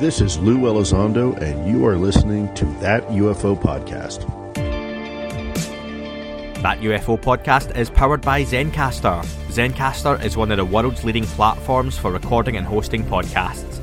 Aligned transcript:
This 0.00 0.22
is 0.22 0.38
Lou 0.38 0.60
Elizondo, 0.60 1.36
and 1.42 1.68
you 1.68 1.84
are 1.84 1.94
listening 1.94 2.54
to 2.54 2.64
That 2.80 3.06
UFO 3.08 3.54
Podcast. 3.54 4.24
That 6.62 6.80
UFO 6.80 7.20
podcast 7.20 7.76
is 7.76 7.90
powered 7.90 8.22
by 8.22 8.42
Zencastr. 8.44 9.22
Zencastr 9.50 10.24
is 10.24 10.38
one 10.38 10.50
of 10.52 10.56
the 10.56 10.64
world's 10.64 11.04
leading 11.04 11.26
platforms 11.26 11.98
for 11.98 12.10
recording 12.10 12.56
and 12.56 12.66
hosting 12.66 13.04
podcasts. 13.04 13.78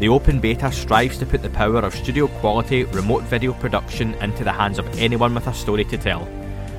The 0.00 0.08
open 0.08 0.40
beta 0.40 0.72
strives 0.72 1.18
to 1.18 1.26
put 1.26 1.40
the 1.40 1.50
power 1.50 1.78
of 1.78 1.94
studio 1.94 2.26
quality 2.26 2.82
remote 2.82 3.22
video 3.22 3.52
production 3.52 4.14
into 4.14 4.42
the 4.42 4.50
hands 4.50 4.80
of 4.80 4.88
anyone 4.98 5.32
with 5.36 5.46
a 5.46 5.54
story 5.54 5.84
to 5.84 5.96
tell. 5.96 6.28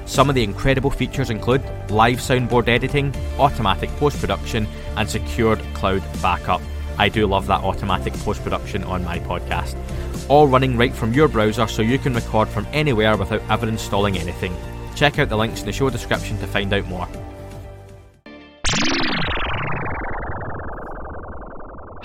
Some 0.06 0.28
of 0.28 0.36
the 0.36 0.44
incredible 0.44 0.92
features 0.92 1.30
include 1.30 1.64
live 1.90 2.18
soundboard 2.18 2.68
editing, 2.68 3.16
automatic 3.40 3.90
post 3.92 4.20
production, 4.20 4.68
and 4.98 5.10
secured 5.10 5.62
cloud 5.76 6.04
backup. 6.22 6.62
I 6.98 7.10
do 7.10 7.28
love 7.28 7.48
that 7.48 7.62
automatic 7.62 8.14
post 8.14 8.44
production 8.44 8.84
on 8.84 9.04
my 9.04 9.20
podcast. 9.20 9.76
All 10.30 10.48
running 10.48 10.78
right 10.78 10.94
from 10.94 11.14
your 11.14 11.28
browser 11.28 11.68
so 11.68 11.82
you 11.82 11.98
can 11.98 12.14
record 12.14 12.48
from 12.48 12.68
anywhere 12.72 13.18
without 13.18 13.42
ever 13.50 13.68
installing 13.68 14.18
anything. 14.18 14.56
Check 14.96 15.20
out 15.20 15.30
the 15.30 15.38
links 15.38 15.62
in 15.62 15.66
the 15.66 15.72
show 15.72 15.90
description 15.90 16.38
to 16.40 16.48
find 16.48 16.72
out 16.74 16.86
more. 16.86 17.08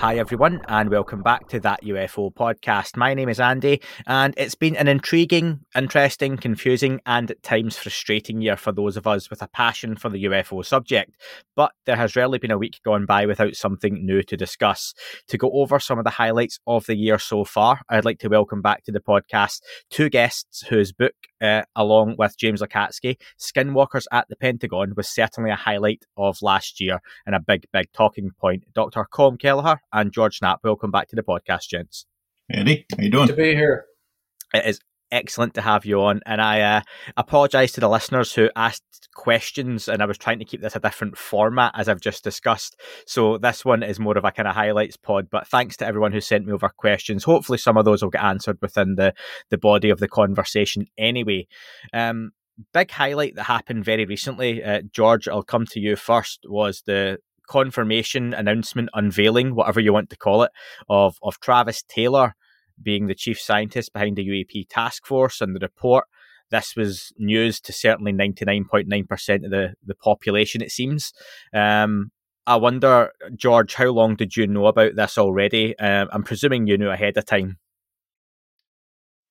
Hi, 0.07 0.19
everyone, 0.19 0.61
and 0.69 0.89
welcome 0.89 1.21
back 1.21 1.49
to 1.49 1.59
That 1.59 1.83
UFO 1.83 2.33
podcast. 2.33 2.97
My 2.97 3.13
name 3.13 3.29
is 3.29 3.41
Andy, 3.41 3.83
and 4.07 4.35
it's 4.37 4.55
been 4.55 4.77
an 4.77 4.87
intriguing, 4.87 5.63
interesting, 5.77 6.37
confusing, 6.37 7.01
and 7.07 7.29
at 7.29 7.43
times 7.43 7.77
frustrating 7.77 8.41
year 8.41 8.57
for 8.57 8.71
those 8.71 8.97
of 8.97 9.09
us 9.09 9.29
with 9.31 9.43
a 9.43 9.49
passion 9.49 9.97
for 9.97 10.09
the 10.09 10.23
UFO 10.27 10.65
subject. 10.65 11.17
But 11.57 11.73
there 11.87 11.97
has 11.97 12.15
rarely 12.15 12.39
been 12.39 12.53
a 12.53 12.57
week 12.59 12.79
gone 12.85 13.05
by 13.05 13.27
without 13.27 13.57
something 13.57 14.07
new 14.07 14.23
to 14.23 14.37
discuss. 14.37 14.95
To 15.27 15.37
go 15.37 15.51
over 15.51 15.81
some 15.81 15.99
of 15.99 16.05
the 16.05 16.11
highlights 16.11 16.61
of 16.69 16.87
the 16.87 16.95
year 16.95 17.19
so 17.19 17.45
far, 17.45 17.81
I'd 17.89 18.05
like 18.05 18.21
to 18.21 18.29
welcome 18.29 18.63
back 18.63 18.85
to 18.85 18.93
the 18.93 19.01
podcast 19.01 19.61
two 19.91 20.09
guests 20.09 20.65
whose 20.69 20.93
book, 20.93 21.17
uh, 21.41 21.63
along 21.75 22.17
with 22.19 22.37
James 22.39 22.63
Lacatski, 22.63 23.17
Skinwalkers 23.39 24.07
at 24.13 24.29
the 24.29 24.37
Pentagon, 24.37 24.95
was 24.97 25.09
certainly 25.09 25.51
a 25.51 25.57
highlight 25.57 26.05
of 26.17 26.41
last 26.43 26.81
year 26.81 27.01
and 27.27 27.35
a 27.35 27.41
big, 27.41 27.67
big 27.73 27.93
talking 27.93 28.31
point. 28.39 28.65
Dr. 28.75 29.07
Colm 29.13 29.39
Kelleher 29.39 29.81
and 29.93 30.13
George 30.13 30.41
Knapp. 30.41 30.61
Welcome 30.65 30.91
back 30.91 31.09
to 31.09 31.17
the 31.17 31.23
podcast, 31.23 31.69
gents. 31.69 32.07
Andy, 32.49 32.87
how 32.97 33.03
you 33.03 33.11
doing? 33.11 33.29
To 33.29 33.35
be 33.35 33.55
here. 33.55 33.87
It 34.55 34.67
is 34.67 34.81
excellent 35.17 35.55
to 35.55 35.63
have 35.63 35.85
you 35.85 36.01
on, 36.03 36.21
and 36.27 36.41
I 36.41 36.61
uh, 36.61 36.81
apologise 37.17 37.73
to 37.73 37.81
the 37.81 37.89
listeners 37.89 38.33
who 38.33 38.51
asked 38.55 39.09
questions, 39.15 39.89
and 39.89 40.03
I 40.03 40.07
was 40.07 40.19
trying 40.19 40.39
to 40.39 40.45
keep 40.45 40.61
this 40.61 40.77
a 40.77 40.81
different 40.81 41.17
format 41.17 41.73
as 41.75 41.89
I've 41.89 42.01
just 42.01 42.23
discussed. 42.23 42.77
So 43.07 43.39
this 43.39 43.65
one 43.65 43.83
is 43.83 43.99
more 43.99 44.17
of 44.17 44.25
a 44.25 44.31
kind 44.31 44.47
of 44.47 44.55
highlights 44.55 44.97
pod. 44.97 45.29
But 45.31 45.49
thanks 45.49 45.77
to 45.79 45.87
everyone 45.87 46.13
who 46.13 46.21
sent 46.21 46.47
me 46.47 46.53
over 46.53 46.69
questions. 46.69 47.25
Hopefully, 47.25 47.59
some 47.59 47.77
of 47.77 47.85
those 47.85 48.03
will 48.03 48.11
get 48.11 48.23
answered 48.23 48.59
within 48.61 48.95
the 48.95 49.15
the 49.51 49.59
body 49.59 49.91
of 49.91 49.99
the 49.99 50.09
conversation. 50.09 50.87
Anyway. 50.99 51.49
Um, 51.93 52.33
big 52.73 52.91
highlight 52.91 53.35
that 53.35 53.45
happened 53.45 53.85
very 53.85 54.07
recently, 54.07 54.65
uh, 54.65 54.81
George. 54.91 55.29
I'll 55.29 55.43
come 55.43 55.67
to 55.67 55.81
you 55.81 55.97
first. 55.97 56.41
Was 56.49 56.83
the 56.87 57.19
confirmation 57.49 58.35
announcement 58.35 58.89
unveiling, 58.95 59.55
whatever 59.55 59.81
you 59.81 59.93
want 59.93 60.11
to 60.11 60.17
call 60.17 60.43
it, 60.43 60.51
of 60.89 61.17
of 61.23 61.41
Travis 61.41 61.83
Taylor 61.83 62.35
being 62.83 63.07
the 63.07 63.15
chief 63.15 63.41
scientist 63.41 63.93
behind 63.93 64.17
the 64.17 64.27
UAP 64.27 64.67
task 64.69 65.07
force 65.07 65.41
and 65.41 65.55
the 65.55 65.61
report. 65.61 66.05
This 66.51 66.77
was 66.77 67.13
news 67.19 67.61
to 67.63 67.73
certainly 67.73 68.13
99.9% 68.13 69.45
of 69.45 69.51
the, 69.51 69.75
the 69.85 69.95
population, 69.95 70.63
it 70.63 70.71
seems. 70.71 71.13
Um, 71.53 72.13
I 72.47 72.57
wonder, 72.57 73.11
George, 73.35 73.75
how 73.75 73.87
long 73.87 74.15
did 74.15 74.37
you 74.37 74.47
know 74.47 74.67
about 74.67 74.95
this 74.95 75.19
already? 75.19 75.77
Um, 75.79 76.09
I'm 76.13 76.23
presuming 76.23 76.67
you 76.67 76.79
knew 76.79 76.91
ahead 76.91 77.17
of 77.17 77.27
time. 77.27 77.59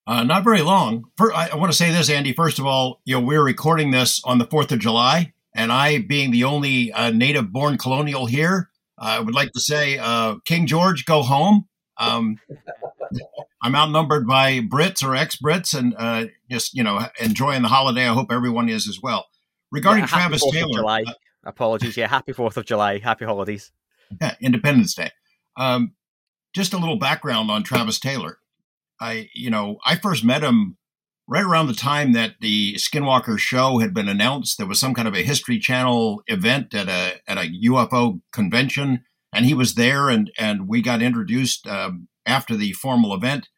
Uh, 0.07 0.23
not 0.23 0.43
very 0.43 0.61
long. 0.61 1.05
For, 1.17 1.33
I, 1.33 1.47
I 1.47 1.55
want 1.55 1.71
to 1.71 1.77
say 1.77 1.91
this, 1.91 2.09
Andy. 2.09 2.33
First 2.33 2.59
of 2.59 2.65
all, 2.65 3.01
you 3.05 3.15
know 3.15 3.25
we're 3.25 3.43
recording 3.43 3.91
this 3.91 4.21
on 4.23 4.37
the 4.37 4.45
Fourth 4.45 4.71
of 4.71 4.79
July, 4.79 5.33
and 5.55 5.71
I, 5.71 5.99
being 5.99 6.31
the 6.31 6.43
only 6.43 6.91
uh, 6.91 7.09
native 7.09 7.51
born 7.51 7.77
colonial 7.77 8.25
here, 8.25 8.69
I 8.99 9.19
would 9.19 9.33
like 9.33 9.51
to 9.53 9.59
say, 9.59 9.97
uh, 9.97 10.35
King 10.45 10.67
George, 10.67 11.05
go 11.05 11.23
home. 11.23 11.67
Um, 11.97 12.37
I'm 13.61 13.75
outnumbered 13.75 14.27
by 14.27 14.59
Brits 14.59 15.03
or 15.03 15.15
ex 15.15 15.37
Brits 15.37 15.77
and 15.77 15.95
uh, 15.97 16.25
just, 16.51 16.73
you 16.75 16.83
know, 16.83 17.07
enjoying 17.21 17.61
the 17.61 17.67
holiday. 17.69 18.07
I 18.07 18.13
hope 18.13 18.31
everyone 18.31 18.69
is 18.69 18.87
as 18.87 18.99
well. 19.01 19.25
Regarding 19.71 20.03
Yeah, 20.03 20.07
Travis 20.07 20.41
happy 20.43 20.57
4th 20.57 20.61
of 20.63 20.67
Taylor, 20.69 20.79
July. 20.79 21.03
uh, 21.07 21.13
Apologies. 21.45 21.97
Yeah, 21.97 22.07
happy 22.07 22.33
4th 22.33 22.57
of 22.57 22.65
July. 22.65 22.99
Happy 22.99 23.25
holidays. 23.25 23.71
yeah, 24.21 24.35
Independence 24.41 24.93
Day. 24.93 25.11
Um, 25.57 25.93
just 26.53 26.73
a 26.73 26.77
little 26.77 26.97
background 26.97 27.49
on 27.51 27.63
Travis 27.63 27.99
Taylor. 27.99 28.37
I, 28.99 29.29
you 29.33 29.49
know, 29.49 29.77
I 29.85 29.95
first 29.95 30.23
met 30.23 30.41
him 30.43 30.77
right 31.27 31.43
around 31.43 31.67
the 31.67 31.73
time 31.73 32.13
that 32.13 32.35
the 32.39 32.75
Skinwalker 32.75 33.37
show 33.37 33.79
had 33.79 33.93
been 33.93 34.07
announced. 34.07 34.57
There 34.57 34.67
was 34.67 34.79
some 34.79 34.93
kind 34.93 35.07
of 35.07 35.15
a 35.15 35.23
History 35.23 35.59
Channel 35.59 36.21
event 36.27 36.73
at 36.73 36.87
a 36.87 37.19
at 37.27 37.37
a 37.37 37.49
UFO 37.65 38.21
convention, 38.31 39.03
and 39.33 39.45
he 39.45 39.53
was 39.53 39.75
there, 39.75 40.07
and 40.09 40.31
and 40.37 40.67
we 40.67 40.81
got 40.81 41.01
introduced 41.01 41.67
um, 41.67 42.07
after 42.25 42.55
the 42.55 42.73
formal 42.73 43.13
event. 43.13 43.49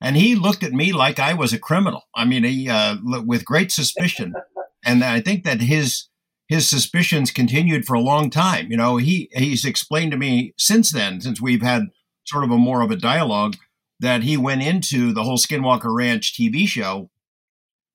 And 0.00 0.16
he 0.16 0.34
looked 0.34 0.62
at 0.62 0.72
me 0.72 0.92
like 0.92 1.18
I 1.18 1.34
was 1.34 1.52
a 1.52 1.58
criminal. 1.58 2.02
I 2.14 2.24
mean, 2.24 2.44
he 2.44 2.68
uh, 2.68 2.96
with 3.02 3.44
great 3.44 3.70
suspicion, 3.70 4.34
and 4.84 5.04
I 5.04 5.20
think 5.20 5.44
that 5.44 5.60
his 5.60 6.08
his 6.48 6.68
suspicions 6.68 7.30
continued 7.30 7.84
for 7.84 7.94
a 7.94 8.00
long 8.00 8.30
time. 8.30 8.70
You 8.70 8.76
know, 8.76 8.96
he 8.96 9.28
he's 9.32 9.64
explained 9.64 10.12
to 10.12 10.18
me 10.18 10.54
since 10.56 10.90
then, 10.90 11.20
since 11.20 11.40
we've 11.40 11.62
had 11.62 11.88
sort 12.24 12.44
of 12.44 12.50
a 12.50 12.56
more 12.56 12.80
of 12.80 12.90
a 12.90 12.96
dialogue, 12.96 13.56
that 14.00 14.22
he 14.22 14.36
went 14.36 14.62
into 14.62 15.12
the 15.12 15.22
whole 15.22 15.38
Skinwalker 15.38 15.94
Ranch 15.94 16.34
TV 16.34 16.66
show 16.66 17.10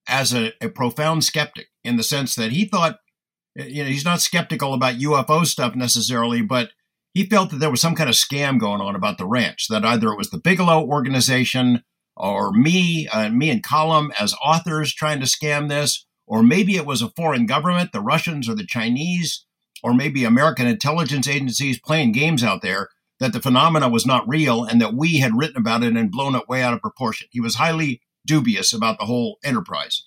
as 0.07 0.34
a, 0.34 0.53
a 0.62 0.69
profound 0.69 1.24
skeptic 1.24 1.68
in 1.84 1.97
the 1.97 2.03
sense 2.03 2.36
that 2.36 2.52
he 2.52 2.66
thought, 2.66 3.00
you 3.56 3.84
know, 3.84 3.90
he's 3.90 4.06
not 4.06 4.22
skeptical 4.22 4.74
about 4.74 4.96
UFO 4.96 5.46
stuff 5.46 5.75
necessarily, 5.75 6.42
but 6.42 6.69
he 7.16 7.26
felt 7.26 7.50
that 7.50 7.59
there 7.59 7.72
was 7.72 7.80
some 7.80 7.96
kind 7.96 8.09
of 8.09 8.16
scam 8.16 8.59
going 8.59 8.81
on 8.81 8.94
about 8.94 9.18
the 9.18 9.26
ranch, 9.26 9.70
that 9.70 9.86
either 9.86 10.09
it 10.09 10.18
was 10.18 10.31
the 10.31 10.38
Bigelow 10.38 10.86
organization 10.86 11.81
or 12.18 12.52
me, 12.52 13.08
uh, 13.08 13.30
me 13.30 13.50
and 13.50 13.64
Colm 13.64 14.09
as 14.20 14.36
authors 14.44 14.94
trying 14.94 15.22
to 15.22 15.25
scam 15.25 15.70
this, 15.70 16.06
or 16.28 16.44
maybe 16.44 16.75
it 16.75 16.86
was 16.86 17.02
a 17.02 17.12
foreign 17.16 17.46
government, 17.46 17.94
the 17.94 18.02
Russians 18.02 18.50
or 18.50 18.56
the 18.56 18.66
Chinese, 18.66 19.46
or 19.81 19.94
maybe 19.94 20.25
American 20.25 20.68
intelligence 20.68 21.25
agencies 21.25 21.80
playing 21.80 22.12
games 22.12 22.44
out 22.44 22.62
there, 22.62 22.90
that 23.22 23.31
the 23.31 23.42
phenomena 23.42 23.88
was 23.88 24.06
not 24.06 24.28
real 24.28 24.66
and 24.66 24.81
that 24.81 24.94
we 24.94 25.20
had 25.20 25.38
written 25.38 25.58
about 25.58 25.84
it 25.84 25.96
and 25.96 26.12
blown 26.12 26.36
it 26.36 26.50
way 26.50 26.62
out 26.62 26.74
of 26.74 26.81
proportion. 26.81 27.30
He 27.31 27.40
was 27.40 27.56
highly 27.56 28.02
dubious 28.25 28.74
about 28.74 29.00
the 29.00 29.06
whole 29.06 29.38
enterprise. 29.42 30.04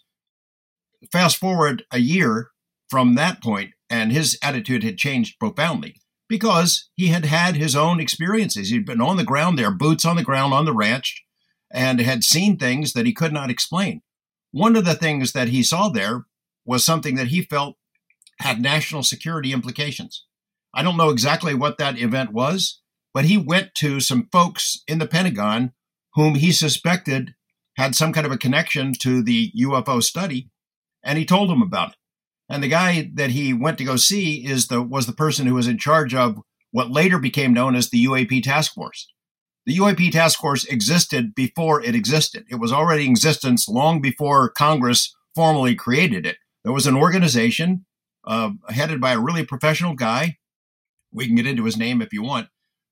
Fast 1.11 1.39
forward 1.39 1.85
a 1.91 2.01
year 2.01 2.49
from 2.91 3.15
that 3.15 3.43
point, 3.43 3.71
and 3.89 4.13
his 4.13 4.39
attitude 4.43 4.83
had 4.83 4.99
changed 4.99 5.39
profoundly 5.39 5.95
because 6.29 6.89
he 6.95 7.09
had 7.09 7.25
had 7.25 7.57
his 7.57 7.75
own 7.75 8.01
experiences. 8.01 8.69
He'd 8.69 8.87
been 8.87 9.01
on 9.01 9.17
the 9.17 9.25
ground 9.25 9.59
there, 9.59 9.71
boots 9.71 10.05
on 10.05 10.17
the 10.17 10.23
ground 10.23 10.53
on 10.53 10.65
the 10.65 10.75
ranch, 10.75 11.25
and 11.71 12.01
had 12.01 12.25
seen 12.25 12.57
things 12.57 12.93
that 12.93 13.07
he 13.07 13.13
could 13.13 13.33
not 13.33 13.51
explain. 13.51 14.03
One 14.51 14.77
of 14.77 14.85
the 14.85 14.95
things 14.95 15.33
that 15.33 15.49
he 15.49 15.63
saw 15.63 15.89
there 15.89 16.27
was 16.65 16.85
something 16.85 17.17
that 17.17 17.29
he 17.29 17.43
felt 17.43 17.77
had 18.41 18.61
national 18.61 19.03
security 19.03 19.53
implications. 19.53 20.25
I 20.75 20.83
don't 20.83 20.97
know 20.97 21.11
exactly 21.11 21.55
what 21.55 21.79
that 21.79 21.99
event 21.99 22.33
was, 22.33 22.81
but 23.13 23.25
he 23.25 23.37
went 23.37 23.75
to 23.77 24.01
some 24.01 24.29
folks 24.31 24.83
in 24.87 24.99
the 24.99 25.07
Pentagon 25.07 25.73
whom 26.15 26.35
he 26.35 26.53
suspected 26.53 27.35
had 27.77 27.95
some 27.95 28.13
kind 28.13 28.27
of 28.27 28.33
a 28.33 28.39
connection 28.39 28.93
to 28.93 29.23
the 29.23 29.53
UFO 29.61 30.03
study, 30.03 30.51
and 31.03 31.17
he 31.17 31.25
told 31.25 31.49
them 31.49 31.63
about 31.63 31.91
it. 31.91 31.98
And 32.49 32.63
the 32.63 32.69
guy 32.69 33.11
that 33.15 33.31
he 33.31 33.53
went 33.53 33.79
to 33.79 33.85
go 33.85 33.97
see 33.97 34.47
is 34.47 34.69
the 34.69 34.83
was 34.83 35.07
the 35.07 35.13
person 35.13 35.47
who 35.47 35.55
was 35.55 35.69
in 35.69 35.79
charge 35.79 36.15
of 36.15 36.41
what 36.71 36.91
later 36.91 37.19
became 37.19 37.53
known 37.53 37.75
as 37.75 37.91
the 37.91 38.05
UAP 38.05 38.43
task 38.43 38.75
force. 38.75 39.09
The 39.67 39.77
UAP 39.77 40.13
task 40.13 40.39
force 40.39 40.65
existed 40.65 41.35
before 41.35 41.83
it 41.83 41.95
existed. 41.95 42.47
It 42.51 42.57
was 42.57 42.73
already 42.73 43.05
in 43.05 43.11
existence 43.11 43.69
long 43.69 44.01
before 44.01 44.49
Congress 44.49 45.15
formally 45.35 45.75
created 45.75 46.25
it. 46.25 46.39
There 46.65 46.73
was 46.73 46.87
an 46.87 46.97
organization 46.97 47.85
uh, 48.27 48.53
headed 48.69 49.01
by 49.01 49.13
a 49.13 49.21
really 49.21 49.45
professional 49.45 49.95
guy. 49.95 50.39
We 51.13 51.27
can 51.27 51.37
get 51.37 51.47
into 51.47 51.65
his 51.65 51.77
name 51.77 52.01
if 52.01 52.13
you 52.13 52.23
want, 52.23 52.49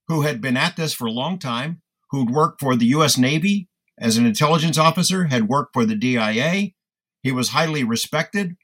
who 0.08 0.22
had 0.22 0.40
been 0.40 0.56
at 0.56 0.76
this 0.76 0.92
for 0.92 1.06
a 1.06 1.12
long 1.12 1.38
time, 1.38 1.82
who'd 2.10 2.30
worked 2.30 2.60
for 2.60 2.76
the 2.76 2.86
U.S. 2.86 3.18
Navy 3.18 3.68
as 3.98 4.16
an 4.16 4.26
intelligence 4.26 4.76
officer, 4.76 5.24
had 5.24 5.48
worked 5.48 5.72
for 5.72 5.84
the 5.84 5.96
DIA. 5.96 6.72
He 7.22 7.32
was 7.32 7.48
highly 7.48 7.84
respected, 7.84 8.56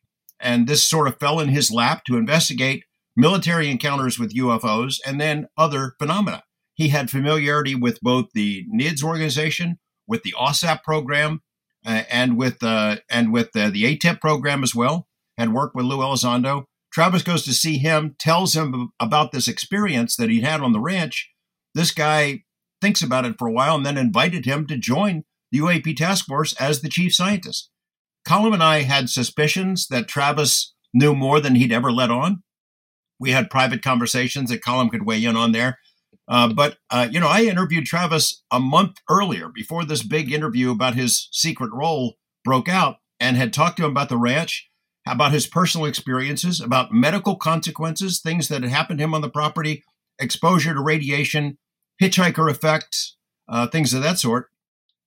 and 0.43 0.67
this 0.67 0.89
sort 0.89 1.09
of 1.09 1.19
fell 1.19 1.41
in 1.41 1.49
his 1.49 1.71
lap 1.71 2.05
to 2.07 2.17
investigate 2.17 2.85
military 3.17 3.71
encounters 3.71 4.19
with 4.19 4.35
UFOs 4.35 4.99
and 5.07 5.21
then 5.21 5.47
other 5.57 5.95
phenomena. 5.99 6.43
He 6.75 6.89
had 6.89 7.11
familiarity 7.11 7.75
with 7.75 8.01
both 8.01 8.27
the 8.35 8.65
NIDS 8.75 9.03
organization, 9.03 9.79
with 10.07 10.23
the 10.23 10.35
OSAP 10.39 10.83
program, 10.83 11.43
uh, 11.85 12.03
and 12.11 12.37
with 12.37 12.63
uh, 12.63 12.97
and 13.11 13.33
with 13.33 13.55
uh, 13.55 13.71
the 13.71 13.85
AATIP 13.85 14.21
program 14.21 14.63
as 14.63 14.75
well. 14.75 15.09
Had 15.39 15.53
worked 15.53 15.75
with 15.75 15.87
Lou 15.87 15.99
Elizondo. 15.99 16.65
Travis 16.93 17.23
goes 17.23 17.45
to 17.45 17.55
see 17.55 17.79
him, 17.79 18.15
tells 18.19 18.55
him 18.55 18.91
about 19.01 19.33
this 19.33 19.49
experience 19.49 20.15
that 20.17 20.29
he'd 20.29 20.45
had 20.45 20.61
on 20.61 20.73
the 20.73 20.81
ranch. 20.81 21.31
This 21.75 21.91
guy 21.91 22.43
thinks 22.83 23.03
about 23.03 23.25
it 23.25 23.37
for 23.39 23.49
a 23.49 23.53
while 23.53 23.77
and 23.77 23.87
then 23.87 23.97
invited 23.97 24.45
him 24.45 24.67
to 24.67 24.77
join 24.77 25.25
the 25.51 25.59
UAP 25.61 25.97
task 25.97 26.27
force 26.27 26.53
as 26.61 26.83
the 26.83 26.91
chief 26.91 27.15
scientist. 27.15 27.71
Colm 28.27 28.53
and 28.53 28.63
I 28.63 28.83
had 28.83 29.11
suspicions 29.11 29.89
that 29.89 30.09
Travis 30.09 30.75
knew 30.95 31.15
more 31.15 31.41
than 31.41 31.55
he'd 31.55 31.73
ever 31.73 31.91
let 31.91 32.11
on. 32.11 32.43
We 33.19 33.31
had 33.31 33.51
private 33.51 33.83
conversations 33.83 34.51
that 34.51 34.63
Colm 34.63 34.91
could 34.91 35.07
weigh 35.07 35.25
in 35.25 35.37
on 35.37 35.53
there. 35.53 35.79
Uh, 36.29 36.53
but, 36.53 36.79
uh, 36.91 37.09
you 37.11 37.21
know, 37.21 37.29
I 37.29 37.43
interviewed 37.43 37.87
Travis 37.87 38.43
a 38.51 38.61
month 38.61 38.99
earlier 39.11 39.49
before 39.49 39.85
this 39.85 40.03
big 40.03 40.33
interview 40.33 40.71
about 40.71 40.95
his 40.95 41.29
secret 41.33 41.71
role 41.73 42.15
broke 42.45 42.69
out 42.69 42.97
and 43.19 43.37
had 43.37 43.53
talked 43.53 43.77
to 43.79 43.85
him 43.85 43.91
about 43.91 44.09
the 44.09 44.17
ranch, 44.17 44.69
about 45.07 45.33
his 45.33 45.47
personal 45.47 45.87
experiences, 45.87 46.61
about 46.61 46.93
medical 46.93 47.37
consequences, 47.37 48.21
things 48.21 48.49
that 48.49 48.63
had 48.63 48.71
happened 48.71 48.99
to 48.99 49.05
him 49.05 49.15
on 49.15 49.21
the 49.21 49.29
property, 49.29 49.85
exposure 50.19 50.75
to 50.75 50.81
radiation, 50.81 51.59
hitchhiker 52.01 52.51
effects, 52.51 53.17
uh, 53.49 53.67
things 53.67 53.93
of 53.93 54.03
that 54.03 54.19
sort. 54.19 54.49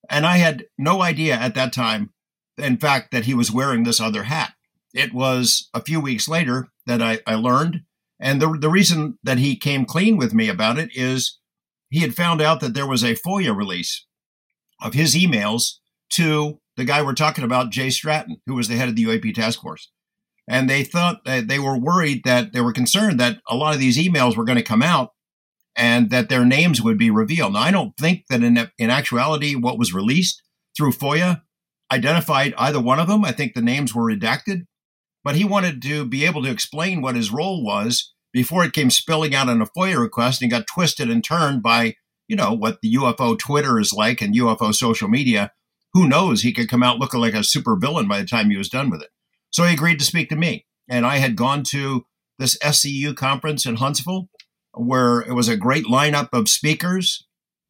And 0.10 0.26
I 0.26 0.38
had 0.38 0.66
no 0.78 1.02
idea 1.02 1.36
at 1.36 1.56
that 1.56 1.74
time, 1.74 2.12
in 2.58 2.78
fact, 2.78 3.12
that 3.12 3.26
he 3.26 3.34
was 3.34 3.52
wearing 3.52 3.84
this 3.84 4.00
other 4.00 4.24
hat. 4.24 4.54
It 4.94 5.14
was 5.14 5.70
a 5.74 5.82
few 5.82 6.00
weeks 6.00 6.28
later 6.28 6.70
that 6.86 7.02
I, 7.02 7.20
I 7.28 7.36
learned. 7.36 7.82
And 8.20 8.42
the, 8.42 8.58
the 8.60 8.70
reason 8.70 9.20
that 9.24 9.40
he 9.40 9.58
came 9.58 9.86
clean 9.86 10.16
with 10.18 10.34
me 10.34 10.48
about 10.48 10.78
it 10.78 10.90
is 10.96 11.40
he 11.90 12.00
had 12.00 12.16
found 12.16 12.42
out 12.42 12.62
that 12.62 12.74
there 12.74 12.88
was 12.88 13.04
a 13.04 13.16
FOIA 13.16 13.56
release 13.56 14.06
of 14.82 14.94
his 14.94 15.16
emails 15.16 15.76
to 16.12 16.60
the 16.78 16.86
guy 16.86 17.02
we're 17.02 17.14
talking 17.14 17.44
about, 17.44 17.72
Jay 17.72 17.90
Stratton, 17.90 18.42
who 18.46 18.56
was 18.56 18.68
the 18.68 18.76
head 18.76 18.90
of 18.90 18.96
the 18.96 19.06
UAP 19.06 19.34
task 19.34 19.62
force. 19.62 19.92
And 20.48 20.70
they 20.70 20.84
thought 20.84 21.26
that 21.26 21.48
they 21.48 21.60
were 21.60 21.78
worried 21.78 22.22
that 22.24 22.54
they 22.54 22.62
were 22.62 22.74
concerned 22.74 23.20
that 23.20 23.40
a 23.48 23.56
lot 23.56 23.74
of 23.74 23.80
these 23.80 23.98
emails 23.98 24.38
were 24.38 24.44
going 24.44 24.58
to 24.58 24.64
come 24.64 24.84
out 24.84 25.12
and 25.76 26.10
that 26.12 26.30
their 26.30 26.46
names 26.46 26.82
would 26.82 26.98
be 26.98 27.10
revealed. 27.10 27.54
Now, 27.54 27.60
I 27.60 27.72
don't 27.72 27.98
think 27.98 28.26
that 28.30 28.44
in, 28.44 28.70
in 28.78 28.90
actuality, 28.90 29.56
what 29.56 29.80
was 29.80 29.94
released 29.94 30.42
through 30.78 30.92
FOIA 30.92 31.42
identified 31.96 32.54
either 32.58 32.80
one 32.80 33.00
of 33.00 33.08
them. 33.08 33.26
I 33.26 33.32
think 33.32 33.54
the 33.54 33.62
names 33.62 33.96
were 33.96 34.04
redacted, 34.04 34.66
but 35.24 35.36
he 35.36 35.44
wanted 35.44 35.82
to 35.84 36.06
be 36.06 36.26
able 36.26 36.44
to 36.44 36.52
explain 36.52 37.02
what 37.02 37.16
his 37.16 37.32
role 37.32 37.64
was 37.64 38.14
before 38.34 38.64
it 38.64 38.74
came 38.74 38.92
spilling 38.92 39.34
out 39.34 39.50
in 39.50 39.62
a 39.62 39.66
FOIA 39.66 40.00
request 40.00 40.42
and 40.42 40.52
got 40.52 40.68
twisted 40.68 41.10
and 41.10 41.24
turned 41.24 41.64
by, 41.64 41.96
you 42.28 42.36
know, 42.36 42.54
what 42.54 42.80
the 42.82 42.94
UFO 42.96 43.38
Twitter 43.40 43.80
is 43.80 43.94
like 43.94 44.22
and 44.22 44.36
UFO 44.36 44.76
social 44.76 45.08
media. 45.08 45.52
Who 45.94 46.08
knows? 46.08 46.42
He 46.42 46.52
could 46.52 46.70
come 46.70 46.84
out 46.84 47.00
looking 47.00 47.22
like 47.22 47.34
a 47.34 47.44
super 47.44 47.78
villain 47.78 48.08
by 48.08 48.20
the 48.20 48.28
time 48.28 48.50
he 48.50 48.58
was 48.58 48.70
done 48.70 48.90
with 48.90 49.02
it. 49.02 49.10
So 49.52 49.64
he 49.64 49.74
agreed 49.74 50.00
to 50.00 50.06
speak 50.06 50.30
to 50.30 50.36
me. 50.36 50.66
And 50.90 51.06
I 51.06 51.18
had 51.18 51.38
gone 51.38 51.64
to 51.70 52.06
this 52.38 52.58
SCU 52.60 53.16
conference 53.16 53.66
in 53.66 53.76
Huntsville 53.76 54.28
where 54.74 55.22
it 55.22 55.34
was 55.34 55.48
a 55.48 55.56
great 55.56 55.86
lineup 55.86 56.30
of 56.34 56.50
speakers. 56.50 57.26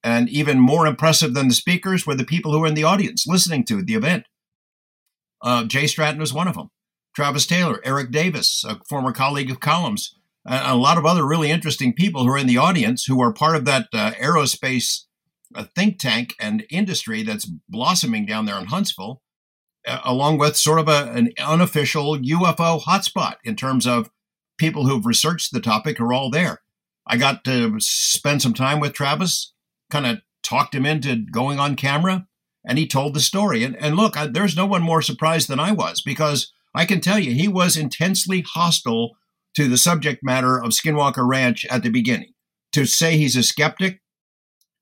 And 0.06 0.30
even 0.30 0.60
more 0.60 0.86
impressive 0.86 1.34
than 1.34 1.48
the 1.48 1.56
speakers 1.56 2.06
were 2.06 2.14
the 2.14 2.24
people 2.24 2.52
who 2.52 2.60
were 2.60 2.68
in 2.68 2.76
the 2.76 2.84
audience 2.84 3.26
listening 3.26 3.66
to 3.66 3.82
the 3.82 3.96
event. 3.96 4.26
Uh, 5.42 5.66
Jay 5.66 5.88
Stratton 5.88 6.20
was 6.20 6.32
one 6.32 6.48
of 6.48 6.54
them. 6.54 6.70
Travis 7.16 7.48
Taylor, 7.48 7.82
Eric 7.84 8.12
Davis, 8.12 8.64
a 8.64 8.80
former 8.88 9.12
colleague 9.12 9.50
of 9.50 9.60
Colm's, 9.60 10.16
and 10.46 10.68
a 10.68 10.76
lot 10.76 11.00
of 11.00 11.08
other 11.08 11.26
really 11.26 11.50
interesting 11.50 11.92
people 11.92 12.24
who 12.24 12.30
are 12.30 12.38
in 12.38 12.46
the 12.46 12.58
audience 12.58 13.06
who 13.06 13.20
are 13.20 13.34
part 13.34 13.56
of 13.56 13.66
that 13.66 13.88
uh, 13.94 14.12
aerospace 14.12 15.06
uh, 15.56 15.66
think 15.76 15.98
tank 15.98 16.36
and 16.40 16.66
industry 16.70 17.24
that's 17.24 17.50
blossoming 17.68 18.28
down 18.28 18.46
there 18.46 18.60
in 18.60 18.66
Huntsville, 18.66 19.24
along 20.04 20.38
with 20.38 20.56
sort 20.56 20.80
of 20.80 20.88
a, 20.88 21.12
an 21.14 21.32
unofficial 21.40 22.18
UFO 22.18 22.80
hotspot 22.84 23.38
in 23.44 23.56
terms 23.56 23.88
of 23.88 24.12
people 24.60 24.86
who've 24.86 25.06
researched 25.06 25.52
the 25.52 25.60
topic 25.60 26.00
are 26.00 26.14
all 26.14 26.30
there. 26.30 26.62
I 27.08 27.18
got 27.18 27.44
to 27.46 27.76
spend 27.80 28.44
some 28.44 28.54
time 28.54 28.80
with 28.80 28.94
Travis, 28.94 29.54
kind 29.90 30.06
of 30.06 30.20
talked 30.44 30.76
him 30.76 30.86
into 30.86 31.26
going 31.32 31.60
on 31.60 31.76
camera, 31.76 32.28
and 32.68 32.78
he 32.78 32.88
told 32.88 33.14
the 33.14 33.20
story. 33.20 33.64
And, 33.64 33.76
and 33.78 33.96
look, 33.96 34.18
I, 34.18 34.28
there's 34.28 34.56
no 34.56 34.66
one 34.66 34.82
more 34.82 35.02
surprised 35.02 35.48
than 35.48 35.60
I 35.60 35.72
was 35.72 36.02
because 36.02 36.52
I 36.74 36.86
can 36.86 37.02
tell 37.02 37.20
you 37.20 37.34
he 37.34 37.48
was 37.48 37.78
intensely 37.78 38.44
hostile 38.54 39.18
to 39.56 39.68
the 39.68 39.78
subject 39.78 40.22
matter 40.24 40.58
of 40.58 40.72
Skinwalker 40.72 41.28
Ranch 41.28 41.66
at 41.70 41.84
the 41.84 41.90
beginning. 41.90 42.34
To 42.74 42.86
say 42.86 43.18
he's 43.18 43.38
a 43.38 43.44
skeptic 43.44 44.02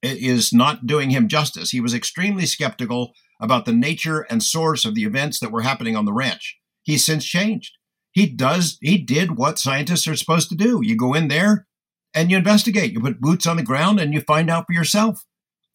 is 0.01 0.51
not 0.51 0.87
doing 0.87 1.11
him 1.11 1.27
justice. 1.27 1.69
He 1.69 1.79
was 1.79 1.93
extremely 1.93 2.45
skeptical 2.45 3.13
about 3.39 3.65
the 3.65 3.73
nature 3.73 4.21
and 4.29 4.41
source 4.41 4.83
of 4.83 4.95
the 4.95 5.03
events 5.03 5.39
that 5.39 5.51
were 5.51 5.61
happening 5.61 5.95
on 5.95 6.05
the 6.05 6.13
ranch. 6.13 6.57
He's 6.81 7.05
since 7.05 7.25
changed. 7.25 7.77
He 8.11 8.27
does, 8.27 8.77
he 8.81 8.97
did 8.97 9.37
what 9.37 9.59
scientists 9.59 10.07
are 10.07 10.15
supposed 10.15 10.49
to 10.49 10.55
do. 10.55 10.81
You 10.83 10.95
go 10.95 11.13
in 11.13 11.27
there, 11.29 11.67
and 12.13 12.29
you 12.29 12.37
investigate. 12.37 12.93
You 12.93 12.99
put 12.99 13.21
boots 13.21 13.47
on 13.47 13.57
the 13.57 13.63
ground 13.63 13.99
and 13.99 14.13
you 14.13 14.21
find 14.21 14.49
out 14.49 14.65
for 14.67 14.73
yourself. 14.73 15.25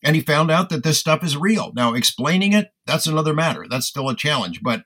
And 0.04 0.14
he 0.14 0.22
found 0.22 0.50
out 0.50 0.68
that 0.68 0.84
this 0.84 0.98
stuff 0.98 1.24
is 1.24 1.36
real. 1.36 1.72
Now, 1.74 1.94
explaining 1.94 2.52
it, 2.52 2.68
that's 2.86 3.06
another 3.06 3.34
matter. 3.34 3.66
That's 3.68 3.86
still 3.86 4.08
a 4.08 4.16
challenge. 4.16 4.60
But 4.62 4.84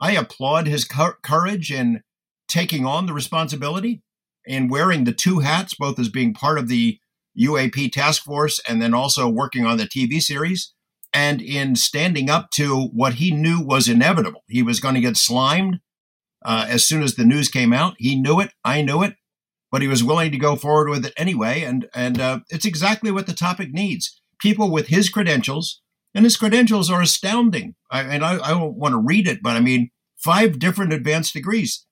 I 0.00 0.12
applaud 0.12 0.66
his 0.66 0.84
courage 0.84 1.70
in 1.70 2.02
taking 2.48 2.84
on 2.84 3.06
the 3.06 3.12
responsibility 3.12 4.02
and 4.48 4.70
wearing 4.70 5.04
the 5.04 5.12
two 5.12 5.40
hats, 5.40 5.74
both 5.74 5.98
as 5.98 6.08
being 6.08 6.34
part 6.34 6.58
of 6.58 6.68
the 6.68 6.98
UAP 7.38 7.92
task 7.92 8.24
force 8.24 8.60
and 8.68 8.82
then 8.82 8.94
also 8.94 9.28
working 9.28 9.64
on 9.64 9.76
the 9.76 9.84
TV 9.84 10.20
series, 10.20 10.74
and 11.12 11.40
in 11.40 11.76
standing 11.76 12.28
up 12.28 12.50
to 12.50 12.86
what 12.92 13.14
he 13.14 13.30
knew 13.30 13.60
was 13.60 13.88
inevitable. 13.88 14.42
He 14.48 14.62
was 14.62 14.80
going 14.80 14.94
to 14.94 15.00
get 15.00 15.16
slimed 15.16 15.78
uh, 16.44 16.66
as 16.68 16.84
soon 16.84 17.02
as 17.02 17.14
the 17.14 17.24
news 17.24 17.48
came 17.48 17.72
out. 17.72 17.94
He 17.98 18.16
knew 18.20 18.40
it. 18.40 18.50
I 18.64 18.82
knew 18.82 19.02
it 19.02 19.14
but 19.70 19.82
he 19.82 19.88
was 19.88 20.04
willing 20.04 20.32
to 20.32 20.38
go 20.38 20.56
forward 20.56 20.88
with 20.88 21.04
it 21.04 21.14
anyway. 21.16 21.62
And 21.62 21.88
and 21.94 22.20
uh, 22.20 22.40
it's 22.48 22.66
exactly 22.66 23.10
what 23.10 23.26
the 23.26 23.32
topic 23.34 23.72
needs. 23.72 24.20
People 24.38 24.70
with 24.70 24.88
his 24.88 25.08
credentials, 25.08 25.80
and 26.14 26.24
his 26.24 26.36
credentials 26.36 26.90
are 26.90 27.02
astounding. 27.02 27.74
I, 27.90 28.02
and 28.02 28.24
I, 28.24 28.38
I 28.38 28.50
don't 28.50 28.76
want 28.76 28.92
to 28.92 29.00
read 29.00 29.26
it, 29.26 29.42
but 29.42 29.56
I 29.56 29.60
mean, 29.60 29.90
five 30.16 30.58
different 30.58 30.92
advanced 30.92 31.32
degrees, 31.32 31.86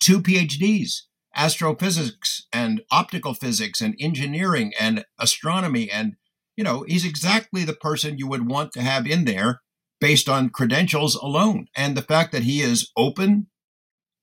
two 0.00 0.20
PhDs, 0.20 1.02
astrophysics 1.34 2.46
and 2.52 2.82
optical 2.90 3.34
physics 3.34 3.80
and 3.80 3.94
engineering 4.00 4.72
and 4.78 5.04
astronomy. 5.18 5.90
And, 5.90 6.14
you 6.56 6.64
know, 6.64 6.84
he's 6.86 7.04
exactly 7.04 7.64
the 7.64 7.74
person 7.74 8.18
you 8.18 8.26
would 8.26 8.48
want 8.48 8.72
to 8.72 8.82
have 8.82 9.06
in 9.06 9.24
there 9.24 9.60
based 10.00 10.28
on 10.28 10.50
credentials 10.50 11.14
alone. 11.14 11.66
And 11.76 11.96
the 11.96 12.02
fact 12.02 12.32
that 12.32 12.42
he 12.42 12.60
is 12.60 12.90
open 12.96 13.46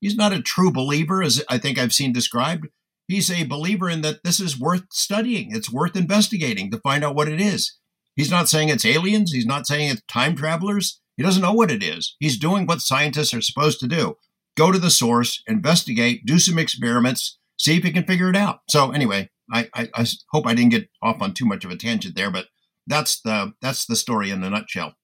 He's 0.00 0.16
not 0.16 0.32
a 0.32 0.42
true 0.42 0.72
believer, 0.72 1.22
as 1.22 1.42
I 1.48 1.58
think 1.58 1.78
I've 1.78 1.92
seen 1.92 2.12
described. 2.12 2.68
He's 3.08 3.30
a 3.30 3.44
believer 3.44 3.88
in 3.88 4.02
that 4.02 4.24
this 4.24 4.40
is 4.40 4.58
worth 4.58 4.84
studying. 4.90 5.54
It's 5.54 5.72
worth 5.72 5.96
investigating 5.96 6.70
to 6.70 6.78
find 6.78 7.04
out 7.04 7.14
what 7.14 7.28
it 7.28 7.40
is. 7.40 7.78
He's 8.14 8.30
not 8.30 8.48
saying 8.48 8.68
it's 8.68 8.84
aliens. 8.84 9.32
He's 9.32 9.46
not 9.46 9.66
saying 9.66 9.90
it's 9.90 10.02
time 10.08 10.34
travelers. 10.34 11.00
He 11.16 11.22
doesn't 11.22 11.42
know 11.42 11.52
what 11.52 11.70
it 11.70 11.82
is. 11.82 12.16
He's 12.18 12.38
doing 12.38 12.66
what 12.66 12.80
scientists 12.80 13.32
are 13.32 13.40
supposed 13.40 13.80
to 13.80 13.86
do 13.86 14.16
go 14.56 14.72
to 14.72 14.78
the 14.78 14.90
source, 14.90 15.42
investigate, 15.46 16.24
do 16.24 16.38
some 16.38 16.58
experiments, 16.58 17.38
see 17.58 17.76
if 17.76 17.84
he 17.84 17.92
can 17.92 18.04
figure 18.04 18.30
it 18.30 18.36
out. 18.36 18.60
So, 18.70 18.90
anyway, 18.90 19.28
I, 19.52 19.68
I, 19.74 19.88
I 19.94 20.06
hope 20.30 20.46
I 20.46 20.54
didn't 20.54 20.70
get 20.70 20.88
off 21.02 21.20
on 21.20 21.34
too 21.34 21.44
much 21.44 21.64
of 21.64 21.70
a 21.70 21.76
tangent 21.76 22.16
there, 22.16 22.30
but 22.30 22.46
that's 22.86 23.20
the 23.20 23.52
that's 23.60 23.86
the 23.86 23.96
story 23.96 24.30
in 24.30 24.42
a 24.42 24.50
nutshell. 24.50 24.94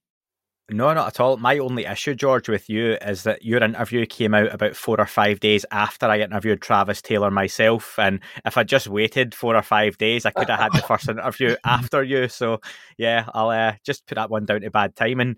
No, 0.70 0.92
not 0.94 1.08
at 1.08 1.20
all. 1.20 1.36
My 1.36 1.58
only 1.58 1.84
issue, 1.84 2.14
George, 2.14 2.48
with 2.48 2.70
you 2.70 2.96
is 3.02 3.24
that 3.24 3.44
your 3.44 3.62
interview 3.62 4.06
came 4.06 4.32
out 4.32 4.54
about 4.54 4.76
four 4.76 4.98
or 4.98 5.06
five 5.06 5.40
days 5.40 5.66
after 5.70 6.06
I 6.06 6.20
interviewed 6.20 6.62
Travis 6.62 7.02
Taylor 7.02 7.30
myself. 7.30 7.98
And 7.98 8.20
if 8.44 8.56
I 8.56 8.62
just 8.62 8.86
waited 8.86 9.34
four 9.34 9.56
or 9.56 9.62
five 9.62 9.98
days, 9.98 10.24
I 10.24 10.30
could 10.30 10.48
have 10.48 10.60
had 10.60 10.72
the 10.72 10.82
first 10.82 11.08
interview 11.08 11.56
after 11.64 12.02
you. 12.02 12.28
So, 12.28 12.60
yeah, 12.96 13.26
I'll 13.34 13.50
uh, 13.50 13.74
just 13.84 14.06
put 14.06 14.14
that 14.14 14.30
one 14.30 14.46
down 14.46 14.60
to 14.60 14.70
bad 14.70 14.94
timing. 14.96 15.36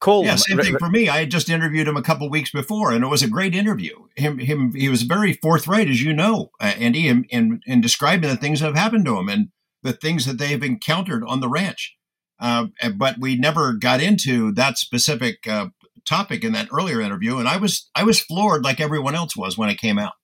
Cool. 0.00 0.24
Yeah, 0.24 0.36
same 0.36 0.58
thing 0.58 0.78
for 0.78 0.88
me. 0.88 1.08
I 1.08 1.18
had 1.20 1.30
just 1.30 1.48
interviewed 1.48 1.88
him 1.88 1.96
a 1.96 2.02
couple 2.02 2.30
weeks 2.30 2.52
before, 2.52 2.92
and 2.92 3.02
it 3.02 3.08
was 3.08 3.22
a 3.22 3.28
great 3.28 3.54
interview. 3.54 3.96
Him, 4.16 4.38
him, 4.38 4.72
he 4.74 4.88
was 4.88 5.02
very 5.02 5.32
forthright, 5.32 5.88
as 5.88 6.02
you 6.02 6.12
know, 6.12 6.50
uh, 6.60 6.72
Andy, 6.78 7.08
in, 7.08 7.24
in, 7.30 7.60
in 7.66 7.80
describing 7.80 8.30
the 8.30 8.36
things 8.36 8.60
that 8.60 8.66
have 8.66 8.76
happened 8.76 9.04
to 9.06 9.18
him 9.18 9.28
and 9.28 9.48
the 9.82 9.92
things 9.92 10.24
that 10.26 10.38
they've 10.38 10.62
encountered 10.62 11.24
on 11.26 11.40
the 11.40 11.48
ranch. 11.48 11.96
Uh, 12.40 12.66
but 12.96 13.16
we 13.18 13.36
never 13.36 13.72
got 13.72 14.00
into 14.00 14.52
that 14.52 14.78
specific 14.78 15.46
uh, 15.48 15.68
topic 16.06 16.44
in 16.44 16.52
that 16.52 16.68
earlier 16.72 17.00
interview, 17.00 17.38
and 17.38 17.48
I 17.48 17.56
was 17.56 17.90
I 17.94 18.04
was 18.04 18.20
floored 18.20 18.64
like 18.64 18.80
everyone 18.80 19.14
else 19.14 19.36
was 19.36 19.58
when 19.58 19.70
it 19.70 19.78
came 19.78 19.98
out. 19.98 20.14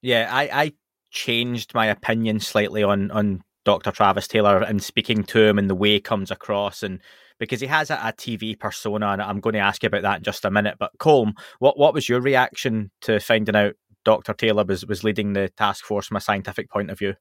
Yeah, 0.00 0.28
I, 0.30 0.42
I 0.52 0.72
changed 1.10 1.74
my 1.74 1.86
opinion 1.86 2.40
slightly 2.40 2.82
on 2.82 3.10
on 3.10 3.42
Dr. 3.64 3.92
Travis 3.92 4.26
Taylor 4.26 4.62
and 4.62 4.82
speaking 4.82 5.22
to 5.24 5.42
him 5.42 5.58
and 5.58 5.70
the 5.70 5.74
way 5.74 5.92
he 5.92 6.00
comes 6.00 6.30
across 6.30 6.82
and 6.82 7.00
because 7.38 7.60
he 7.60 7.66
has 7.66 7.90
a, 7.90 7.94
a, 7.94 8.12
TV 8.12 8.58
persona 8.58 9.08
and 9.08 9.22
I'm 9.22 9.40
going 9.40 9.54
to 9.54 9.60
ask 9.60 9.82
you 9.82 9.88
about 9.88 10.02
that 10.02 10.18
in 10.18 10.22
just 10.24 10.44
a 10.44 10.50
minute. 10.50 10.76
But 10.78 10.92
Colm, 10.98 11.32
what 11.60 11.78
what 11.78 11.94
was 11.94 12.08
your 12.08 12.20
reaction 12.20 12.90
to 13.02 13.20
finding 13.20 13.56
out 13.56 13.74
Dr. 14.04 14.34
Taylor 14.34 14.64
was, 14.64 14.84
was 14.86 15.04
leading 15.04 15.32
the 15.32 15.48
task 15.50 15.84
force 15.84 16.06
from 16.08 16.16
a 16.16 16.20
scientific 16.20 16.70
point 16.70 16.90
of 16.90 16.98
view? 16.98 17.14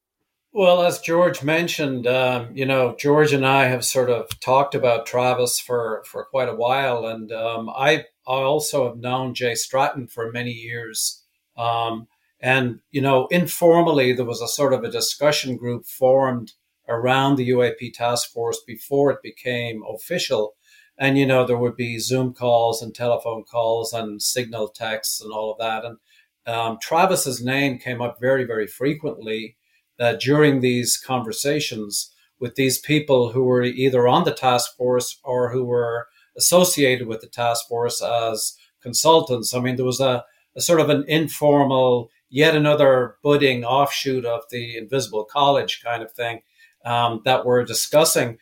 Well, 0.53 0.81
as 0.81 0.99
George 0.99 1.43
mentioned, 1.43 2.05
um, 2.07 2.49
you 2.53 2.65
know, 2.65 2.93
George 2.99 3.31
and 3.31 3.45
I 3.45 3.65
have 3.67 3.85
sort 3.85 4.09
of 4.09 4.27
talked 4.41 4.75
about 4.75 5.05
Travis 5.05 5.61
for, 5.61 6.03
for 6.05 6.25
quite 6.25 6.49
a 6.49 6.55
while. 6.55 7.05
And 7.05 7.31
um, 7.31 7.69
I, 7.69 8.05
I 8.27 8.33
also 8.33 8.85
have 8.85 8.97
known 8.97 9.33
Jay 9.33 9.55
Stratton 9.55 10.07
for 10.07 10.29
many 10.29 10.51
years. 10.51 11.23
Um, 11.57 12.07
and, 12.41 12.81
you 12.91 13.01
know, 13.01 13.27
informally, 13.27 14.11
there 14.11 14.25
was 14.25 14.41
a 14.41 14.47
sort 14.47 14.73
of 14.73 14.83
a 14.83 14.91
discussion 14.91 15.55
group 15.55 15.85
formed 15.85 16.51
around 16.89 17.37
the 17.37 17.49
UAP 17.49 17.93
task 17.93 18.29
force 18.31 18.59
before 18.67 19.09
it 19.11 19.23
became 19.23 19.83
official. 19.87 20.55
And, 20.97 21.17
you 21.17 21.25
know, 21.25 21.45
there 21.45 21.57
would 21.57 21.77
be 21.77 21.97
Zoom 21.97 22.33
calls 22.33 22.81
and 22.81 22.93
telephone 22.93 23.45
calls 23.45 23.93
and 23.93 24.21
signal 24.21 24.67
texts 24.67 25.21
and 25.21 25.31
all 25.31 25.53
of 25.53 25.59
that. 25.59 25.85
And 25.85 25.97
um, 26.45 26.77
Travis's 26.81 27.41
name 27.41 27.77
came 27.79 28.01
up 28.01 28.17
very, 28.19 28.43
very 28.43 28.67
frequently 28.67 29.55
uh, 30.01 30.13
during 30.13 30.59
these 30.59 30.97
conversations 30.97 32.11
with 32.39 32.55
these 32.55 32.79
people 32.79 33.31
who 33.31 33.43
were 33.43 33.63
either 33.63 34.07
on 34.07 34.23
the 34.23 34.33
task 34.33 34.75
force 34.75 35.19
or 35.23 35.51
who 35.51 35.63
were 35.63 36.07
associated 36.35 37.07
with 37.07 37.21
the 37.21 37.27
task 37.27 37.67
force 37.67 38.01
as 38.01 38.57
consultants. 38.81 39.53
I 39.53 39.59
mean, 39.59 39.75
there 39.75 39.85
was 39.85 39.99
a, 39.99 40.25
a 40.55 40.61
sort 40.61 40.79
of 40.79 40.89
an 40.89 41.05
informal, 41.07 42.09
yet 42.29 42.55
another 42.55 43.17
budding 43.21 43.63
offshoot 43.63 44.25
of 44.25 44.41
the 44.49 44.75
Invisible 44.75 45.23
College 45.23 45.81
kind 45.83 46.01
of 46.01 46.11
thing 46.11 46.41
um, 46.83 47.21
that 47.25 47.45
were 47.45 47.63
discussing 47.63 48.39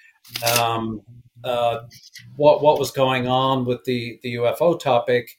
um, 0.57 1.01
uh, 1.43 1.79
what 2.35 2.61
what 2.61 2.79
was 2.79 2.91
going 2.91 3.27
on 3.27 3.65
with 3.65 3.83
the 3.83 4.19
the 4.23 4.35
UFO 4.35 4.79
topic. 4.79 5.37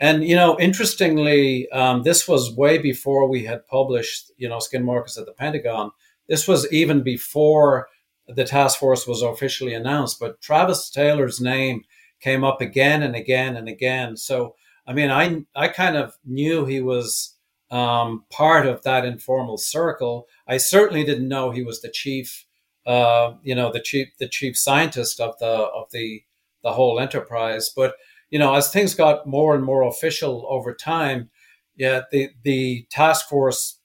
And 0.00 0.24
you 0.24 0.34
know, 0.34 0.58
interestingly, 0.58 1.70
um, 1.70 2.02
this 2.02 2.26
was 2.26 2.56
way 2.56 2.78
before 2.78 3.28
we 3.28 3.44
had 3.44 3.66
published, 3.66 4.32
you 4.38 4.48
know, 4.48 4.56
skinwalkers 4.56 5.18
at 5.18 5.26
the 5.26 5.32
Pentagon. 5.32 5.92
This 6.26 6.48
was 6.48 6.70
even 6.72 7.02
before 7.02 7.88
the 8.26 8.44
task 8.44 8.78
force 8.78 9.06
was 9.06 9.20
officially 9.22 9.74
announced. 9.74 10.18
But 10.18 10.40
Travis 10.40 10.88
Taylor's 10.88 11.40
name 11.40 11.82
came 12.20 12.44
up 12.44 12.60
again 12.62 13.02
and 13.02 13.14
again 13.14 13.56
and 13.56 13.68
again. 13.68 14.16
So, 14.16 14.54
I 14.86 14.94
mean, 14.94 15.10
I 15.10 15.42
I 15.54 15.68
kind 15.68 15.96
of 15.96 16.16
knew 16.24 16.64
he 16.64 16.80
was 16.80 17.36
um, 17.70 18.24
part 18.30 18.66
of 18.66 18.82
that 18.82 19.04
informal 19.04 19.58
circle. 19.58 20.26
I 20.46 20.56
certainly 20.56 21.04
didn't 21.04 21.28
know 21.28 21.50
he 21.50 21.62
was 21.62 21.82
the 21.82 21.90
chief, 21.90 22.46
uh, 22.86 23.34
you 23.42 23.54
know, 23.54 23.70
the 23.70 23.80
chief 23.80 24.08
the 24.18 24.28
chief 24.28 24.56
scientist 24.56 25.20
of 25.20 25.38
the 25.38 25.46
of 25.46 25.90
the 25.92 26.22
the 26.62 26.72
whole 26.72 26.98
enterprise. 26.98 27.70
But 27.74 27.94
you 28.30 28.38
know, 28.38 28.54
as 28.54 28.70
things 28.70 28.94
got 28.94 29.26
more 29.26 29.54
and 29.54 29.64
more 29.64 29.82
official 29.82 30.46
over 30.48 30.74
time, 30.74 31.30
yeah, 31.76 32.02
the 32.12 32.30
the 32.44 32.86
task 32.90 33.28
force 33.28 33.78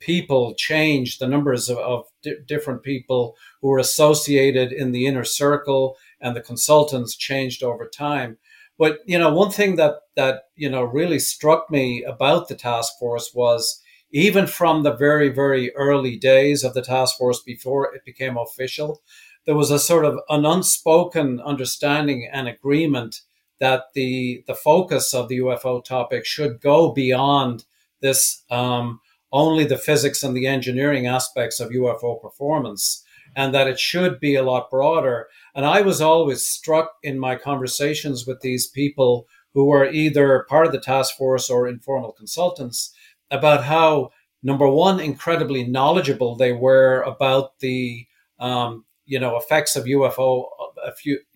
people 0.00 0.54
changed. 0.54 1.20
The 1.20 1.28
numbers 1.28 1.68
of, 1.68 1.78
of 1.78 2.04
di- 2.22 2.36
different 2.46 2.82
people 2.82 3.36
who 3.60 3.68
were 3.68 3.78
associated 3.78 4.72
in 4.72 4.92
the 4.92 5.06
inner 5.06 5.24
circle 5.24 5.96
and 6.20 6.34
the 6.36 6.40
consultants 6.40 7.16
changed 7.16 7.62
over 7.62 7.88
time. 7.88 8.38
But 8.78 8.98
you 9.06 9.18
know, 9.18 9.32
one 9.32 9.50
thing 9.50 9.76
that 9.76 9.96
that 10.16 10.44
you 10.56 10.68
know 10.70 10.82
really 10.82 11.18
struck 11.18 11.70
me 11.70 12.02
about 12.02 12.48
the 12.48 12.54
task 12.56 12.94
force 12.98 13.32
was 13.34 13.80
even 14.10 14.46
from 14.46 14.82
the 14.82 14.94
very 14.94 15.28
very 15.28 15.74
early 15.76 16.16
days 16.16 16.64
of 16.64 16.74
the 16.74 16.82
task 16.82 17.16
force 17.18 17.40
before 17.42 17.94
it 17.94 18.04
became 18.04 18.36
official, 18.36 19.02
there 19.46 19.56
was 19.56 19.70
a 19.70 19.78
sort 19.78 20.04
of 20.04 20.18
an 20.28 20.44
unspoken 20.44 21.40
understanding 21.40 22.28
and 22.32 22.48
agreement 22.48 23.20
that 23.62 23.92
the 23.94 24.42
the 24.48 24.56
focus 24.56 25.14
of 25.14 25.28
the 25.28 25.38
UFO 25.38 25.84
topic 25.84 26.26
should 26.26 26.60
go 26.60 26.90
beyond 26.90 27.64
this 28.00 28.42
um, 28.50 29.00
only 29.30 29.64
the 29.64 29.78
physics 29.78 30.24
and 30.24 30.36
the 30.36 30.48
engineering 30.48 31.06
aspects 31.06 31.60
of 31.60 31.70
UFO 31.70 32.20
performance, 32.20 33.04
and 33.36 33.54
that 33.54 33.68
it 33.68 33.78
should 33.78 34.18
be 34.18 34.34
a 34.34 34.42
lot 34.42 34.68
broader. 34.68 35.28
And 35.54 35.64
I 35.64 35.80
was 35.80 36.00
always 36.00 36.44
struck 36.44 36.94
in 37.04 37.20
my 37.20 37.36
conversations 37.36 38.26
with 38.26 38.40
these 38.40 38.66
people 38.66 39.28
who 39.54 39.66
were 39.66 39.88
either 39.88 40.44
part 40.48 40.66
of 40.66 40.72
the 40.72 40.80
task 40.80 41.16
force 41.16 41.48
or 41.48 41.68
informal 41.68 42.10
consultants 42.10 42.92
about 43.30 43.62
how, 43.62 44.10
number 44.42 44.66
one, 44.66 44.98
incredibly 44.98 45.62
knowledgeable 45.62 46.34
they 46.34 46.52
were 46.52 47.02
about 47.02 47.60
the 47.60 48.08
um, 48.40 48.84
you 49.06 49.20
know 49.20 49.36
effects 49.36 49.76
of 49.76 49.84
UFO 49.84 50.46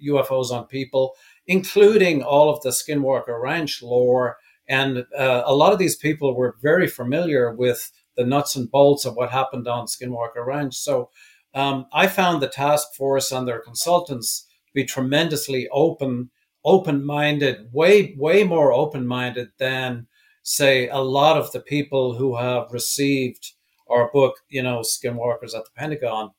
UFOs 0.02 0.50
on 0.50 0.66
people, 0.66 1.14
including 1.46 2.22
all 2.22 2.50
of 2.50 2.60
the 2.62 2.70
Skinwalker 2.70 3.40
Ranch 3.40 3.82
lore. 3.82 4.36
And 4.68 5.06
uh, 5.16 5.42
a 5.44 5.54
lot 5.54 5.72
of 5.72 5.78
these 5.78 5.96
people 5.96 6.34
were 6.34 6.56
very 6.62 6.88
familiar 6.88 7.54
with 7.54 7.90
the 8.16 8.24
nuts 8.24 8.56
and 8.56 8.70
bolts 8.70 9.04
of 9.04 9.14
what 9.14 9.30
happened 9.30 9.68
on 9.68 9.86
Skinwalker 9.86 10.44
Ranch. 10.44 10.74
So 10.74 11.10
um, 11.54 11.86
I 11.92 12.06
found 12.06 12.42
the 12.42 12.48
task 12.48 12.94
force 12.94 13.32
and 13.32 13.46
their 13.46 13.60
consultants 13.60 14.46
to 14.66 14.72
be 14.74 14.84
tremendously 14.84 15.68
open, 15.70 16.30
open-minded, 16.64 17.68
way 17.72 18.14
way 18.18 18.44
more 18.44 18.72
open-minded 18.72 19.48
than 19.58 20.06
say 20.42 20.88
a 20.88 20.98
lot 20.98 21.36
of 21.36 21.50
the 21.52 21.60
people 21.60 22.14
who 22.14 22.36
have 22.36 22.72
received 22.72 23.52
our 23.88 24.10
book, 24.12 24.34
you 24.48 24.62
know, 24.62 24.80
Skinwalkers 24.80 25.54
at 25.56 25.64
the 25.64 25.70
Pentagon. 25.76 26.30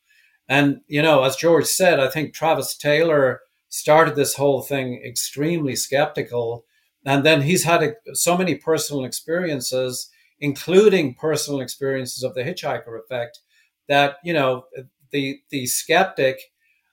And 0.47 0.81
you 0.87 1.01
know, 1.01 1.23
as 1.23 1.35
George 1.35 1.65
said, 1.65 1.99
I 1.99 2.09
think 2.09 2.33
Travis 2.33 2.77
Taylor 2.77 3.41
started 3.69 4.15
this 4.15 4.35
whole 4.35 4.61
thing 4.61 5.01
extremely 5.05 5.75
skeptical, 5.75 6.65
and 7.05 7.25
then 7.25 7.41
he's 7.41 7.63
had 7.63 7.83
a, 7.83 8.15
so 8.15 8.37
many 8.37 8.55
personal 8.55 9.03
experiences, 9.03 10.09
including 10.39 11.15
personal 11.15 11.61
experiences 11.61 12.23
of 12.23 12.33
the 12.33 12.43
hitchhiker 12.43 12.99
effect, 12.99 13.39
that 13.87 14.17
you 14.23 14.33
know 14.33 14.65
the 15.11 15.39
the 15.49 15.65
skeptic 15.65 16.39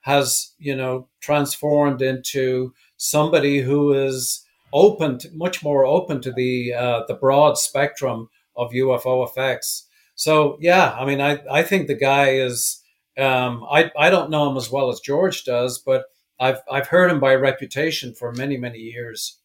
has 0.01 0.53
you 0.57 0.75
know 0.75 1.07
transformed 1.19 2.01
into 2.01 2.73
somebody 2.97 3.61
who 3.61 3.93
is 3.93 4.45
open 4.73 5.17
to, 5.17 5.29
much 5.33 5.63
more 5.63 5.85
open 5.85 6.21
to 6.21 6.31
the 6.31 6.73
uh, 6.73 7.01
the 7.07 7.15
broad 7.15 7.57
spectrum 7.57 8.29
of 8.55 8.71
UFO 8.71 9.27
effects. 9.27 9.87
So 10.15 10.57
yeah, 10.59 10.95
I 10.97 11.05
mean, 11.05 11.21
I, 11.21 11.39
I 11.51 11.63
think 11.63 11.87
the 11.87 11.95
guy 11.95 12.31
is. 12.31 12.81
Um, 13.17 13.65
I 13.71 13.91
I 13.97 14.09
don't 14.09 14.29
know 14.29 14.49
him 14.49 14.57
as 14.57 14.69
well 14.69 14.89
as 14.89 14.99
George 14.99 15.45
does, 15.45 15.79
but 15.79 16.03
I've 16.39 16.61
I've 16.69 16.87
heard 16.87 17.11
him 17.11 17.19
by 17.19 17.35
reputation 17.35 18.13
for 18.13 18.31
many 18.31 18.57
many 18.57 18.79
years. 18.79 19.39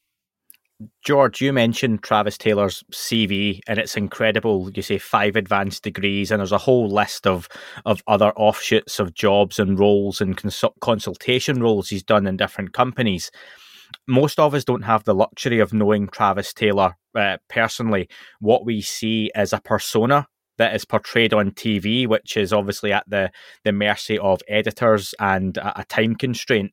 George, 1.04 1.42
you 1.42 1.52
mentioned 1.52 2.02
Travis 2.02 2.38
Taylor's 2.38 2.82
CV, 2.90 3.60
and 3.68 3.78
it's 3.78 3.98
incredible. 3.98 4.70
You 4.74 4.80
say 4.80 4.96
five 4.96 5.36
advanced 5.36 5.82
degrees, 5.82 6.30
and 6.30 6.40
there's 6.40 6.52
a 6.52 6.58
whole 6.58 6.88
list 6.88 7.26
of 7.26 7.48
of 7.84 8.02
other 8.06 8.32
offshoots 8.36 8.98
of 8.98 9.14
jobs 9.14 9.58
and 9.58 9.78
roles 9.78 10.20
and 10.20 10.40
consultation 10.80 11.62
roles 11.62 11.90
he's 11.90 12.02
done 12.02 12.26
in 12.26 12.36
different 12.36 12.72
companies. 12.72 13.30
Most 14.06 14.38
of 14.38 14.54
us 14.54 14.64
don't 14.64 14.82
have 14.82 15.04
the 15.04 15.14
luxury 15.14 15.58
of 15.60 15.72
knowing 15.72 16.08
Travis 16.08 16.54
Taylor 16.54 16.96
uh, 17.14 17.36
personally. 17.48 18.08
What 18.38 18.64
we 18.64 18.80
see 18.80 19.30
is 19.34 19.52
a 19.52 19.60
persona 19.60 20.28
that 20.60 20.74
is 20.76 20.84
portrayed 20.84 21.34
on 21.34 21.50
TV, 21.50 22.06
which 22.06 22.36
is 22.36 22.52
obviously 22.52 22.92
at 22.92 23.08
the 23.08 23.32
the 23.64 23.72
mercy 23.72 24.18
of 24.18 24.40
editors 24.48 25.14
and 25.18 25.56
a, 25.56 25.80
a 25.80 25.84
time 25.84 26.14
constraint 26.14 26.72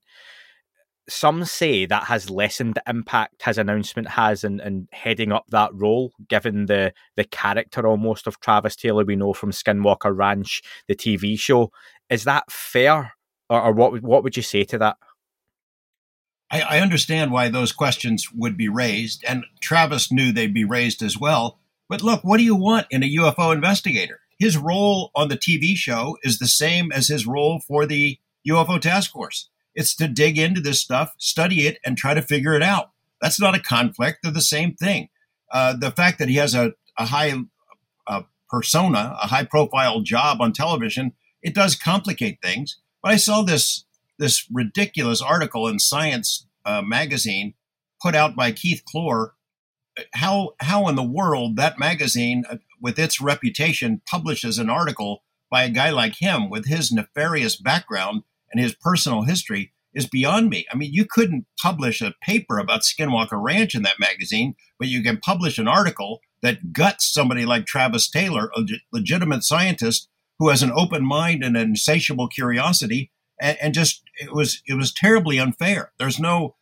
some 1.10 1.46
say 1.46 1.86
that 1.86 2.04
has 2.04 2.30
lessened 2.30 2.76
the 2.76 2.84
impact 2.88 3.44
his 3.44 3.58
announcement 3.58 4.10
has 4.10 4.44
in, 4.44 4.60
in 4.60 4.88
heading 4.92 5.32
up 5.32 5.46
that 5.50 5.74
role, 5.74 6.12
given 6.28 6.66
the 6.66 6.94
the 7.16 7.24
character 7.24 7.88
almost 7.88 8.28
of 8.28 8.40
Travis 8.40 8.76
Taylor 8.76 9.06
we 9.06 9.16
know 9.16 9.34
from 9.34 9.52
Skinwalker 9.52 10.16
Ranch, 10.16 10.62
the 10.88 10.96
TV 10.96 11.40
show. 11.40 11.72
Is 12.10 12.26
that 12.26 12.52
fair, 12.52 13.14
or, 13.50 13.62
or 13.62 13.72
what 13.72 14.02
what 14.02 14.24
would 14.24 14.36
you 14.36 14.44
say 14.44 14.64
to 14.66 14.78
that? 14.80 14.98
I, 16.50 16.62
I 16.62 16.80
understand 16.80 17.32
why 17.32 17.50
those 17.50 17.72
questions 17.72 18.32
would 18.34 18.58
be 18.58 18.70
raised, 18.70 19.24
and 19.28 19.46
Travis 19.62 20.12
knew 20.12 20.32
they'd 20.32 20.54
be 20.54 20.66
raised 20.66 21.02
as 21.02 21.18
well. 21.18 21.60
But 21.90 22.04
look, 22.04 22.24
what 22.24 22.38
do 22.38 22.44
you 22.44 22.56
want 22.56 22.88
in 22.90 23.04
a 23.04 23.16
UFO 23.18 23.54
investigator? 23.54 24.20
His 24.40 24.58
role 24.58 25.12
on 25.16 25.30
the 25.30 25.38
TV 25.38 25.76
show 25.76 26.18
is 26.24 26.38
the 26.38 26.48
same 26.48 26.92
as 26.92 27.08
his 27.08 27.26
role 27.26 27.60
for 27.60 27.86
the 27.86 28.20
UFO 28.48 28.80
task 28.80 29.12
force 29.12 29.50
it's 29.76 29.96
to 29.98 30.08
dig 30.08 30.40
into 30.40 30.60
this 30.60 30.82
stuff, 30.82 31.14
study 31.20 31.68
it, 31.68 31.78
and 31.86 31.96
try 31.96 32.16
to 32.16 32.22
figure 32.24 32.56
it 32.56 32.64
out. 32.64 32.90
That's 33.22 33.40
not 33.40 33.56
a 33.56 33.60
conflict. 33.60 34.20
They're 34.24 34.32
the 34.32 34.42
same 34.42 34.74
thing. 34.74 35.10
Uh, 35.52 35.76
the 35.78 35.92
fact 35.92 36.18
that 36.18 36.30
he 36.30 36.38
has 36.38 36.56
a, 36.56 36.74
a 36.98 37.06
high 37.06 37.36
persona, 38.50 39.16
a 39.22 39.28
high 39.28 39.44
profile 39.44 40.02
job 40.02 40.42
on 40.42 40.54
television, 40.54 41.14
it 41.42 41.54
does 41.54 41.76
complicate 41.76 42.40
things. 42.42 42.80
But 43.02 43.12
I 43.12 43.18
saw 43.18 43.44
this 43.44 43.86
this 44.20 44.48
ridiculous 44.52 45.22
article 45.22 45.68
in 45.68 45.78
Science 45.78 46.48
uh, 46.66 46.82
magazine 46.82 47.54
put 48.02 48.16
out 48.16 48.36
by 48.36 48.52
Keith 48.52 48.82
Kloor. 48.84 49.32
How 50.14 50.54
how 50.60 50.88
in 50.88 50.96
the 50.96 51.04
world 51.04 51.56
that 51.56 51.80
magazine, 51.80 52.44
uh, 52.50 52.58
with 52.82 53.00
its 53.00 53.22
reputation, 53.22 54.02
publishes 54.10 54.58
an 54.58 54.70
article 54.70 55.24
by 55.50 55.64
a 55.64 55.70
guy 55.70 55.90
like 55.90 56.16
him 56.20 56.50
with 56.50 56.66
his 56.66 56.92
nefarious 56.92 57.56
background 57.56 58.24
and 58.52 58.62
his 58.62 58.76
personal 58.76 59.24
history 59.24 59.74
is 59.94 60.06
beyond 60.06 60.50
me. 60.50 60.66
I 60.72 60.76
mean, 60.76 60.94
you 60.94 61.06
couldn't 61.06 61.46
publish 61.62 62.02
a 62.02 62.14
paper 62.22 62.60
about 62.60 62.82
Skinwalker 62.82 63.42
Ranch 63.42 63.74
in 63.74 63.82
that 63.84 64.00
magazine, 64.00 64.56
but 64.78 64.88
you 64.88 65.02
can 65.02 65.18
publish 65.18 65.58
an 65.58 65.68
article 65.68 66.22
that 66.42 66.72
guts 66.72 67.12
somebody 67.12 67.46
like 67.46 67.66
Travis 67.66 68.10
Taylor, 68.10 68.52
a 68.56 68.62
legitimate 68.92 69.44
scientist 69.44 70.08
who 70.40 70.50
has 70.50 70.62
an 70.62 70.72
open 70.76 71.04
mind 71.04 71.44
and 71.44 71.58
an 71.58 71.70
insatiable 71.70 72.28
curiosity, 72.28 73.12
and, 73.42 73.58
and 73.60 73.74
just 73.74 74.04
it 74.20 74.34
was 74.34 74.62
it 74.68 74.76
was 74.76 74.94
terribly 74.94 75.40
unfair. 75.40 75.92
There's 75.98 76.20
no, 76.20 76.56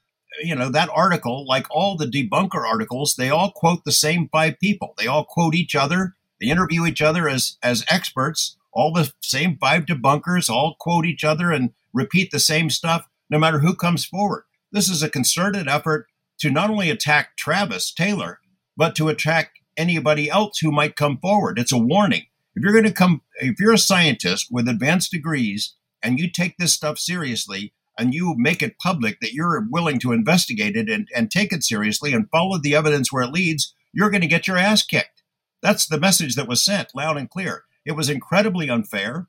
you 0.44 0.56
know, 0.56 0.70
that 0.70 0.90
article, 0.94 1.46
like 1.48 1.68
all 1.70 1.96
the 1.96 2.06
debunker 2.06 2.66
articles, 2.66 3.16
they 3.16 3.30
all 3.30 3.52
quote 3.52 3.84
the 3.86 3.92
same 3.92 4.30
five 4.32 4.60
people. 4.60 4.94
They 4.98 5.08
all 5.08 5.26
quote 5.26 5.56
each 5.56 5.76
other. 5.76 6.16
They 6.40 6.48
interview 6.48 6.86
each 6.86 7.02
other 7.02 7.30
as 7.30 7.58
as 7.64 7.86
experts 7.90 8.58
all 8.76 8.92
the 8.92 9.12
same 9.22 9.58
five 9.58 9.86
debunkers 9.86 10.50
all 10.50 10.76
quote 10.80 11.06
each 11.06 11.24
other 11.24 11.52
and 11.52 11.72
repeat 11.94 12.30
the 12.32 12.40
same 12.40 12.70
stuff, 12.70 13.08
no 13.30 13.40
matter 13.40 13.60
who 13.60 13.74
comes 13.74 14.06
forward. 14.06 14.44
This 14.72 14.90
is 14.90 15.02
a 15.02 15.10
concerted 15.10 15.68
effort 15.68 16.08
to 16.40 16.52
not 16.52 16.70
only 16.70 16.90
attack 16.90 17.38
Travis 17.38 17.94
Taylor, 17.94 18.42
but 18.76 18.96
to 18.98 19.08
attack 19.08 19.54
anybody 19.78 20.30
else 20.30 20.60
who 20.60 20.72
might 20.72 20.98
come 20.98 21.18
forward. 21.18 21.58
It's 21.58 21.72
a 21.72 21.78
warning. 21.78 22.26
If 22.54 22.64
you're 22.64 22.74
going 22.74 22.86
to 22.86 22.92
come, 22.92 23.22
if 23.36 23.60
you're 23.60 23.74
a 23.74 23.78
scientist 23.78 24.48
with 24.52 24.68
advanced 24.68 25.12
degrees 25.12 25.76
and 26.04 26.20
you 26.20 26.30
take 26.30 26.58
this 26.58 26.74
stuff 26.74 27.00
seriously 27.00 27.74
and 27.98 28.14
you 28.14 28.36
make 28.38 28.62
it 28.62 28.78
public 28.80 29.20
that 29.20 29.34
you're 29.34 29.66
willing 29.70 30.00
to 30.00 30.12
investigate 30.12 30.76
it 30.76 30.90
and, 30.90 31.08
and 31.16 31.32
take 31.32 31.54
it 31.54 31.64
seriously 31.64 32.14
and 32.14 32.30
follow 32.30 32.58
the 32.58 32.76
evidence 32.76 33.12
where 33.12 33.24
it 33.24 33.32
leads, 33.32 33.74
you're 33.94 34.10
going 34.10 34.22
to 34.22 34.28
get 34.28 34.48
your 34.48 34.58
ass 34.58 34.84
kicked. 34.84 35.24
That's 35.62 35.88
the 35.88 36.00
message 36.00 36.36
that 36.36 36.48
was 36.48 36.64
sent 36.64 36.90
loud 36.94 37.18
and 37.18 37.30
clear. 37.30 37.64
It 37.86 37.94
was 37.94 38.10
incredibly 38.10 38.70
unfair. 38.70 39.28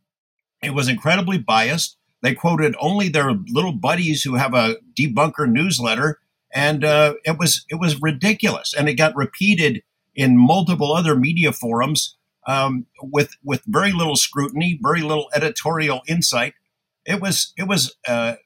It 0.62 0.75
was 0.75 0.88
incredibly 0.88 1.38
biased. 1.38 1.96
They 2.23 2.35
quoted 2.35 2.75
only 2.80 3.08
their 3.08 3.32
little 3.32 3.73
buddies 3.73 4.23
who 4.23 4.35
have 4.35 4.54
a 4.54 4.76
debunker 4.99 5.49
newsletter, 5.49 6.18
and 6.52 6.85
uh, 6.85 7.14
it 7.25 7.38
was 7.38 7.64
it 7.68 7.76
was 7.76 8.00
ridiculous. 8.00 8.75
And 8.76 8.88
it 8.88 8.94
got 8.94 9.14
repeated 9.14 9.82
in 10.14 10.38
multiple 10.38 10.92
other 10.92 11.14
media 11.14 11.52
forums 11.52 12.16
um, 12.46 12.87
with 13.02 13.37
with 13.44 13.62
very 13.66 13.92
little 13.92 14.16
scrutiny, 14.16 14.78
very 14.82 15.02
little 15.02 15.28
editorial 15.35 16.00
insight. 16.08 16.54
It 17.04 17.20
was 17.20 17.52
it 17.56 17.68
was. 17.68 17.94
Uh, 18.08 18.37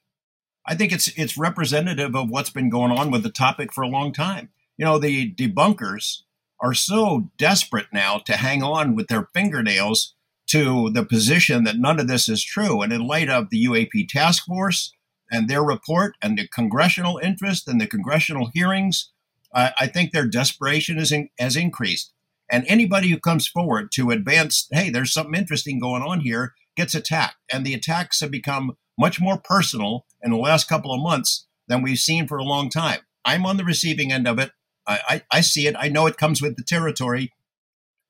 I 0.70 0.76
think 0.76 0.92
it's 0.92 1.08
it's 1.16 1.36
representative 1.36 2.14
of 2.14 2.30
what's 2.30 2.50
been 2.50 2.70
going 2.70 2.92
on 2.92 3.10
with 3.10 3.24
the 3.24 3.30
topic 3.30 3.72
for 3.72 3.82
a 3.82 3.88
long 3.88 4.12
time. 4.12 4.50
You 4.78 4.84
know, 4.84 5.00
the 5.00 5.34
debunkers 5.34 6.18
are 6.60 6.74
so 6.74 7.32
desperate 7.36 7.88
now 7.92 8.18
to 8.18 8.34
hang 8.34 8.62
on 8.62 8.94
with 8.94 9.08
their 9.08 9.28
fingernails 9.34 10.14
to 10.46 10.88
the 10.90 11.04
position 11.04 11.64
that 11.64 11.78
none 11.78 11.98
of 11.98 12.06
this 12.06 12.28
is 12.28 12.44
true. 12.44 12.82
And 12.82 12.92
in 12.92 13.04
light 13.04 13.28
of 13.28 13.50
the 13.50 13.64
UAP 13.64 14.08
task 14.08 14.44
force 14.44 14.92
and 15.28 15.48
their 15.48 15.62
report 15.64 16.14
and 16.22 16.38
the 16.38 16.46
congressional 16.46 17.18
interest 17.18 17.66
and 17.66 17.80
the 17.80 17.88
congressional 17.88 18.50
hearings, 18.54 19.10
uh, 19.52 19.70
I 19.80 19.88
think 19.88 20.12
their 20.12 20.28
desperation 20.28 20.98
is 20.98 21.10
in, 21.10 21.30
has 21.40 21.56
increased. 21.56 22.12
And 22.48 22.64
anybody 22.68 23.08
who 23.08 23.18
comes 23.18 23.48
forward 23.48 23.90
to 23.94 24.10
advance, 24.10 24.68
hey, 24.70 24.90
there's 24.90 25.12
something 25.12 25.34
interesting 25.34 25.80
going 25.80 26.02
on 26.02 26.20
here, 26.20 26.54
gets 26.76 26.94
attacked. 26.94 27.38
And 27.52 27.66
the 27.66 27.74
attacks 27.74 28.20
have 28.20 28.30
become 28.30 28.76
much 28.96 29.20
more 29.20 29.38
personal 29.38 30.06
in 30.22 30.30
the 30.30 30.36
last 30.36 30.68
couple 30.68 30.92
of 30.92 31.00
months 31.00 31.46
than 31.68 31.82
we've 31.82 31.98
seen 31.98 32.26
for 32.26 32.38
a 32.38 32.44
long 32.44 32.70
time. 32.70 33.00
I'm 33.24 33.46
on 33.46 33.56
the 33.56 33.64
receiving 33.64 34.12
end 34.12 34.26
of 34.26 34.38
it. 34.38 34.50
I, 34.86 35.00
I, 35.08 35.22
I 35.38 35.40
see 35.40 35.66
it. 35.66 35.76
I 35.78 35.88
know 35.88 36.06
it 36.06 36.16
comes 36.16 36.40
with 36.40 36.56
the 36.56 36.64
territory. 36.64 37.32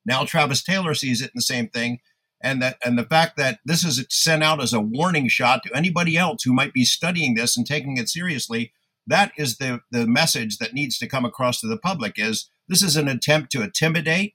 Now 0.06 0.24
Travis 0.24 0.62
Taylor 0.62 0.94
sees 0.94 1.20
it 1.20 1.26
in 1.26 1.32
the 1.34 1.42
same 1.42 1.68
thing 1.68 2.00
and 2.40 2.62
that 2.62 2.78
and 2.84 2.98
the 2.98 3.04
fact 3.04 3.36
that 3.36 3.60
this 3.64 3.84
is 3.84 4.04
sent 4.08 4.42
out 4.42 4.62
as 4.62 4.72
a 4.72 4.80
warning 4.80 5.28
shot 5.28 5.62
to 5.62 5.76
anybody 5.76 6.16
else 6.16 6.42
who 6.42 6.52
might 6.52 6.72
be 6.72 6.84
studying 6.84 7.34
this 7.34 7.56
and 7.56 7.66
taking 7.66 7.96
it 7.96 8.08
seriously 8.08 8.72
that 9.06 9.32
is 9.36 9.58
the 9.58 9.80
the 9.90 10.06
message 10.06 10.58
that 10.58 10.72
needs 10.72 10.98
to 10.98 11.08
come 11.08 11.24
across 11.24 11.60
to 11.60 11.66
the 11.66 11.76
public 11.76 12.14
is 12.16 12.48
this 12.68 12.82
is 12.82 12.96
an 12.96 13.08
attempt 13.08 13.52
to 13.52 13.62
intimidate 13.62 14.34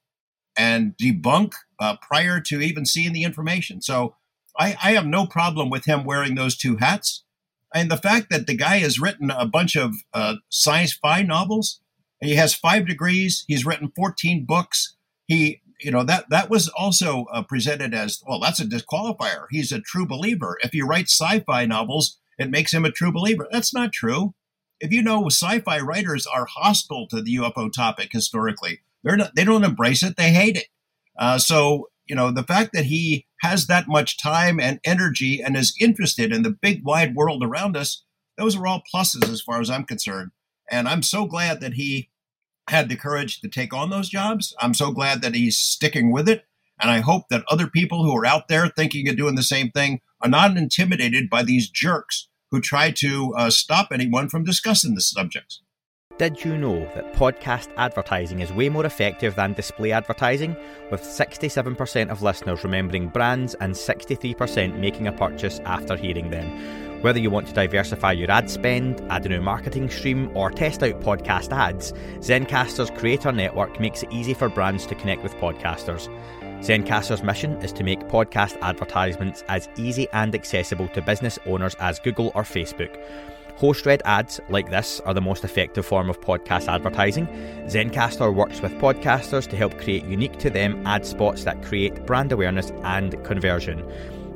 and 0.57 0.95
debunk 0.97 1.53
uh, 1.79 1.95
prior 2.01 2.39
to 2.39 2.61
even 2.61 2.85
seeing 2.85 3.13
the 3.13 3.23
information 3.23 3.81
so 3.81 4.15
I, 4.57 4.77
I 4.81 4.91
have 4.93 5.05
no 5.05 5.25
problem 5.25 5.69
with 5.69 5.85
him 5.85 6.05
wearing 6.05 6.35
those 6.35 6.55
two 6.55 6.77
hats 6.77 7.23
and 7.75 7.91
the 7.91 7.97
fact 7.97 8.29
that 8.31 8.47
the 8.47 8.55
guy 8.55 8.77
has 8.77 8.99
written 8.99 9.29
a 9.29 9.45
bunch 9.45 9.75
of 9.75 9.93
uh, 10.13 10.35
science 10.49 10.93
fi 10.93 11.21
novels 11.21 11.81
he 12.21 12.35
has 12.35 12.55
five 12.55 12.87
degrees 12.87 13.43
he's 13.47 13.65
written 13.65 13.91
14 13.95 14.45
books 14.45 14.95
he 15.27 15.61
you 15.81 15.91
know 15.91 16.03
that 16.03 16.25
that 16.29 16.49
was 16.49 16.69
also 16.69 17.25
uh, 17.31 17.43
presented 17.43 17.93
as 17.93 18.23
well 18.25 18.39
that's 18.39 18.59
a 18.59 18.65
disqualifier. 18.65 19.45
He's 19.51 19.71
a 19.71 19.81
true 19.81 20.07
believer. 20.07 20.57
If 20.63 20.71
he 20.71 20.81
writes 20.81 21.13
sci-fi 21.13 21.65
novels 21.65 22.17
it 22.37 22.49
makes 22.49 22.73
him 22.73 22.83
a 22.83 22.91
true 22.91 23.11
believer. 23.11 23.47
That's 23.51 23.73
not 23.73 23.93
true. 23.93 24.33
If 24.79 24.91
you 24.91 25.01
know 25.01 25.27
sci-fi 25.27 25.79
writers 25.79 26.25
are 26.25 26.47
hostile 26.49 27.07
to 27.09 27.21
the 27.21 27.35
ufo 27.35 27.71
topic 27.71 28.09
historically 28.11 28.81
they're 29.03 29.17
not 29.17 29.35
they 29.35 29.43
don't 29.43 29.63
embrace 29.63 30.01
it 30.03 30.17
they 30.17 30.31
hate 30.31 30.57
it. 30.57 30.67
Uh, 31.17 31.37
so 31.37 31.89
you 32.07 32.15
know 32.15 32.31
the 32.31 32.43
fact 32.43 32.71
that 32.73 32.85
he 32.85 33.25
has 33.41 33.67
that 33.67 33.87
much 33.87 34.17
time 34.17 34.59
and 34.59 34.79
energy 34.83 35.41
and 35.41 35.55
is 35.55 35.75
interested 35.79 36.31
in 36.31 36.43
the 36.43 36.49
big 36.49 36.83
wide 36.83 37.15
world 37.15 37.43
around 37.43 37.75
us 37.75 38.03
those 38.37 38.55
are 38.55 38.67
all 38.67 38.83
pluses 38.93 39.31
as 39.31 39.41
far 39.41 39.61
as 39.61 39.69
i'm 39.69 39.83
concerned 39.83 40.31
and 40.69 40.87
i'm 40.87 41.03
so 41.03 41.25
glad 41.25 41.59
that 41.61 41.73
he 41.73 42.09
had 42.69 42.89
the 42.89 42.95
courage 42.95 43.39
to 43.41 43.47
take 43.47 43.73
on 43.73 43.89
those 43.89 44.09
jobs. 44.09 44.55
I'm 44.59 44.73
so 44.73 44.91
glad 44.91 45.21
that 45.21 45.35
he's 45.35 45.57
sticking 45.57 46.11
with 46.11 46.27
it. 46.27 46.45
And 46.79 46.91
I 46.91 46.99
hope 46.99 47.29
that 47.29 47.45
other 47.49 47.67
people 47.67 48.03
who 48.03 48.15
are 48.17 48.25
out 48.25 48.47
there 48.47 48.67
thinking 48.67 49.07
of 49.07 49.15
doing 49.15 49.35
the 49.35 49.43
same 49.43 49.71
thing 49.71 50.01
are 50.21 50.29
not 50.29 50.57
intimidated 50.57 51.29
by 51.29 51.43
these 51.43 51.69
jerks 51.69 52.27
who 52.51 52.59
try 52.59 52.91
to 52.91 53.33
uh, 53.37 53.49
stop 53.49 53.89
anyone 53.91 54.29
from 54.29 54.43
discussing 54.43 54.95
the 54.95 55.01
subjects. 55.01 55.61
Did 56.17 56.45
you 56.45 56.57
know 56.57 56.79
that 56.95 57.11
podcast 57.11 57.67
advertising 57.75 58.39
is 58.39 58.53
way 58.53 58.69
more 58.69 58.85
effective 58.85 59.35
than 59.35 59.51
display 59.51 59.91
advertising, 59.91 60.55
with 60.89 61.01
67% 61.01 62.09
of 62.09 62.21
listeners 62.21 62.63
remembering 62.63 63.09
brands 63.09 63.53
and 63.55 63.73
63% 63.73 64.79
making 64.79 65.07
a 65.07 65.11
purchase 65.11 65.59
after 65.65 65.97
hearing 65.97 66.29
them? 66.29 67.01
Whether 67.01 67.19
you 67.19 67.29
want 67.29 67.47
to 67.47 67.53
diversify 67.53 68.13
your 68.13 68.31
ad 68.31 68.49
spend, 68.49 69.01
add 69.09 69.25
a 69.25 69.29
new 69.29 69.41
marketing 69.41 69.89
stream, 69.89 70.31
or 70.37 70.49
test 70.49 70.83
out 70.83 71.01
podcast 71.01 71.51
ads, 71.51 71.91
Zencastr's 72.19 72.91
Creator 72.91 73.33
Network 73.33 73.77
makes 73.81 74.01
it 74.01 74.11
easy 74.13 74.33
for 74.33 74.47
brands 74.47 74.85
to 74.85 74.95
connect 74.95 75.21
with 75.21 75.35
podcasters. 75.35 76.07
Zencastr's 76.61 77.23
mission 77.23 77.61
is 77.61 77.73
to 77.73 77.83
make 77.83 77.99
podcast 78.07 78.57
advertisements 78.61 79.43
as 79.49 79.67
easy 79.75 80.07
and 80.13 80.33
accessible 80.33 80.87
to 80.87 81.01
business 81.01 81.37
owners 81.45 81.75
as 81.81 81.99
Google 81.99 82.31
or 82.35 82.43
Facebook. 82.43 82.97
Host 83.57 83.85
read 83.85 84.01
ads 84.03 84.41
like 84.49 84.69
this 84.69 84.99
are 85.05 85.13
the 85.13 85.21
most 85.21 85.45
effective 85.45 85.85
form 85.85 86.09
of 86.09 86.19
podcast 86.19 86.67
advertising. 86.67 87.25
Zencastr 87.67 88.33
works 88.35 88.61
with 88.61 88.73
podcasters 88.73 89.47
to 89.47 89.55
help 89.55 89.79
create 89.79 90.03
unique 90.05 90.37
to 90.39 90.49
them 90.49 90.85
ad 90.85 91.05
spots 91.05 91.45
that 91.45 91.63
create 91.63 92.05
brand 92.05 92.33
awareness 92.33 92.71
and 92.83 93.23
conversion. 93.23 93.81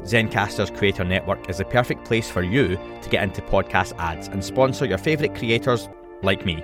Zencastr's 0.04 0.72
Creator 0.72 1.04
Network 1.04 1.50
is 1.50 1.58
the 1.58 1.66
perfect 1.66 2.06
place 2.06 2.32
for 2.32 2.42
you 2.42 2.80
to 3.02 3.10
get 3.10 3.24
into 3.24 3.42
podcast 3.42 3.94
ads 3.98 4.30
and 4.30 4.44
sponsor 4.44 4.86
your 4.86 4.98
favourite 4.98 5.36
creators 5.36 5.90
like 6.24 6.46
me. 6.46 6.64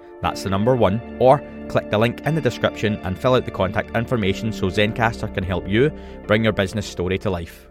that's 0.21 0.43
the 0.43 0.49
number 0.49 0.75
one, 0.75 1.17
or 1.19 1.41
click 1.67 1.89
the 1.89 1.97
link 1.97 2.21
in 2.21 2.35
the 2.35 2.41
description 2.41 2.97
and 2.97 3.17
fill 3.17 3.35
out 3.35 3.45
the 3.45 3.51
contact 3.51 3.95
information 3.95 4.51
so 4.51 4.67
Zencastr 4.67 5.33
can 5.33 5.43
help 5.43 5.67
you 5.67 5.91
bring 6.27 6.43
your 6.43 6.53
business 6.53 6.85
story 6.85 7.17
to 7.19 7.29
life. 7.29 7.70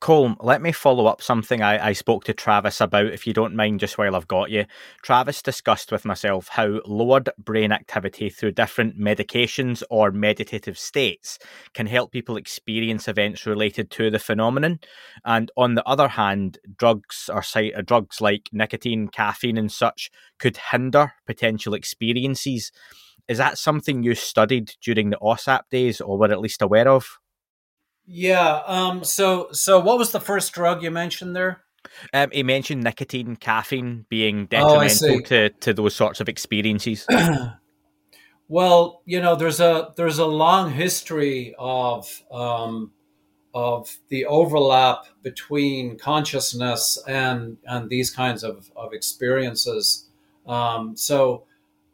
Colm, 0.00 0.36
let 0.40 0.62
me 0.62 0.70
follow 0.70 1.06
up 1.06 1.20
something 1.20 1.60
I, 1.60 1.88
I, 1.88 1.92
spoke 1.92 2.22
to 2.24 2.32
Travis 2.32 2.80
about, 2.80 3.06
if 3.06 3.26
you 3.26 3.32
don't 3.32 3.56
mind, 3.56 3.80
just 3.80 3.98
while 3.98 4.14
I've 4.14 4.28
got 4.28 4.48
you. 4.48 4.64
Travis 5.02 5.42
discussed 5.42 5.90
with 5.90 6.04
myself 6.04 6.46
how 6.48 6.80
lowered 6.86 7.30
brain 7.36 7.72
activity 7.72 8.30
through 8.30 8.52
different 8.52 8.96
medications 8.96 9.82
or 9.90 10.12
meditative 10.12 10.78
states 10.78 11.40
can 11.74 11.88
help 11.88 12.12
people 12.12 12.36
experience 12.36 13.08
events 13.08 13.44
related 13.44 13.90
to 13.90 14.08
the 14.08 14.20
phenomenon. 14.20 14.78
And 15.24 15.50
on 15.56 15.74
the 15.74 15.84
other 15.84 16.08
hand, 16.08 16.58
drugs 16.76 17.28
or 17.32 17.42
uh, 17.56 17.82
drugs 17.84 18.20
like 18.20 18.50
nicotine, 18.52 19.08
caffeine, 19.08 19.58
and 19.58 19.70
such 19.70 20.12
could 20.38 20.60
hinder 20.70 21.14
potential 21.26 21.74
experiences. 21.74 22.70
Is 23.26 23.38
that 23.38 23.58
something 23.58 24.04
you 24.04 24.14
studied 24.14 24.74
during 24.80 25.10
the 25.10 25.18
OSAP 25.20 25.62
days 25.72 26.00
or 26.00 26.16
were 26.16 26.30
at 26.30 26.40
least 26.40 26.62
aware 26.62 26.88
of? 26.88 27.18
Yeah. 28.08 28.62
Um. 28.66 29.04
So, 29.04 29.48
so 29.52 29.78
what 29.78 29.98
was 29.98 30.12
the 30.12 30.20
first 30.20 30.52
drug 30.52 30.82
you 30.82 30.90
mentioned 30.90 31.36
there? 31.36 31.62
Um, 32.12 32.30
he 32.32 32.42
mentioned 32.42 32.82
nicotine, 32.82 33.36
caffeine 33.36 34.06
being 34.08 34.42
oh, 34.42 34.46
detrimental 34.46 35.16
oh, 35.16 35.20
to, 35.20 35.50
to 35.50 35.74
those 35.74 35.94
sorts 35.94 36.20
of 36.20 36.28
experiences. 36.28 37.06
well, 38.48 39.02
you 39.04 39.20
know, 39.20 39.36
there's 39.36 39.60
a 39.60 39.92
there's 39.96 40.18
a 40.18 40.26
long 40.26 40.72
history 40.72 41.54
of 41.58 42.22
um, 42.32 42.92
of 43.54 43.98
the 44.08 44.24
overlap 44.24 45.04
between 45.22 45.98
consciousness 45.98 46.98
and 47.06 47.58
and 47.66 47.90
these 47.90 48.10
kinds 48.10 48.42
of 48.42 48.70
of 48.74 48.94
experiences. 48.94 50.08
Um, 50.46 50.96
so, 50.96 51.44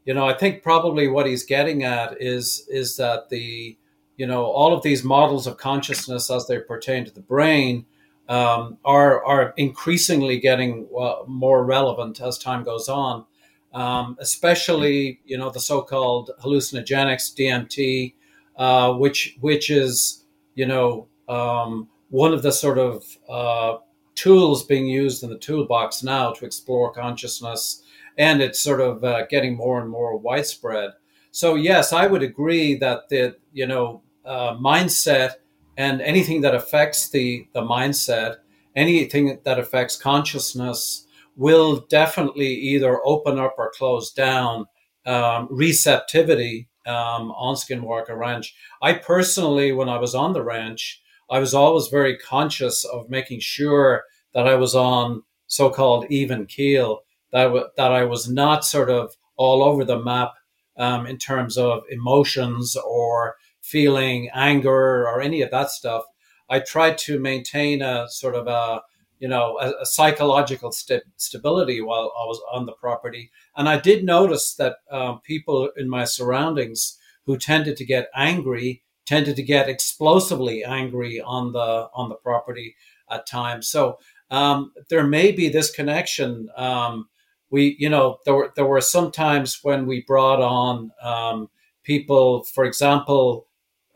you 0.05 0.15
know, 0.15 0.27
I 0.29 0.35
think 0.35 0.63
probably 0.63 1.09
what 1.09 1.27
he's 1.27 1.45
getting 1.45 1.83
at 1.83 2.21
is 2.21 2.67
is 2.69 2.97
that 2.99 3.31
the 3.31 3.77
you 4.17 4.27
know, 4.27 4.45
all 4.45 4.73
of 4.73 4.83
these 4.83 5.05
models 5.05 5.47
of 5.47 5.57
consciousness 5.57 6.31
as 6.31 6.47
they 6.47 6.59
pertain 6.59 7.05
to 7.05 7.11
the 7.11 7.21
brain 7.21 7.87
um, 8.29 8.79
are 8.85 9.25
are 9.25 9.55
increasingly 9.57 10.39
getting 10.39 10.89
uh, 10.99 11.17
more 11.27 11.65
relevant 11.65 12.21
as 12.21 12.39
time 12.39 12.65
goes 12.65 12.89
on. 12.89 13.27
Um, 13.73 14.17
especially, 14.21 15.21
you 15.25 15.37
know, 15.37 15.51
the 15.51 15.59
so-called 15.59 16.31
hallucinogenics, 16.45 17.35
DMT, 17.35 18.15
uh, 18.57 18.93
which 18.95 19.37
which 19.41 19.69
is, 19.69 20.25
you 20.55 20.67
know, 20.67 21.09
um, 21.29 21.89
one 22.11 22.33
of 22.33 22.43
the 22.43 22.53
sort 22.53 22.79
of 22.79 23.05
uh, 23.29 23.79
tools 24.15 24.65
being 24.65 24.87
used 24.87 25.25
in 25.25 25.31
the 25.31 25.39
toolbox 25.39 26.05
now 26.05 26.33
to 26.33 26.45
explore 26.47 26.93
consciousness, 26.93 27.83
and 28.17 28.41
it's 28.41 28.61
sort 28.61 28.81
of 28.81 29.03
uh, 29.03 29.27
getting 29.27 29.57
more 29.57 29.81
and 29.81 29.91
more 29.91 30.17
widespread. 30.17 30.93
So 31.33 31.57
yes, 31.57 31.93
I 31.93 32.07
would 32.07 32.23
agree 32.23 32.77
that 32.77 33.09
the 33.09 33.37
you 33.53 33.67
know 33.67 34.04
uh, 34.25 34.57
mindset 34.57 35.33
and 35.77 36.01
anything 36.01 36.41
that 36.43 36.55
affects 36.55 37.11
the 37.11 37.47
the 37.53 37.63
mindset, 37.63 38.37
anything 38.77 39.39
that 39.45 39.59
affects 39.59 39.97
consciousness, 39.97 41.07
will 41.37 41.81
definitely 41.89 42.55
either 42.55 43.01
open 43.05 43.39
up 43.39 43.55
or 43.59 43.73
close 43.77 44.13
down 44.13 44.67
um, 45.07 45.49
receptivity 45.51 46.69
um, 46.87 47.31
on 47.33 47.55
Skinwalker 47.55 48.17
Ranch. 48.17 48.55
I 48.83 48.95
personally, 48.95 49.73
when 49.73 49.89
I 49.89 49.99
was 49.99 50.15
on 50.15 50.33
the 50.33 50.43
ranch, 50.43 51.03
I 51.31 51.39
was 51.39 51.55
always 51.55 51.89
very 51.89 52.17
conscious 52.19 52.85
of 52.85 53.11
making 53.11 53.41
sure 53.41 54.05
that 54.35 54.47
I 54.47 54.55
was 54.57 54.75
on 54.75 55.23
so-called 55.47 56.07
even 56.11 56.47
keel, 56.47 57.01
that, 57.33 57.53
that 57.77 57.93
I 57.93 58.05
was 58.05 58.29
not 58.29 58.65
sort 58.65 58.91
of 58.91 59.15
all 59.37 59.63
over 59.63 59.85
the 59.85 59.99
map 59.99 60.33
um, 60.77 61.07
in 61.07 61.19
terms 61.19 61.57
of 61.57 61.83
emotions 61.91 62.77
or 62.77 63.37
feeling 63.65 64.29
anger 64.35 65.07
or 65.09 65.21
any 65.21 65.43
of 65.43 65.51
that 65.51 65.71
stuff. 65.71 66.05
I 66.51 66.61
tried 66.61 66.99
to 66.99 67.19
maintain 67.19 67.81
a 67.83 68.07
sort 68.09 68.35
of 68.35 68.47
a 68.47 68.83
you 69.19 69.29
know 69.29 69.59
a, 69.61 69.73
a 69.83 69.87
psychological 69.87 70.71
st- 70.73 71.03
stability 71.17 71.81
while 71.81 72.13
I 72.21 72.27
was 72.27 72.41
on 72.53 72.67
the 72.67 72.73
property, 72.73 73.31
and 73.57 73.69
I 73.69 73.79
did 73.79 74.05
notice 74.05 74.55
that 74.57 74.77
um, 74.91 75.21
people 75.21 75.71
in 75.77 75.89
my 75.89 76.05
surroundings 76.05 76.99
who 77.27 77.39
tended 77.39 77.77
to 77.79 77.85
get 77.85 78.11
angry 78.15 78.83
tended 79.07 79.37
to 79.37 79.43
get 79.43 79.69
explosively 79.69 80.65
angry 80.65 81.21
on 81.21 81.53
the 81.53 81.89
on 81.95 82.09
the 82.11 82.17
property 82.17 82.77
at 83.11 83.27
times. 83.27 83.69
So 83.69 83.99
um, 84.31 84.73
there 84.91 85.07
may 85.07 85.33
be 85.33 85.49
this 85.49 85.71
connection 85.71 86.49
um, 86.57 87.09
we, 87.51 87.77
you 87.79 87.89
know, 87.89 88.19
there 88.25 88.35
were 88.35 88.53
there 88.57 88.67
were 88.67 88.81
some 88.81 89.13
times 89.13 89.61
when 89.63 89.87
we 89.87 90.03
brought 90.03 90.41
on 90.43 90.91
um, 91.01 91.49
people, 91.85 92.43
for 92.43 92.65
example, 92.65 93.47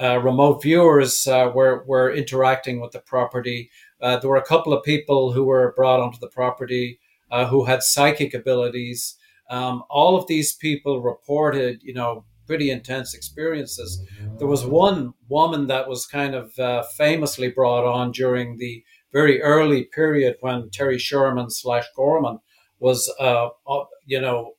uh, 0.01 0.19
remote 0.19 0.63
viewers 0.63 1.27
uh, 1.27 1.51
were 1.55 1.85
were 1.87 2.13
interacting 2.13 2.81
with 2.81 2.93
the 2.93 3.01
property. 3.01 3.71
Uh, 4.01 4.19
there 4.19 4.31
were 4.31 4.37
a 4.37 4.45
couple 4.45 4.73
of 4.73 4.85
people 4.85 5.33
who 5.33 5.45
were 5.45 5.73
brought 5.77 6.01
onto 6.01 6.19
the 6.19 6.29
property 6.29 7.01
uh, 7.31 7.47
who 7.47 7.65
had 7.65 7.83
psychic 7.83 8.35
abilities. 8.35 9.17
Um, 9.51 9.83
all 9.89 10.17
of 10.17 10.27
these 10.27 10.55
people 10.55 11.01
reported, 11.03 11.81
you 11.83 11.95
know, 11.95 12.25
pretty 12.47 12.71
intense 12.71 13.15
experiences. 13.15 14.03
There 14.39 14.47
was 14.47 14.65
one 14.65 15.15
woman 15.29 15.67
that 15.67 15.89
was 15.89 16.07
kind 16.07 16.35
of 16.35 16.59
uh, 16.59 16.83
famously 16.97 17.51
brought 17.51 17.85
on 17.85 18.13
during 18.13 18.57
the 18.57 18.83
very 19.13 19.43
early 19.43 19.85
period 19.85 20.37
when 20.41 20.71
Terry 20.71 20.99
Sherman 20.99 21.51
slash 21.51 21.85
Gorman 21.95 22.39
was, 22.79 23.13
uh, 23.21 23.49
you 24.07 24.21
know, 24.21 24.53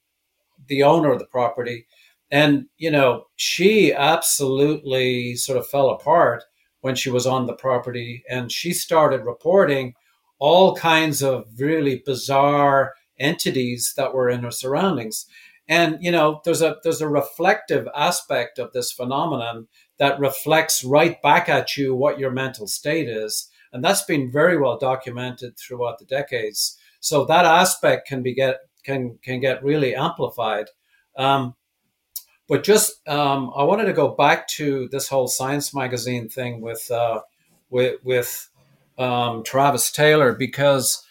the 0.68 0.84
owner 0.84 1.12
of 1.12 1.20
the 1.20 1.26
property. 1.26 1.86
And, 2.32 2.66
you 2.78 2.92
know, 2.92 3.26
she 3.36 3.94
absolutely 3.94 5.36
sort 5.36 5.58
of 5.58 5.68
fell 5.68 5.90
apart 5.90 6.44
when 6.82 6.96
she 6.96 7.10
was 7.10 7.26
on 7.26 7.46
the 7.46 7.54
property 7.54 8.24
and 8.30 8.52
she 8.52 8.72
started 8.72 9.26
reporting 9.26 9.94
all 10.40 10.76
kinds 10.76 11.22
of 11.22 11.46
really 11.58 12.02
bizarre 12.06 12.94
entities 13.20 13.94
that 13.98 14.14
were 14.14 14.30
in 14.30 14.44
her 14.44 14.52
surroundings. 14.52 15.26
And, 15.68 15.98
you 16.02 16.12
know, 16.12 16.42
there's 16.46 16.62
a, 16.62 16.78
there's 16.84 17.02
a 17.02 17.10
reflective 17.10 17.88
aspect 17.96 18.58
of 18.58 18.72
this 18.74 18.92
phenomenon 18.92 19.68
that 19.98 20.20
reflects 20.20 20.84
right 20.84 21.22
back 21.22 21.50
at 21.50 21.78
you 21.78 21.94
what 21.94 22.20
your 22.20 22.32
mental 22.32 22.68
state 22.68 23.10
is. 23.10 23.50
And 23.72 23.84
that's 23.84 24.04
been 24.04 24.32
very 24.32 24.58
well 24.58 24.78
documented 24.78 25.58
throughout 25.58 26.00
the 26.00 26.06
decades. 26.06 26.78
So 27.02 27.26
that 27.26 27.46
aspect 27.46 28.08
can 28.08 28.24
be 28.24 28.34
get 28.34 28.58
can 28.84 29.20
can 29.24 29.40
get 29.40 29.64
really 29.64 29.96
amplified. 29.96 30.68
Um, 31.18 31.56
but 32.50 32.64
just 32.64 33.08
um, 33.08 33.54
I 33.56 33.64
wanted 33.64 33.86
to 33.86 33.94
go 33.94 34.10
back 34.10 34.48
to 34.50 34.90
this 34.92 35.08
whole 35.08 35.28
science 35.28 35.74
magazine 35.74 36.28
thing 36.28 36.60
with 36.60 36.90
uh, 36.90 37.22
with 37.70 38.04
with 38.04 38.50
um, 38.98 39.44
Travis 39.44 39.92
Taylor 39.92 40.34
because 40.34 41.06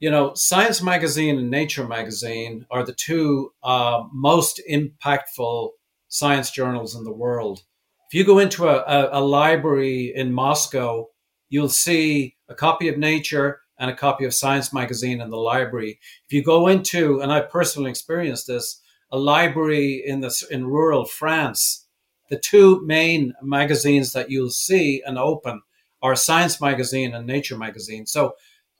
you 0.00 0.10
know 0.10 0.32
Science 0.34 0.82
Magazine 0.82 1.38
and 1.38 1.50
Nature 1.50 1.86
Magazine 1.86 2.66
are 2.70 2.84
the 2.84 2.94
two 2.94 3.52
uh, 3.62 4.04
most 4.12 4.60
impactful 4.68 5.70
science 6.08 6.50
journals 6.50 6.96
in 6.96 7.04
the 7.04 7.12
world. 7.12 7.62
If 8.10 8.14
you 8.14 8.24
go 8.24 8.38
into 8.38 8.66
a, 8.66 8.78
a, 8.78 9.20
a 9.20 9.20
library 9.20 10.14
in 10.16 10.32
Moscow, 10.32 11.08
you'll 11.50 11.68
see 11.68 12.36
a 12.48 12.54
copy 12.54 12.88
of 12.88 12.96
Nature 12.96 13.60
and 13.78 13.90
a 13.90 13.94
copy 13.94 14.24
of 14.24 14.32
Science 14.32 14.72
magazine 14.72 15.20
in 15.20 15.28
the 15.28 15.36
library. 15.36 16.00
If 16.26 16.32
you 16.32 16.42
go 16.42 16.68
into, 16.68 17.20
and 17.20 17.30
I 17.30 17.42
personally 17.42 17.90
experienced 17.90 18.46
this, 18.46 18.80
a 19.10 19.18
library 19.18 20.02
in 20.04 20.20
the 20.20 20.46
in 20.50 20.66
rural 20.66 21.04
France, 21.04 21.86
the 22.28 22.38
two 22.38 22.84
main 22.86 23.34
magazines 23.42 24.12
that 24.12 24.30
you'll 24.30 24.50
see 24.50 25.02
and 25.06 25.18
open 25.18 25.62
are 26.02 26.14
Science 26.14 26.60
magazine 26.60 27.14
and 27.14 27.26
Nature 27.26 27.56
magazine. 27.56 28.06
So, 28.06 28.34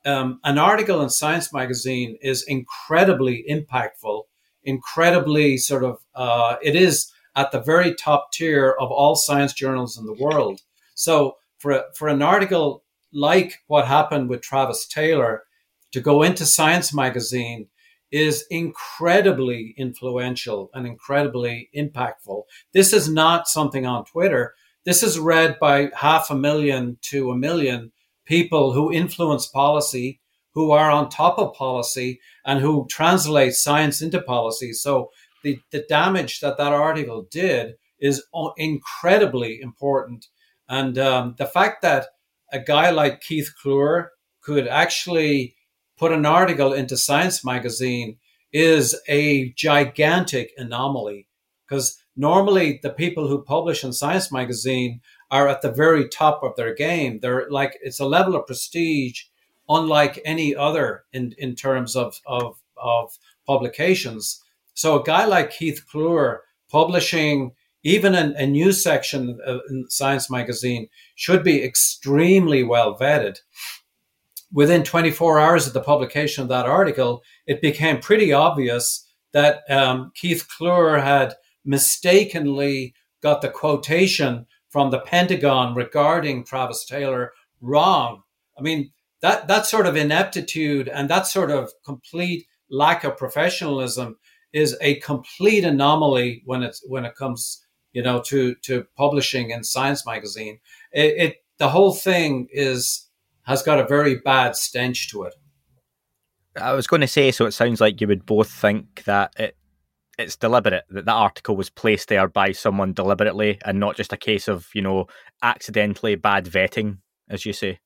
um, 0.05 0.39
an 0.43 0.57
article 0.57 1.01
in 1.01 1.09
Science 1.09 1.51
magazine 1.51 2.17
is 2.21 2.43
incredibly 2.43 3.43
impactful, 3.49 4.23
incredibly 4.63 5.57
sort 5.57 5.83
of. 5.83 5.99
Uh, 6.15 6.55
it 6.61 6.75
is 6.75 7.11
at 7.35 7.51
the 7.51 7.61
very 7.61 7.93
top 7.95 8.31
tier 8.31 8.75
of 8.79 8.91
all 8.91 9.15
science 9.15 9.53
journals 9.53 9.97
in 9.97 10.05
the 10.05 10.13
world. 10.13 10.61
So, 10.95 11.37
for 11.57 11.85
for 11.95 12.07
an 12.07 12.21
article 12.21 12.83
like 13.11 13.59
what 13.67 13.87
happened 13.87 14.29
with 14.29 14.41
Travis 14.41 14.87
Taylor, 14.87 15.43
to 15.91 15.99
go 15.99 16.21
into 16.21 16.45
Science 16.45 16.93
magazine 16.93 17.67
is 18.11 18.45
incredibly 18.49 19.73
influential 19.77 20.69
and 20.73 20.87
incredibly 20.87 21.69
impactful. 21.75 22.43
This 22.73 22.93
is 22.93 23.09
not 23.09 23.47
something 23.47 23.85
on 23.85 24.05
Twitter. 24.05 24.55
This 24.85 25.03
is 25.03 25.19
read 25.19 25.57
by 25.59 25.91
half 25.95 26.29
a 26.29 26.35
million 26.35 26.97
to 27.03 27.31
a 27.31 27.37
million 27.37 27.91
people 28.25 28.73
who 28.73 28.91
influence 28.91 29.47
policy, 29.47 30.19
who 30.53 30.71
are 30.71 30.89
on 30.89 31.09
top 31.09 31.37
of 31.37 31.53
policy, 31.53 32.19
and 32.45 32.59
who 32.59 32.87
translate 32.89 33.53
science 33.53 34.01
into 34.01 34.21
policy. 34.21 34.73
So 34.73 35.11
the, 35.43 35.59
the 35.71 35.85
damage 35.87 36.39
that 36.39 36.57
that 36.57 36.73
article 36.73 37.27
did 37.29 37.75
is 37.99 38.23
incredibly 38.57 39.59
important. 39.61 40.27
And 40.67 40.97
um, 40.97 41.35
the 41.37 41.45
fact 41.45 41.81
that 41.81 42.07
a 42.51 42.59
guy 42.59 42.89
like 42.89 43.21
Keith 43.21 43.51
Kloor 43.63 44.07
could 44.41 44.67
actually 44.67 45.55
put 45.99 46.11
an 46.13 46.25
article 46.25 46.73
into 46.73 46.97
Science 46.97 47.43
magazine 47.43 48.17
is 48.53 48.99
a 49.07 49.51
gigantic 49.53 50.51
anomaly 50.57 51.27
because 51.67 52.01
normally 52.15 52.79
the 52.81 52.89
people 52.89 53.27
who 53.27 53.43
publish 53.43 53.83
in 53.83 53.93
Science 53.93 54.31
magazine 54.31 55.01
are 55.29 55.47
at 55.47 55.61
the 55.61 55.71
very 55.71 56.07
top 56.07 56.41
of 56.41 56.55
their 56.55 56.73
game. 56.73 57.19
They're 57.19 57.49
like 57.49 57.77
it's 57.83 57.99
a 57.99 58.05
level 58.05 58.35
of 58.35 58.47
prestige 58.47 59.23
unlike 59.67 60.19
any 60.25 60.55
other 60.55 61.03
in, 61.13 61.35
in 61.37 61.53
terms 61.53 61.95
of, 61.95 62.19
of, 62.25 62.59
of 62.75 63.19
publications. 63.45 64.41
So 64.73 64.99
a 64.99 65.03
guy 65.03 65.25
like 65.25 65.51
Keith 65.51 65.85
Kloor 65.93 66.39
publishing 66.71 67.51
even 67.83 68.15
a, 68.15 68.33
a 68.37 68.47
news 68.47 68.83
section 68.83 69.39
in 69.69 69.85
Science 69.89 70.29
magazine 70.29 70.89
should 71.15 71.43
be 71.43 71.63
extremely 71.63 72.63
well 72.63 72.97
vetted. 72.97 73.39
Within 74.51 74.83
24 74.83 75.39
hours 75.39 75.67
of 75.67 75.73
the 75.73 75.81
publication 75.81 76.41
of 76.41 76.49
that 76.49 76.65
article, 76.65 77.21
it 77.45 77.61
became 77.61 77.99
pretty 77.99 78.33
obvious 78.33 79.07
that 79.31 79.61
um, 79.69 80.11
Keith 80.15 80.47
Kloor 80.47 81.01
had 81.01 81.35
mistakenly 81.63 82.95
got 83.21 83.41
the 83.41 83.49
quotation 83.49 84.47
from 84.69 84.89
the 84.89 84.99
Pentagon 84.99 85.75
regarding 85.75 86.43
Travis 86.43 86.85
Taylor 86.85 87.31
wrong. 87.61 88.23
I 88.57 88.61
mean, 88.61 88.91
that, 89.21 89.47
that 89.47 89.65
sort 89.65 89.85
of 89.85 89.95
ineptitude 89.95 90.87
and 90.87 91.09
that 91.09 91.27
sort 91.27 91.51
of 91.51 91.71
complete 91.85 92.47
lack 92.71 93.03
of 93.03 93.17
professionalism 93.17 94.17
is 94.53 94.75
a 94.81 94.95
complete 95.01 95.63
anomaly 95.63 96.41
when 96.45 96.63
it's 96.63 96.83
when 96.87 97.05
it 97.05 97.15
comes 97.15 97.63
you 97.91 98.03
know, 98.03 98.21
to 98.21 98.55
to 98.55 98.85
publishing 98.95 99.51
in 99.51 99.63
Science 99.63 100.05
magazine. 100.05 100.59
It, 100.91 101.15
it 101.17 101.35
the 101.57 101.69
whole 101.69 101.93
thing 101.93 102.47
is 102.51 103.08
has 103.49 103.63
got 103.63 103.79
a 103.79 103.87
very 103.87 104.15
bad 104.19 104.55
stench 104.55 105.09
to 105.09 105.23
it. 105.23 105.33
I 106.55 106.73
was 106.73 106.85
going 106.85 107.01
to 107.01 107.07
say, 107.07 107.31
so 107.31 107.47
it 107.47 107.51
sounds 107.51 107.81
like 107.81 107.99
you 107.99 108.07
would 108.07 108.25
both 108.25 108.49
think 108.49 109.03
that 109.05 109.33
it 109.37 109.55
it's 110.19 110.35
deliberate 110.35 110.83
that 110.89 111.05
that 111.05 111.13
article 111.13 111.55
was 111.55 111.69
placed 111.69 112.09
there 112.09 112.27
by 112.27 112.51
someone 112.51 112.93
deliberately 112.93 113.57
and 113.65 113.79
not 113.79 113.95
just 113.95 114.11
a 114.11 114.17
case 114.17 114.49
of 114.49 114.67
you 114.73 114.81
know 114.81 115.07
accidentally 115.41 116.15
bad 116.15 116.45
vetting 116.45 116.97
as 117.29 117.45
you 117.45 117.53
say 117.53 117.79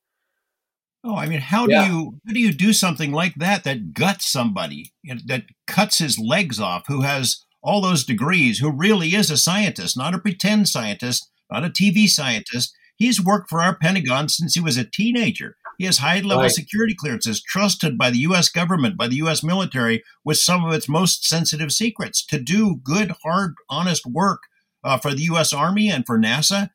oh 1.03 1.15
i 1.15 1.27
mean 1.27 1.39
how 1.39 1.67
yeah. 1.67 1.85
do 1.85 1.93
you 1.93 2.19
how 2.25 2.33
do 2.33 2.39
you 2.39 2.51
do 2.51 2.73
something 2.73 3.11
like 3.11 3.35
that 3.35 3.63
that 3.63 3.93
guts 3.93 4.27
somebody 4.27 4.91
that 5.27 5.43
cuts 5.67 5.99
his 5.99 6.17
legs 6.17 6.59
off 6.59 6.83
who 6.87 7.01
has 7.01 7.45
all 7.61 7.81
those 7.81 8.03
degrees 8.03 8.57
who 8.57 8.71
really 8.71 9.09
is 9.09 9.29
a 9.29 9.37
scientist 9.37 9.95
not 9.95 10.15
a 10.15 10.19
pretend 10.19 10.67
scientist 10.67 11.29
not 11.51 11.63
a 11.63 11.69
tv 11.69 12.07
scientist 12.07 12.75
he's 13.03 13.23
worked 13.23 13.49
for 13.49 13.61
our 13.61 13.75
pentagon 13.75 14.29
since 14.29 14.53
he 14.53 14.61
was 14.61 14.77
a 14.77 14.85
teenager 14.85 15.55
he 15.77 15.85
has 15.85 15.97
high 15.97 16.19
level 16.19 16.43
right. 16.43 16.51
security 16.51 16.95
clearances, 16.95 17.41
trusted 17.41 17.97
by 17.97 18.09
the 18.09 18.19
U.S. 18.19 18.49
government, 18.49 18.97
by 18.97 19.07
the 19.07 19.17
U.S. 19.17 19.43
military, 19.43 20.03
with 20.23 20.37
some 20.37 20.65
of 20.65 20.73
its 20.73 20.87
most 20.87 21.27
sensitive 21.27 21.71
secrets 21.71 22.25
to 22.27 22.39
do 22.39 22.77
good, 22.83 23.13
hard, 23.23 23.55
honest 23.69 24.05
work 24.05 24.41
uh, 24.83 24.97
for 24.97 25.13
the 25.13 25.23
U.S. 25.23 25.53
Army 25.53 25.89
and 25.89 26.05
for 26.05 26.17
NASA. 26.17 26.69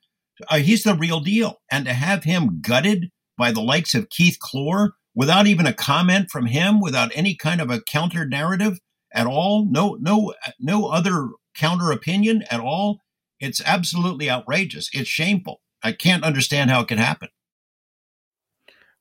Uh, 0.48 0.58
he's 0.58 0.82
the 0.82 0.94
real 0.94 1.20
deal. 1.20 1.60
And 1.70 1.84
to 1.86 1.92
have 1.92 2.24
him 2.24 2.60
gutted 2.60 3.10
by 3.36 3.52
the 3.52 3.60
likes 3.60 3.94
of 3.94 4.10
Keith 4.10 4.38
Kloor 4.42 4.90
without 5.14 5.46
even 5.46 5.66
a 5.66 5.72
comment 5.72 6.30
from 6.30 6.46
him, 6.46 6.80
without 6.80 7.12
any 7.14 7.34
kind 7.34 7.60
of 7.60 7.70
a 7.70 7.80
counter 7.82 8.26
narrative 8.26 8.78
at 9.12 9.26
all, 9.26 9.66
no, 9.68 9.96
no, 10.00 10.34
no 10.60 10.86
other 10.86 11.28
counter 11.56 11.90
opinion 11.90 12.44
at 12.50 12.60
all. 12.60 13.00
It's 13.40 13.62
absolutely 13.64 14.28
outrageous. 14.28 14.90
It's 14.92 15.08
shameful. 15.08 15.60
I 15.82 15.92
can't 15.92 16.24
understand 16.24 16.70
how 16.70 16.80
it 16.80 16.88
could 16.88 16.98
happen. 16.98 17.28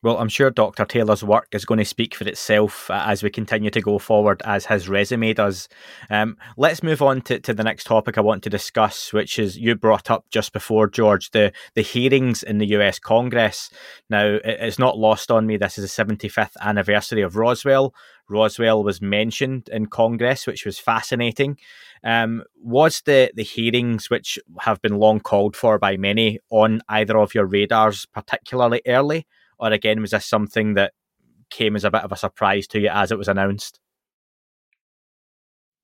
Well, 0.04 0.20
I'm 0.20 0.30
sure 0.30 0.52
Dr. 0.52 0.86
Taylor's 0.86 1.24
work 1.24 1.48
is 1.54 1.66
going 1.66 1.80
to 1.80 1.86
speak 1.86 2.14
for 2.14 2.28
itself 2.28 2.90
uh, 2.92 3.04
as 3.08 3.24
we 3.24 3.32
continue 3.32 3.72
to 3.72 3.82
go 3.82 3.98
forward, 3.98 4.44
as 4.46 4.68
his 4.68 4.88
resume 4.88 5.34
does. 5.34 5.68
Um, 6.12 6.38
let's 6.56 6.84
move 6.84 7.02
on 7.02 7.22
to, 7.22 7.40
to 7.40 7.54
the 7.54 7.64
next 7.64 7.86
topic 7.86 8.16
I 8.16 8.22
want 8.22 8.44
to 8.44 8.50
discuss, 8.50 9.12
which 9.12 9.40
is 9.40 9.58
you 9.58 9.74
brought 9.74 10.12
up 10.12 10.26
just 10.30 10.54
before, 10.54 10.88
George, 10.88 11.32
the, 11.32 11.52
the 11.74 11.82
hearings 11.82 12.44
in 12.44 12.60
the 12.60 12.68
US 12.68 13.00
Congress. 13.00 13.72
Now, 14.08 14.38
it's 14.44 14.78
not 14.78 15.00
lost 15.00 15.32
on 15.32 15.48
me, 15.48 15.58
this 15.58 15.80
is 15.80 15.96
the 15.96 16.06
75th 16.06 16.56
anniversary 16.62 17.24
of 17.24 17.36
Roswell. 17.36 17.96
Roswell 18.30 18.84
was 18.84 19.02
mentioned 19.02 19.70
in 19.72 19.88
Congress, 19.88 20.46
which 20.46 20.66
was 20.66 20.80
fascinating. 20.80 21.58
Um, 22.04 22.44
was 22.62 23.02
the, 23.06 23.32
the 23.36 23.44
hearings, 23.44 24.10
which 24.10 24.38
have 24.60 24.82
been 24.82 25.00
long 25.00 25.20
called 25.20 25.56
for 25.56 25.80
by 25.80 25.98
many, 25.98 26.40
on 26.50 26.82
either 26.90 27.18
of 27.18 27.34
your 27.34 27.46
radars 27.46 28.06
particularly 28.06 28.82
early? 28.86 29.26
or 29.60 29.72
again 29.72 30.02
was 30.02 30.12
this 30.12 30.26
something 30.26 30.74
that 30.76 30.94
came 31.50 31.76
as 31.76 31.84
a 31.84 31.92
bit 31.92 32.04
of 32.04 32.12
a 32.12 32.18
surprise 32.18 32.68
to 32.68 32.80
you 32.80 32.90
as 32.90 33.12
it 33.12 33.18
was 33.18 33.28
announced? 33.28 33.80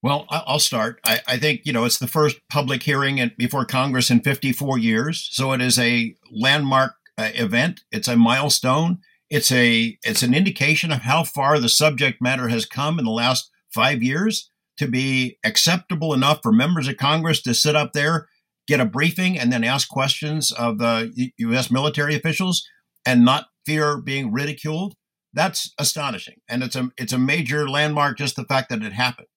Well, 0.01 0.25
I'll 0.29 0.59
start. 0.59 0.99
I, 1.05 1.21
I, 1.27 1.37
think 1.37 1.61
you 1.63 1.71
know 1.71 1.85
it's 1.85 1.99
the 1.99 2.07
first 2.07 2.37
public 2.49 2.83
hearing 2.83 3.31
before 3.37 3.63
Congress 3.63 4.11
in 4.11 4.19
54 4.19 4.77
years, 4.77 5.29
so 5.31 5.53
it 5.53 5.61
is 5.61 5.79
a 5.79 6.13
landmark 6.29 6.95
uh, 7.17 7.29
event. 7.35 7.85
It's 7.89 8.09
a 8.09 8.17
milestone. 8.17 8.99
It's 9.33 9.51
a 9.51 9.97
it's 10.03 10.21
an 10.21 10.35
indication 10.35 10.91
of 10.91 11.01
how 11.01 11.23
far 11.23 11.59
the 11.59 11.67
subject 11.67 12.21
matter 12.21 12.49
has 12.49 12.67
come 12.67 12.99
in 12.99 13.05
the 13.05 13.09
last 13.09 13.49
five 13.73 14.03
years 14.03 14.51
to 14.77 14.87
be 14.87 15.39
acceptable 15.43 16.13
enough 16.13 16.41
for 16.43 16.51
members 16.51 16.87
of 16.87 16.97
Congress 16.97 17.41
to 17.41 17.55
sit 17.55 17.75
up 17.75 17.93
there, 17.93 18.27
get 18.67 18.79
a 18.79 18.85
briefing, 18.85 19.39
and 19.39 19.51
then 19.51 19.63
ask 19.63 19.89
questions 19.89 20.51
of 20.51 20.77
the 20.77 21.31
U.S. 21.39 21.71
military 21.71 22.13
officials 22.13 22.63
and 23.07 23.25
not 23.25 23.47
fear 23.65 23.99
being 23.99 24.31
ridiculed, 24.31 24.93
that's 25.33 25.73
astonishing. 25.79 26.35
And 26.47 26.61
it's 26.61 26.75
a 26.75 26.91
it's 26.95 27.13
a 27.13 27.17
major 27.17 27.67
landmark 27.67 28.19
just 28.19 28.35
the 28.35 28.45
fact 28.45 28.69
that 28.69 28.83
it 28.83 28.93
happened. 28.93 29.29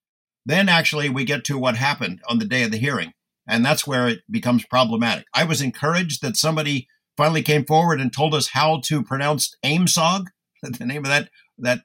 Then 0.44 0.68
actually 0.68 1.08
we 1.08 1.24
get 1.24 1.42
to 1.44 1.56
what 1.56 1.76
happened 1.76 2.20
on 2.28 2.38
the 2.38 2.44
day 2.44 2.64
of 2.64 2.70
the 2.70 2.76
hearing, 2.76 3.14
and 3.48 3.64
that's 3.64 3.86
where 3.86 4.08
it 4.08 4.18
becomes 4.30 4.66
problematic. 4.66 5.24
I 5.32 5.44
was 5.44 5.62
encouraged 5.62 6.20
that 6.20 6.36
somebody 6.36 6.86
finally 7.16 7.42
came 7.42 7.64
forward 7.64 8.00
and 8.00 8.12
told 8.12 8.34
us 8.34 8.48
how 8.48 8.80
to 8.84 9.02
pronounce 9.02 9.54
AIMSOG, 9.64 10.26
the 10.62 10.86
name 10.86 11.04
of 11.04 11.10
that 11.10 11.30
that 11.58 11.80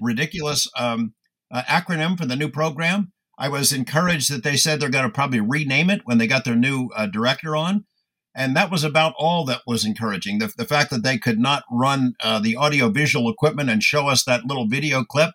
ridiculous 0.00 0.68
um, 0.78 1.14
uh, 1.50 1.62
acronym 1.62 2.16
for 2.16 2.26
the 2.26 2.36
new 2.36 2.48
program. 2.48 3.12
I 3.38 3.48
was 3.48 3.72
encouraged 3.72 4.30
that 4.30 4.44
they 4.44 4.56
said 4.56 4.78
they're 4.78 4.90
going 4.90 5.06
to 5.06 5.10
probably 5.10 5.40
rename 5.40 5.90
it 5.90 6.02
when 6.04 6.18
they 6.18 6.26
got 6.26 6.44
their 6.44 6.54
new 6.54 6.90
uh, 6.94 7.06
director 7.06 7.56
on. 7.56 7.86
And 8.34 8.54
that 8.54 8.70
was 8.70 8.84
about 8.84 9.14
all 9.18 9.44
that 9.46 9.62
was 9.66 9.84
encouraging. 9.84 10.38
The, 10.38 10.52
the 10.56 10.64
fact 10.64 10.90
that 10.90 11.02
they 11.02 11.18
could 11.18 11.38
not 11.40 11.64
run 11.70 12.14
uh, 12.22 12.38
the 12.38 12.56
audiovisual 12.56 13.28
equipment 13.28 13.70
and 13.70 13.82
show 13.82 14.08
us 14.08 14.24
that 14.24 14.44
little 14.44 14.68
video 14.68 15.02
clip 15.02 15.30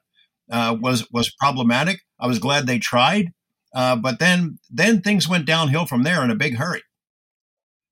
uh, 0.49 0.77
was 0.79 1.09
was 1.11 1.29
problematic. 1.31 2.01
I 2.19 2.27
was 2.27 2.39
glad 2.39 2.67
they 2.67 2.79
tried, 2.79 3.33
uh, 3.73 3.95
but 3.95 4.19
then 4.19 4.59
then 4.69 5.01
things 5.01 5.27
went 5.27 5.45
downhill 5.45 5.85
from 5.85 6.03
there 6.03 6.23
in 6.23 6.31
a 6.31 6.35
big 6.35 6.55
hurry. 6.55 6.83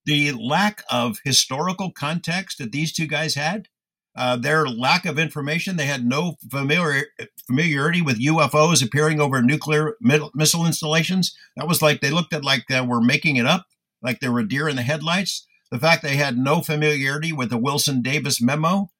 The 0.05 0.31
lack 0.33 0.83
of 0.91 1.19
historical 1.23 1.91
context 1.91 2.57
that 2.57 2.71
these 2.71 2.91
two 2.91 3.07
guys 3.07 3.35
had, 3.35 3.67
uh, 4.15 4.35
their 4.35 4.67
lack 4.67 5.05
of 5.05 5.17
information, 5.17 5.75
they 5.75 5.85
had 5.85 6.05
no 6.05 6.35
familiar, 6.51 7.05
familiarity 7.47 8.01
with 8.01 8.21
UFOs 8.21 8.85
appearing 8.85 9.19
over 9.19 9.41
nuclear 9.41 9.95
missile 10.01 10.65
installations. 10.65 11.35
That 11.55 11.67
was 11.67 11.81
like 11.81 12.01
they 12.01 12.11
looked 12.11 12.33
at 12.33 12.43
like 12.43 12.65
they 12.67 12.81
were 12.81 13.01
making 13.01 13.37
it 13.37 13.45
up 13.45 13.65
like 14.03 14.19
there 14.19 14.31
were 14.31 14.43
deer 14.43 14.67
in 14.67 14.75
the 14.75 14.83
headlights. 14.83 15.47
The 15.71 15.79
fact 15.79 16.03
they 16.03 16.17
had 16.17 16.37
no 16.37 16.61
familiarity 16.61 17.31
with 17.31 17.49
the 17.49 17.57
Wilson 17.57 18.03
Davis 18.03 18.39
memo, 18.41 18.91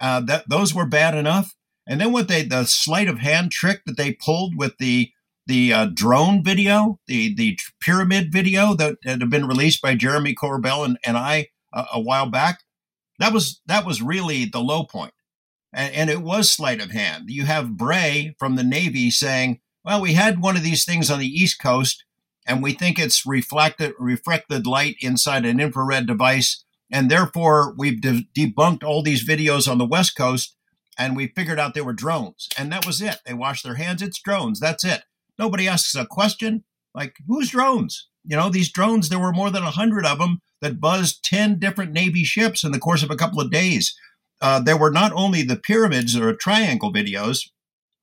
uh, 0.00 0.20
that 0.20 0.48
those 0.48 0.74
were 0.74 0.86
bad 0.86 1.14
enough. 1.14 1.54
And 1.86 2.00
then 2.00 2.12
what 2.12 2.28
they 2.28 2.44
the 2.44 2.64
sleight 2.64 3.08
of 3.08 3.18
hand 3.18 3.50
trick 3.50 3.82
that 3.84 3.96
they 3.96 4.12
pulled 4.14 4.56
with 4.56 4.78
the 4.78 5.10
the 5.52 5.70
uh, 5.70 5.86
drone 5.92 6.42
video, 6.42 6.98
the 7.06 7.34
the 7.34 7.58
pyramid 7.78 8.32
video 8.32 8.74
that, 8.74 8.96
had 9.04 9.28
been 9.28 9.46
released 9.46 9.82
by 9.82 9.94
Jeremy 9.94 10.34
Corbell 10.34 10.82
and, 10.82 10.98
and 11.04 11.18
I 11.18 11.48
uh, 11.74 11.84
a 11.92 12.00
while 12.00 12.30
back, 12.30 12.60
that 13.18 13.34
was 13.34 13.60
that 13.66 13.84
was 13.84 14.00
really 14.00 14.46
the 14.46 14.60
low 14.60 14.84
point. 14.84 15.12
And, 15.74 15.94
and 15.94 16.10
it 16.10 16.22
was 16.22 16.50
sleight 16.50 16.80
of 16.80 16.90
hand. 16.90 17.24
You 17.28 17.44
have 17.44 17.76
Bray 17.76 18.34
from 18.38 18.56
the 18.56 18.64
Navy 18.64 19.10
saying, 19.10 19.60
"Well, 19.84 20.00
we 20.00 20.14
had 20.14 20.40
one 20.40 20.56
of 20.56 20.62
these 20.62 20.86
things 20.86 21.10
on 21.10 21.18
the 21.18 21.26
East 21.26 21.60
Coast, 21.60 22.02
and 22.46 22.62
we 22.62 22.72
think 22.72 22.98
it's 22.98 23.26
reflected 23.26 23.92
reflected 23.98 24.66
light 24.66 24.96
inside 25.02 25.44
an 25.44 25.60
infrared 25.60 26.06
device 26.06 26.64
and 26.90 27.10
therefore 27.10 27.74
we've 27.76 28.00
de- 28.00 28.26
debunked 28.34 28.84
all 28.84 29.02
these 29.02 29.26
videos 29.26 29.70
on 29.70 29.76
the 29.76 29.86
west 29.86 30.16
coast 30.16 30.56
and 30.98 31.14
we 31.14 31.26
figured 31.26 31.58
out 31.58 31.74
they 31.74 31.80
were 31.80 31.94
drones. 31.94 32.48
And 32.58 32.70
that 32.70 32.86
was 32.86 33.00
it. 33.00 33.18
They 33.24 33.32
washed 33.32 33.64
their 33.64 33.76
hands. 33.76 34.02
It's 34.02 34.20
drones. 34.20 34.60
That's 34.60 34.84
it 34.84 35.02
nobody 35.38 35.68
asks 35.68 35.94
a 35.94 36.06
question 36.06 36.64
like 36.94 37.16
whose 37.26 37.50
drones 37.50 38.08
you 38.24 38.36
know 38.36 38.48
these 38.48 38.70
drones 38.70 39.08
there 39.08 39.18
were 39.18 39.32
more 39.32 39.50
than 39.50 39.64
100 39.64 40.06
of 40.06 40.18
them 40.18 40.40
that 40.60 40.80
buzzed 40.80 41.24
10 41.24 41.58
different 41.58 41.92
navy 41.92 42.24
ships 42.24 42.64
in 42.64 42.72
the 42.72 42.78
course 42.78 43.02
of 43.02 43.10
a 43.10 43.16
couple 43.16 43.40
of 43.40 43.50
days 43.50 43.94
uh, 44.40 44.58
there 44.58 44.76
were 44.76 44.90
not 44.90 45.12
only 45.14 45.42
the 45.42 45.56
pyramids 45.56 46.16
or 46.16 46.34
triangle 46.34 46.92
videos 46.92 47.48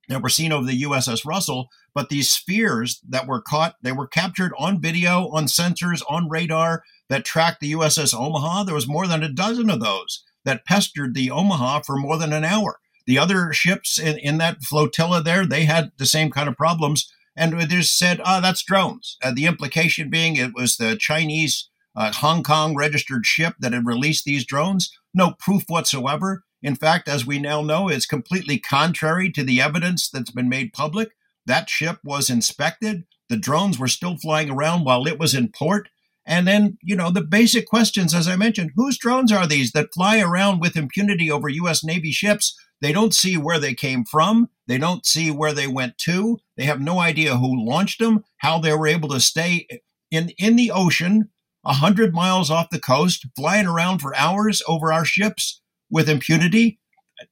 that 0.08 0.24
were 0.24 0.30
seen 0.30 0.52
over 0.52 0.66
the 0.66 0.84
uss 0.84 1.26
russell 1.26 1.70
but 1.94 2.10
these 2.10 2.32
spheres 2.32 3.02
that 3.08 3.28
were 3.28 3.42
caught, 3.42 3.76
they 3.82 3.92
were 3.92 4.08
captured 4.08 4.54
on 4.58 4.82
video, 4.82 5.30
on 5.30 5.46
sensors, 5.46 6.02
on 6.10 6.30
radar 6.30 6.84
that 7.10 7.26
tracked 7.26 7.60
the 7.60 7.74
USS 7.74 8.18
Omaha. 8.18 8.64
There 8.64 8.76
was 8.76 8.88
more 8.88 9.08
than 9.08 9.24
a 9.24 9.32
dozen 9.32 9.70
of 9.70 9.82
those 9.82 10.24
that 10.46 10.66
pestered 10.66 11.14
the 11.14 11.32
Omaha 11.32 11.82
for 11.82 11.98
more 11.98 12.18
than 12.18 12.34
an 12.34 12.46
hour. 12.46 12.80
The 13.06 13.18
other 13.18 13.52
ships 13.54 14.00
in, 14.00 14.18
in 14.20 14.38
that 14.38 14.62
flotilla 14.62 15.22
there, 15.22 15.46
they 15.46 15.66
had 15.66 15.92
the 15.98 16.06
same 16.06 16.30
kind 16.30 16.48
of 16.48 16.56
problems. 16.56 17.12
And 17.40 17.54
they 17.54 17.82
said, 17.84 18.20
oh, 18.26 18.42
that's 18.42 18.62
drones. 18.64 19.18
Uh, 19.24 19.32
the 19.34 19.46
implication 19.46 20.10
being 20.10 20.36
it 20.36 20.54
was 20.54 20.76
the 20.76 20.98
Chinese 20.98 21.70
uh, 21.96 22.12
Hong 22.12 22.44
Kong 22.44 22.76
registered 22.76 23.26
ship 23.26 23.56
that 23.62 23.72
had 23.72 23.86
released 23.86 24.26
these 24.26 24.46
drones. 24.46 24.92
No 25.14 25.36
proof 25.40 25.64
whatsoever. 25.68 26.44
In 26.62 26.76
fact, 26.76 27.08
as 27.08 27.26
we 27.26 27.40
now 27.40 27.62
know, 27.62 27.88
it's 27.88 28.06
completely 28.06 28.60
contrary 28.60 29.32
to 29.32 29.44
the 29.44 29.62
evidence 29.62 30.10
that's 30.10 30.32
been 30.32 30.50
made 30.50 30.74
public. 30.74 31.12
That 31.46 31.70
ship 31.70 32.00
was 32.04 32.30
inspected. 32.30 33.06
The 33.30 33.38
drones 33.38 33.80
were 33.80 33.88
still 33.88 34.18
flying 34.18 34.50
around 34.50 34.84
while 34.84 35.08
it 35.08 35.18
was 35.18 35.34
in 35.34 35.50
port. 35.50 35.88
And 36.30 36.48
then, 36.48 36.78
you 36.84 36.96
know, 36.96 37.10
the 37.10 37.24
basic 37.24 37.68
questions, 37.68 38.14
as 38.14 38.28
I 38.28 38.36
mentioned, 38.36 38.72
whose 38.76 38.98
drones 38.98 39.32
are 39.32 39.48
these 39.48 39.72
that 39.72 39.94
fly 39.94 40.20
around 40.20 40.62
with 40.62 40.78
impunity 40.78 41.30
over 41.32 41.50
U.S. 41.50 41.84
Navy 41.84 42.12
ships? 42.12 42.56
They 42.82 42.94
don't 42.94 43.14
see 43.14 43.36
where 43.36 43.60
they 43.60 43.74
came 43.74 44.06
from. 44.06 44.48
They 44.68 44.78
don't 44.78 45.06
see 45.06 45.32
where 45.32 45.54
they 45.54 45.68
went 45.68 45.98
to. 46.00 46.38
They 46.56 46.66
have 46.66 46.80
no 46.80 47.00
idea 47.00 47.38
who 47.38 47.66
launched 47.66 48.00
them, 48.00 48.24
how 48.38 48.60
they 48.60 48.74
were 48.74 48.88
able 48.88 49.10
to 49.10 49.20
stay 49.20 49.68
in, 50.12 50.30
in 50.38 50.56
the 50.56 50.72
ocean, 50.72 51.30
100 51.64 52.14
miles 52.14 52.50
off 52.50 52.70
the 52.70 52.80
coast, 52.80 53.26
flying 53.36 53.66
around 53.66 54.00
for 54.00 54.16
hours 54.16 54.62
over 54.68 54.94
our 54.94 55.04
ships 55.04 55.62
with 55.90 56.08
impunity 56.08 56.80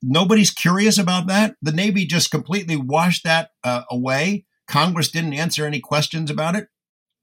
nobody's 0.01 0.51
curious 0.51 0.97
about 0.97 1.27
that. 1.27 1.55
The 1.61 1.71
Navy 1.71 2.05
just 2.05 2.31
completely 2.31 2.75
washed 2.75 3.23
that 3.23 3.51
uh, 3.63 3.83
away. 3.89 4.45
Congress 4.67 5.09
didn't 5.09 5.33
answer 5.33 5.65
any 5.65 5.79
questions 5.79 6.29
about 6.29 6.55
it. 6.55 6.67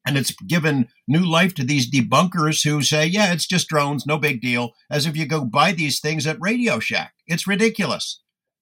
And 0.07 0.19
it's 0.19 0.33
given 0.33 0.89
new 1.09 1.25
life 1.25 1.55
to 1.55 1.65
these 1.65 1.91
debunkers 1.91 2.63
who 2.65 2.83
say, 2.83 3.07
yeah, 3.07 3.33
it's 3.33 3.47
just 3.47 3.69
drones, 3.69 4.07
no 4.07 4.19
big 4.19 4.41
deal, 4.41 4.73
as 4.91 5.07
if 5.07 5.17
you 5.17 5.27
go 5.27 5.45
buy 5.45 5.73
these 5.73 5.99
things 5.99 6.27
at 6.27 6.37
Radio 6.41 6.79
Shack. 6.79 7.15
It's 7.27 7.47
ridiculous. 7.47 8.21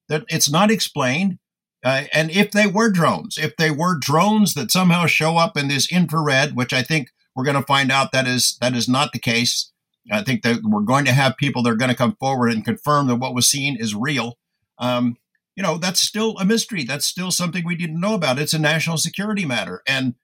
That 0.09 0.24
it's 0.28 0.50
not 0.50 0.70
explained. 0.70 1.38
Uh, 1.85 2.05
and 2.12 2.31
if 2.31 2.52
they 2.52 2.66
were 2.66 2.90
drones, 2.90 3.38
if 3.38 3.57
they 3.57 3.70
were 3.70 3.98
drones 3.98 4.55
that 4.55 4.70
somehow 4.70 5.07
show 5.07 5.37
up 5.37 5.57
in 5.57 5.66
this 5.66 5.90
infrared, 5.90 6.55
which 6.55 6.72
I 6.72 6.83
think 6.83 7.09
we're 7.35 7.44
going 7.44 7.57
to 7.57 7.62
find 7.62 7.90
out 7.90 8.12
that 8.12 8.26
is 8.28 8.57
that 8.61 8.74
is 8.74 8.88
not 8.88 9.12
the 9.12 9.18
case. 9.18 9.72
I 10.11 10.22
think 10.22 10.42
that 10.42 10.61
we're 10.62 10.81
going 10.81 11.05
to 11.07 11.12
have 11.12 11.37
people 11.37 11.62
that 11.62 11.70
are 11.70 11.76
going 11.76 11.90
to 11.90 11.96
come 11.96 12.16
forward 12.16 12.52
and 12.52 12.64
confirm 12.64 13.07
that 13.07 13.16
what 13.16 13.35
was 13.35 13.48
seen 13.48 13.76
is 13.76 13.94
real. 13.94 14.38
Um, 14.78 15.16
you 15.57 15.62
know, 15.62 15.78
that's 15.78 16.00
still 16.00 16.37
a 16.38 16.44
mystery. 16.44 16.85
That's 16.85 17.07
still 17.07 17.31
something 17.31 17.64
we 17.64 17.76
didn't 17.76 18.00
know 18.00 18.14
about. 18.14 18.38
It's 18.38 18.55
a 18.55 18.59
national 18.59 18.98
security 18.98 19.44
matter, 19.44 19.83
and 19.87 20.14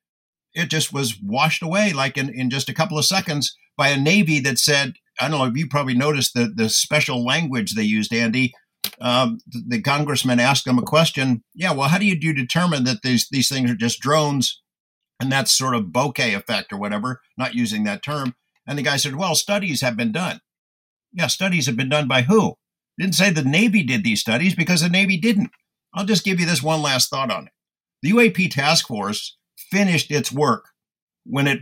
it 0.58 0.70
just 0.70 0.92
was 0.92 1.20
washed 1.22 1.62
away 1.62 1.92
like 1.92 2.18
in, 2.18 2.28
in 2.30 2.50
just 2.50 2.68
a 2.68 2.74
couple 2.74 2.98
of 2.98 3.04
seconds 3.04 3.56
by 3.76 3.88
a 3.88 3.96
Navy 3.96 4.40
that 4.40 4.58
said, 4.58 4.94
I 5.20 5.28
don't 5.28 5.38
know 5.38 5.46
if 5.46 5.56
you 5.56 5.68
probably 5.68 5.94
noticed 5.94 6.34
the, 6.34 6.52
the 6.52 6.68
special 6.68 7.24
language 7.24 7.74
they 7.74 7.84
used, 7.84 8.12
Andy. 8.12 8.52
Um, 9.00 9.38
the, 9.46 9.62
the 9.68 9.82
congressman 9.82 10.40
asked 10.40 10.64
them 10.64 10.78
a 10.78 10.82
question. 10.82 11.44
Yeah, 11.54 11.72
well, 11.72 11.88
how 11.88 11.98
do 11.98 12.06
you 12.06 12.18
do 12.18 12.32
determine 12.32 12.84
that 12.84 13.02
these 13.02 13.28
these 13.28 13.48
things 13.48 13.70
are 13.70 13.76
just 13.76 14.00
drones, 14.00 14.60
and 15.20 15.30
that's 15.30 15.56
sort 15.56 15.74
of 15.74 15.86
bokeh 15.86 16.36
effect 16.36 16.72
or 16.72 16.78
whatever? 16.78 17.20
Not 17.36 17.54
using 17.54 17.84
that 17.84 18.02
term. 18.02 18.34
And 18.66 18.76
the 18.78 18.82
guy 18.82 18.96
said, 18.96 19.16
well, 19.16 19.34
studies 19.34 19.80
have 19.80 19.96
been 19.96 20.12
done. 20.12 20.40
Yeah, 21.12 21.28
studies 21.28 21.66
have 21.66 21.76
been 21.76 21.88
done 21.88 22.08
by 22.08 22.22
who? 22.22 22.54
Didn't 22.98 23.14
say 23.14 23.30
the 23.30 23.42
Navy 23.42 23.82
did 23.82 24.02
these 24.02 24.20
studies 24.20 24.54
because 24.54 24.80
the 24.80 24.88
Navy 24.88 25.16
didn't. 25.16 25.50
I'll 25.94 26.04
just 26.04 26.24
give 26.24 26.40
you 26.40 26.46
this 26.46 26.62
one 26.62 26.82
last 26.82 27.08
thought 27.08 27.30
on 27.30 27.46
it. 27.46 27.52
The 28.02 28.10
UAP 28.10 28.50
task 28.50 28.88
force 28.88 29.37
finished 29.70 30.10
its 30.10 30.32
work 30.32 30.66
when 31.24 31.46
it 31.46 31.60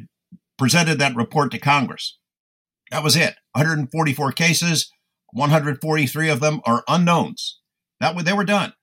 presented 0.58 0.98
that 0.98 1.16
report 1.16 1.50
to 1.52 1.58
Congress. 1.58 2.18
That 2.90 3.02
was 3.02 3.16
it. 3.16 3.34
144 3.52 4.32
cases, 4.32 4.90
143 5.32 6.28
of 6.28 6.40
them 6.40 6.60
are 6.64 6.84
unknowns. 6.88 7.60
That 8.00 8.16
they 8.24 8.32
were 8.32 8.44
done. 8.44 8.74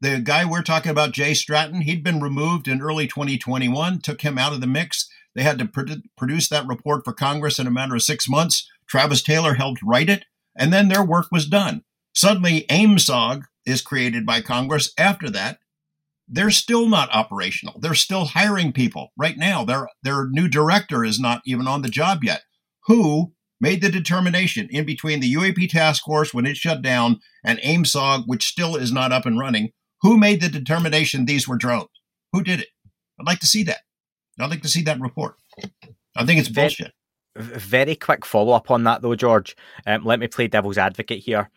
The 0.00 0.18
guy 0.18 0.44
we're 0.44 0.62
talking 0.62 0.90
about, 0.90 1.12
Jay 1.12 1.34
Stratton, 1.34 1.82
he'd 1.82 2.02
been 2.02 2.20
removed 2.20 2.68
in 2.68 2.80
early 2.80 3.06
2021, 3.06 4.00
took 4.00 4.22
him 4.22 4.38
out 4.38 4.52
of 4.52 4.60
the 4.60 4.66
mix. 4.66 5.08
They 5.34 5.42
had 5.42 5.58
to 5.58 5.66
pr- 5.66 5.82
produce 6.16 6.48
that 6.48 6.66
report 6.66 7.04
for 7.04 7.12
Congress 7.12 7.58
in 7.58 7.66
a 7.66 7.70
matter 7.70 7.94
of 7.94 8.02
six 8.02 8.28
months. 8.28 8.66
Travis 8.88 9.22
Taylor 9.22 9.54
helped 9.54 9.82
write 9.82 10.08
it, 10.08 10.24
and 10.56 10.72
then 10.72 10.88
their 10.88 11.04
work 11.04 11.26
was 11.30 11.46
done. 11.46 11.82
Suddenly, 12.14 12.64
AIMSOG 12.70 13.42
is 13.66 13.82
created 13.82 14.24
by 14.24 14.40
Congress 14.40 14.92
after 14.96 15.28
that, 15.30 15.58
they're 16.30 16.50
still 16.50 16.88
not 16.88 17.10
operational. 17.12 17.78
They're 17.80 17.94
still 17.94 18.24
hiring 18.24 18.72
people 18.72 19.08
right 19.16 19.36
now. 19.36 19.64
Their 19.64 19.88
their 20.02 20.28
new 20.28 20.48
director 20.48 21.04
is 21.04 21.18
not 21.18 21.42
even 21.44 21.66
on 21.66 21.82
the 21.82 21.88
job 21.88 22.22
yet. 22.22 22.42
Who 22.86 23.32
made 23.60 23.82
the 23.82 23.90
determination 23.90 24.68
in 24.70 24.86
between 24.86 25.20
the 25.20 25.34
UAP 25.34 25.68
task 25.68 26.04
force 26.04 26.32
when 26.32 26.46
it 26.46 26.56
shut 26.56 26.80
down 26.80 27.20
and 27.44 27.58
AIMSOG, 27.58 28.24
which 28.26 28.46
still 28.46 28.76
is 28.76 28.92
not 28.92 29.12
up 29.12 29.26
and 29.26 29.38
running? 29.38 29.70
Who 30.02 30.16
made 30.16 30.40
the 30.40 30.48
determination 30.48 31.26
these 31.26 31.46
were 31.46 31.58
drones? 31.58 31.88
Who 32.32 32.42
did 32.42 32.60
it? 32.60 32.68
I'd 33.18 33.26
like 33.26 33.40
to 33.40 33.46
see 33.46 33.64
that. 33.64 33.80
I'd 34.38 34.50
like 34.50 34.62
to 34.62 34.68
see 34.68 34.82
that 34.82 35.00
report. 35.00 35.34
I 36.16 36.24
think 36.24 36.40
it's 36.40 36.48
bullshit. 36.48 36.92
Very 37.36 37.94
quick 37.94 38.24
follow 38.24 38.52
up 38.52 38.70
on 38.70 38.84
that, 38.84 39.02
though, 39.02 39.14
George. 39.14 39.56
Um, 39.86 40.04
let 40.04 40.18
me 40.18 40.26
play 40.26 40.48
devil's 40.48 40.78
advocate 40.78 41.22
here. 41.22 41.50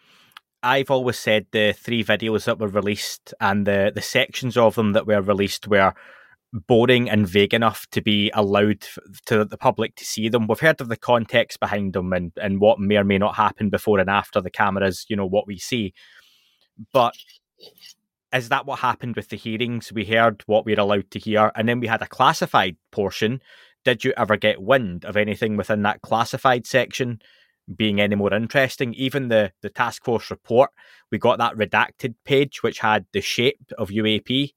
I've 0.64 0.90
always 0.90 1.20
said 1.20 1.48
the 1.52 1.74
three 1.74 2.04
videos 2.04 2.46
that 2.46 2.58
were 2.58 2.70
released 2.70 3.34
and 3.42 3.68
the 3.68 3.92
the 3.94 4.02
sections 4.02 4.56
of 4.56 4.76
them 4.76 4.94
that 4.94 5.06
were 5.06 5.22
released 5.22 5.68
were 5.68 5.94
boring 6.54 7.10
and 7.10 7.28
vague 7.28 7.54
enough 7.54 7.88
to 7.92 8.02
be 8.02 8.32
allowed 8.34 8.86
to 9.26 9.44
the 9.44 9.58
public 9.58 9.96
to 9.96 10.06
see 10.06 10.30
them. 10.30 10.48
We've 10.48 10.60
heard 10.60 10.80
of 10.82 10.88
the 10.88 10.96
context 10.96 11.60
behind 11.60 11.94
them 11.94 12.14
and, 12.14 12.32
and 12.40 12.62
what 12.62 12.80
may 12.80 12.98
or 12.98 13.04
may 13.04 13.18
not 13.18 13.36
happen 13.36 13.70
before 13.70 14.00
and 14.00 14.10
after 14.10 14.40
the 14.40 14.52
cameras, 14.52 15.06
you 15.10 15.16
know, 15.16 15.26
what 15.26 15.48
we 15.48 15.58
see. 15.58 15.94
But 16.94 17.16
is 18.34 18.50
that 18.50 18.66
what 18.66 18.80
happened 18.80 19.16
with 19.16 19.30
the 19.30 19.38
hearings? 19.38 19.92
We 19.92 20.06
heard 20.06 20.44
what 20.46 20.66
we 20.66 20.74
we're 20.74 20.82
allowed 20.82 21.12
to 21.12 21.20
hear, 21.20 21.52
and 21.56 21.68
then 21.68 21.80
we 21.80 21.88
had 21.88 22.02
a 22.02 22.08
classified 22.08 22.78
portion. 22.92 23.42
Did 23.84 24.04
you 24.04 24.14
ever 24.16 24.38
get 24.38 24.62
wind 24.62 25.06
of 25.06 25.18
anything 25.18 25.58
within 25.58 25.82
that 25.84 26.02
classified 26.02 26.66
section? 26.66 27.20
Being 27.76 28.00
any 28.00 28.16
more 28.16 28.34
interesting. 28.34 28.94
Even 28.94 29.28
the 29.30 29.52
the 29.62 29.70
task 29.70 30.04
force 30.04 30.30
report, 30.32 30.72
we 31.12 31.18
got 31.18 31.38
that 31.38 31.56
redacted 31.56 32.16
page 32.26 32.64
which 32.64 32.80
had 32.80 33.06
the 33.14 33.22
shape 33.22 33.72
of 33.78 33.90
UAP. 33.90 34.54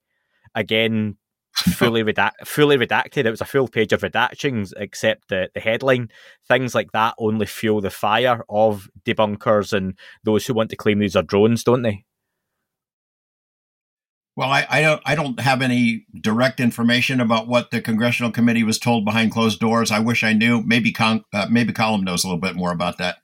Again, 0.55 1.17
fully 1.55 2.03
redact 2.03 2.47
fully 2.47 2.77
redacted. 2.77 3.25
It 3.25 3.31
was 3.31 3.41
a 3.41 3.47
full 3.47 3.69
page 3.69 3.93
of 3.93 4.03
redactions, 4.03 4.73
except 4.77 5.29
the 5.29 5.49
the 5.55 5.61
headline. 5.61 6.11
Things 6.47 6.75
like 6.75 6.93
that 6.93 7.15
only 7.19 7.47
fuel 7.47 7.81
the 7.81 7.91
fire 7.91 8.45
of 8.49 8.89
debunkers 9.05 9.73
and 9.73 9.99
those 10.25 10.47
who 10.47 10.55
want 10.55 10.71
to 10.71 10.77
claim 10.77 10.99
these 10.99 11.17
are 11.17 11.23
drones, 11.23 11.65
don't 11.65 11.83
they? 11.83 12.05
Well, 14.37 14.51
I, 14.51 14.67
I, 14.69 14.83
don't 14.83 15.03
I 15.07 15.15
don't 15.15 15.41
have 15.41 15.63
any 15.63 16.05
direct 16.21 16.61
information 16.61 17.21
about 17.21 17.49
what 17.49 17.71
the 17.71 17.81
congressional 17.81 18.31
committee 18.31 18.65
was 18.65 18.79
told 18.79 19.07
behind 19.07 19.33
closed 19.33 19.59
doors. 19.59 19.91
I 19.91 19.99
wish 19.99 20.23
I 20.23 20.35
knew. 20.35 20.63
Maybe 20.63 20.93
Con, 20.93 21.25
uh, 21.33 21.47
maybe 21.51 21.73
Colm 21.73 22.05
knows 22.05 22.23
a 22.23 22.27
little 22.27 22.41
bit 22.41 22.55
more 22.55 22.71
about 22.71 22.99
that. 22.99 23.17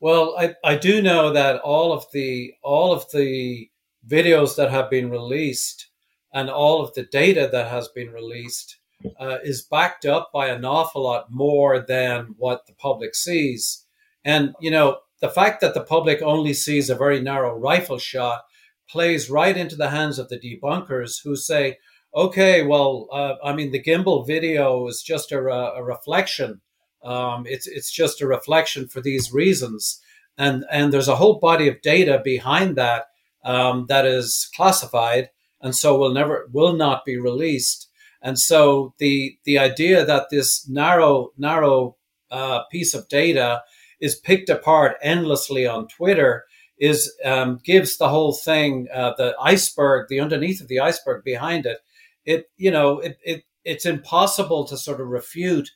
Well, 0.00 0.34
I, 0.38 0.54
I 0.64 0.76
do 0.76 1.02
know 1.02 1.32
that 1.34 1.60
all 1.60 1.92
of 1.92 2.06
the 2.12 2.54
all 2.62 2.92
of 2.92 3.04
the 3.12 3.68
videos 4.08 4.56
that 4.56 4.70
have 4.70 4.88
been 4.88 5.10
released 5.10 5.88
and 6.32 6.48
all 6.48 6.82
of 6.82 6.94
the 6.94 7.02
data 7.02 7.46
that 7.52 7.68
has 7.68 7.88
been 7.88 8.10
released 8.10 8.78
uh, 9.20 9.38
is 9.44 9.62
backed 9.62 10.06
up 10.06 10.30
by 10.32 10.48
an 10.48 10.64
awful 10.64 11.02
lot 11.02 11.30
more 11.30 11.78
than 11.80 12.34
what 12.38 12.66
the 12.66 12.72
public 12.72 13.14
sees. 13.14 13.84
And 14.24 14.54
you 14.60 14.70
know, 14.70 15.00
the 15.20 15.28
fact 15.28 15.60
that 15.60 15.74
the 15.74 15.84
public 15.84 16.22
only 16.22 16.54
sees 16.54 16.88
a 16.88 16.94
very 16.94 17.20
narrow 17.20 17.54
rifle 17.54 17.98
shot 17.98 18.44
plays 18.88 19.30
right 19.30 19.56
into 19.56 19.76
the 19.76 19.90
hands 19.90 20.18
of 20.18 20.28
the 20.28 20.38
debunkers 20.38 21.22
who 21.22 21.36
say, 21.36 21.78
okay, 22.14 22.62
well, 22.62 23.08
uh, 23.12 23.34
I 23.44 23.52
mean, 23.52 23.70
the 23.70 23.82
gimbal 23.82 24.26
video 24.26 24.86
is 24.88 25.02
just 25.02 25.32
a, 25.32 25.38
a 25.38 25.82
reflection. 25.82 26.60
Um, 27.02 27.44
it's 27.46 27.66
it's 27.66 27.92
just 27.92 28.20
a 28.20 28.26
reflection 28.26 28.88
for 28.88 29.00
these 29.00 29.32
reasons, 29.32 30.00
and 30.36 30.64
and 30.70 30.92
there's 30.92 31.08
a 31.08 31.16
whole 31.16 31.38
body 31.38 31.68
of 31.68 31.80
data 31.80 32.20
behind 32.24 32.76
that 32.76 33.06
um, 33.44 33.86
that 33.88 34.04
is 34.04 34.50
classified, 34.56 35.30
and 35.60 35.76
so 35.76 35.96
will 35.96 36.12
never 36.12 36.48
will 36.52 36.72
not 36.72 37.04
be 37.04 37.16
released. 37.16 37.88
And 38.20 38.36
so 38.36 38.94
the 38.98 39.38
the 39.44 39.58
idea 39.58 40.04
that 40.04 40.26
this 40.30 40.68
narrow 40.68 41.30
narrow 41.38 41.96
uh, 42.32 42.64
piece 42.70 42.94
of 42.94 43.08
data 43.08 43.62
is 44.00 44.16
picked 44.16 44.48
apart 44.48 44.96
endlessly 45.00 45.66
on 45.66 45.86
Twitter 45.86 46.44
is 46.78 47.12
um, 47.24 47.58
gives 47.64 47.96
the 47.96 48.08
whole 48.08 48.32
thing 48.32 48.88
uh, 48.92 49.12
the 49.16 49.34
iceberg, 49.40 50.08
the 50.08 50.20
underneath 50.20 50.60
of 50.60 50.68
the 50.68 50.80
iceberg 50.80 51.24
behind 51.24 51.66
it. 51.66 51.78
It 52.24 52.50
you 52.56 52.70
know 52.70 53.00
it, 53.00 53.18
it 53.24 53.44
it's 53.64 53.86
impossible 53.86 54.64
to 54.66 54.76
sort 54.76 55.00
of 55.00 55.08
refute 55.08 55.70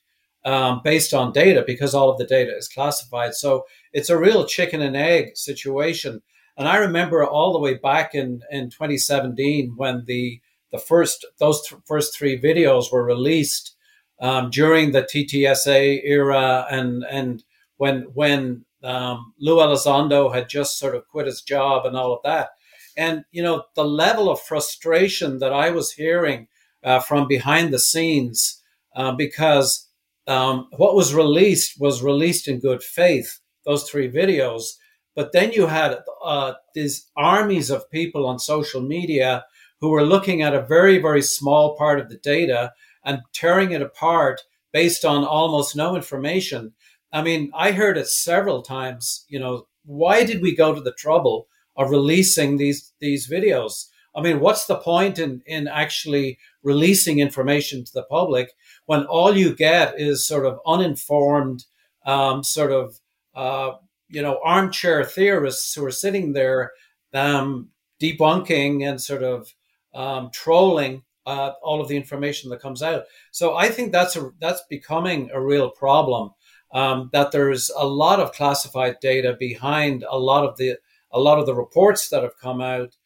um, 0.44 0.80
based 0.82 1.14
on 1.14 1.32
data 1.32 1.64
because 1.66 1.94
all 1.94 2.10
of 2.10 2.18
the 2.18 2.26
data 2.26 2.56
is 2.56 2.68
classified. 2.68 3.34
So 3.34 3.64
it's 3.92 4.10
a 4.10 4.18
real 4.18 4.46
chicken 4.46 4.80
and 4.82 4.96
egg 4.96 5.36
situation. 5.36 6.22
And 6.56 6.68
I 6.68 6.76
remember 6.76 7.24
all 7.24 7.52
the 7.52 7.58
way 7.58 7.74
back 7.74 8.14
in 8.14 8.42
in 8.50 8.70
2017 8.70 9.74
when 9.76 10.04
the 10.06 10.40
the 10.70 10.78
first 10.78 11.26
those 11.38 11.66
th- 11.66 11.80
first 11.86 12.16
three 12.16 12.40
videos 12.40 12.92
were 12.92 13.04
released 13.04 13.76
um, 14.20 14.50
during 14.50 14.92
the 14.92 15.02
TTSA 15.02 16.00
era 16.04 16.66
and 16.70 17.04
and 17.10 17.44
when 17.76 18.02
when 18.14 18.64
um, 18.83 19.35
Lou 19.38 19.57
Elizondo 19.57 20.35
had 20.35 20.49
just 20.49 20.79
sort 20.79 20.95
of 20.95 21.07
quit 21.09 21.27
his 21.27 21.42
job 21.42 21.87
and 21.87 21.97
all 21.97 22.12
of 22.12 22.23
that. 22.25 22.51
And, 22.97 23.25
you 23.31 23.42
know, 23.42 23.64
the 23.75 23.85
level 23.85 24.31
of 24.31 24.40
frustration 24.40 25.38
that 25.38 25.53
I 25.53 25.71
was 25.71 25.92
hearing 25.92 26.49
uh, 26.85 27.01
from 27.01 27.27
behind 27.29 27.73
the 27.73 27.79
scenes 27.79 28.61
uh, 28.95 29.12
because 29.12 29.88
um, 30.27 30.68
what 30.77 30.95
was 30.95 31.14
released 31.14 31.81
was 31.81 32.03
released 32.03 32.49
in 32.49 32.61
good 32.61 32.83
faith, 32.83 33.40
those 33.64 33.88
three 33.88 34.11
videos. 34.11 34.75
But 35.14 35.33
then 35.33 35.53
you 35.53 35.66
had 35.66 35.99
uh, 36.25 36.55
these 36.75 37.11
armies 37.16 37.71
of 37.71 37.90
people 37.90 38.27
on 38.27 38.38
social 38.38 38.81
media 38.81 39.45
who 39.81 39.90
were 39.90 40.05
looking 40.05 40.42
at 40.42 40.55
a 40.55 40.62
very, 40.62 40.99
very 40.99 41.23
small 41.23 41.77
part 41.77 41.99
of 41.99 42.09
the 42.09 42.18
data 42.18 42.73
and 43.05 43.21
tearing 43.33 43.73
it 43.73 43.83
apart 43.83 44.42
based 44.73 45.05
on 45.05 45.25
almost 45.25 45.76
no 45.76 45.97
information. 45.97 46.72
I 47.12 47.22
mean, 47.22 47.50
I 47.54 47.72
heard 47.72 47.98
it 47.98 48.08
several 48.08 48.62
times. 48.62 49.24
You 49.28 49.38
know, 49.38 49.66
why 49.84 50.24
did 50.24 50.42
we 50.42 50.54
go 50.56 50.74
to 50.74 50.80
the 50.80 50.92
trouble 50.92 51.48
of 51.76 51.90
releasing 51.90 52.56
these 52.56 52.92
these 53.00 53.28
videos? 53.28 53.86
I 54.14 54.20
mean, 54.20 54.40
what's 54.40 54.66
the 54.66 54.76
point 54.76 55.18
in 55.18 55.42
in 55.46 55.68
actually 55.68 56.38
releasing 56.62 57.18
information 57.18 57.84
to 57.84 57.92
the 57.92 58.04
public 58.04 58.52
when 58.86 59.04
all 59.04 59.36
you 59.36 59.54
get 59.54 59.98
is 59.98 60.26
sort 60.26 60.46
of 60.46 60.60
uninformed, 60.66 61.64
um, 62.06 62.42
sort 62.42 62.72
of 62.72 62.98
uh, 63.34 63.72
you 64.08 64.22
know 64.22 64.40
armchair 64.44 65.04
theorists 65.04 65.74
who 65.74 65.84
are 65.84 65.90
sitting 65.90 66.32
there 66.32 66.72
um, 67.14 67.68
debunking 68.00 68.88
and 68.88 69.00
sort 69.00 69.22
of 69.22 69.52
um, 69.94 70.30
trolling 70.32 71.02
uh, 71.26 71.52
all 71.62 71.80
of 71.80 71.88
the 71.88 71.96
information 71.96 72.50
that 72.50 72.60
comes 72.60 72.82
out. 72.82 73.04
So 73.30 73.56
I 73.56 73.68
think 73.68 73.92
that's 73.92 74.16
a 74.16 74.30
that's 74.40 74.62
becoming 74.68 75.30
a 75.32 75.40
real 75.40 75.70
problem 75.70 76.30
um, 76.73 77.11
that 77.12 77.33
there's 77.33 77.70
a 77.77 77.87
lot 77.87 78.20
of 78.20 78.33
classified 78.33 78.97
data 79.01 79.37
behind 79.39 80.05
a 80.09 80.18
lot 80.18 80.45
of 80.45 80.57
the 80.57 80.77
a 81.12 81.20
lot 81.20 81.39
of 81.39 81.47
the 81.47 81.55
reports 81.55 82.09
that 82.09 82.23
have 82.23 82.39
come 82.41 82.61
out. 82.61 82.97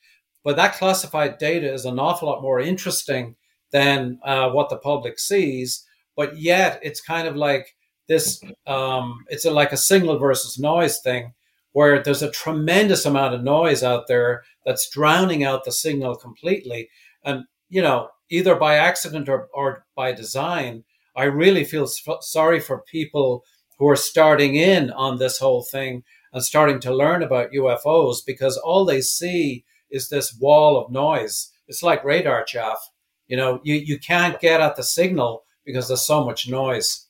but 0.45 0.57
that 0.57 0.75
classified 0.75 1.39
data 1.39 1.73
is 1.73 1.85
an 1.85 1.99
awful 1.99 2.29
lot 2.29 2.41
more 2.43 2.61
interesting 2.61 3.35
than 3.73 4.19
uh, 4.25 4.49
what 4.51 4.71
the 4.71 4.77
public 4.79 5.19
sees. 5.19 5.85
But 6.17 6.39
yet, 6.39 6.79
it's 6.83 7.01
kind 7.01 7.27
of 7.29 7.35
like 7.37 7.75
this. 8.09 8.41
Um, 8.67 9.25
it's 9.29 9.45
a, 9.45 9.51
like 9.51 9.73
a 9.73 9.77
signal 9.77 10.19
versus 10.19 10.59
noise 10.59 11.01
thing, 11.01 11.35
where 11.73 12.03
there's 12.03 12.23
a 12.23 12.31
tremendous 12.31 13.05
amount 13.07 13.35
of 13.35 13.43
noise 13.43 13.83
out 13.83 14.07
there 14.07 14.45
that's 14.65 14.89
drowning 14.91 15.45
out 15.45 15.65
the 15.65 15.73
signal 15.73 16.15
completely. 16.17 16.89
And 17.25 17.45
you 17.69 17.83
know, 17.83 18.09
either 18.31 18.55
by 18.55 18.77
accident 18.77 19.29
or, 19.29 19.49
or 19.53 19.85
by 19.97 20.13
design, 20.13 20.85
I 21.17 21.25
really 21.25 21.65
feel 21.65 21.89
sorry 22.21 22.61
for 22.61 22.83
people 22.83 23.43
who 23.79 23.89
are 23.89 23.97
starting 23.97 24.55
in 24.55 24.91
on 24.91 25.19
this 25.19 25.39
whole 25.39 25.63
thing 25.63 26.03
and 26.33 26.43
starting 26.43 26.81
to 26.81 26.95
learn 26.95 27.23
about 27.23 27.53
UFOs 27.53 28.19
because 28.27 28.57
all 28.57 28.85
they 28.85 29.01
see 29.01 29.65
is 29.91 30.09
this 30.09 30.37
wall 30.39 30.79
of 30.79 30.91
noise. 30.91 31.53
It's 31.69 31.83
like 31.83 32.05
radar 32.05 32.45
chaff. 32.45 32.91
You 33.27 33.37
know, 33.37 33.61
you, 33.65 33.75
you 33.75 33.99
can't 33.99 34.41
get 34.41 34.61
at 34.61 34.77
the 34.77 34.83
signal 34.83 35.45
because 35.65 35.89
there's 35.89 36.07
so 36.07 36.25
much 36.25 36.49
noise. 36.49 37.07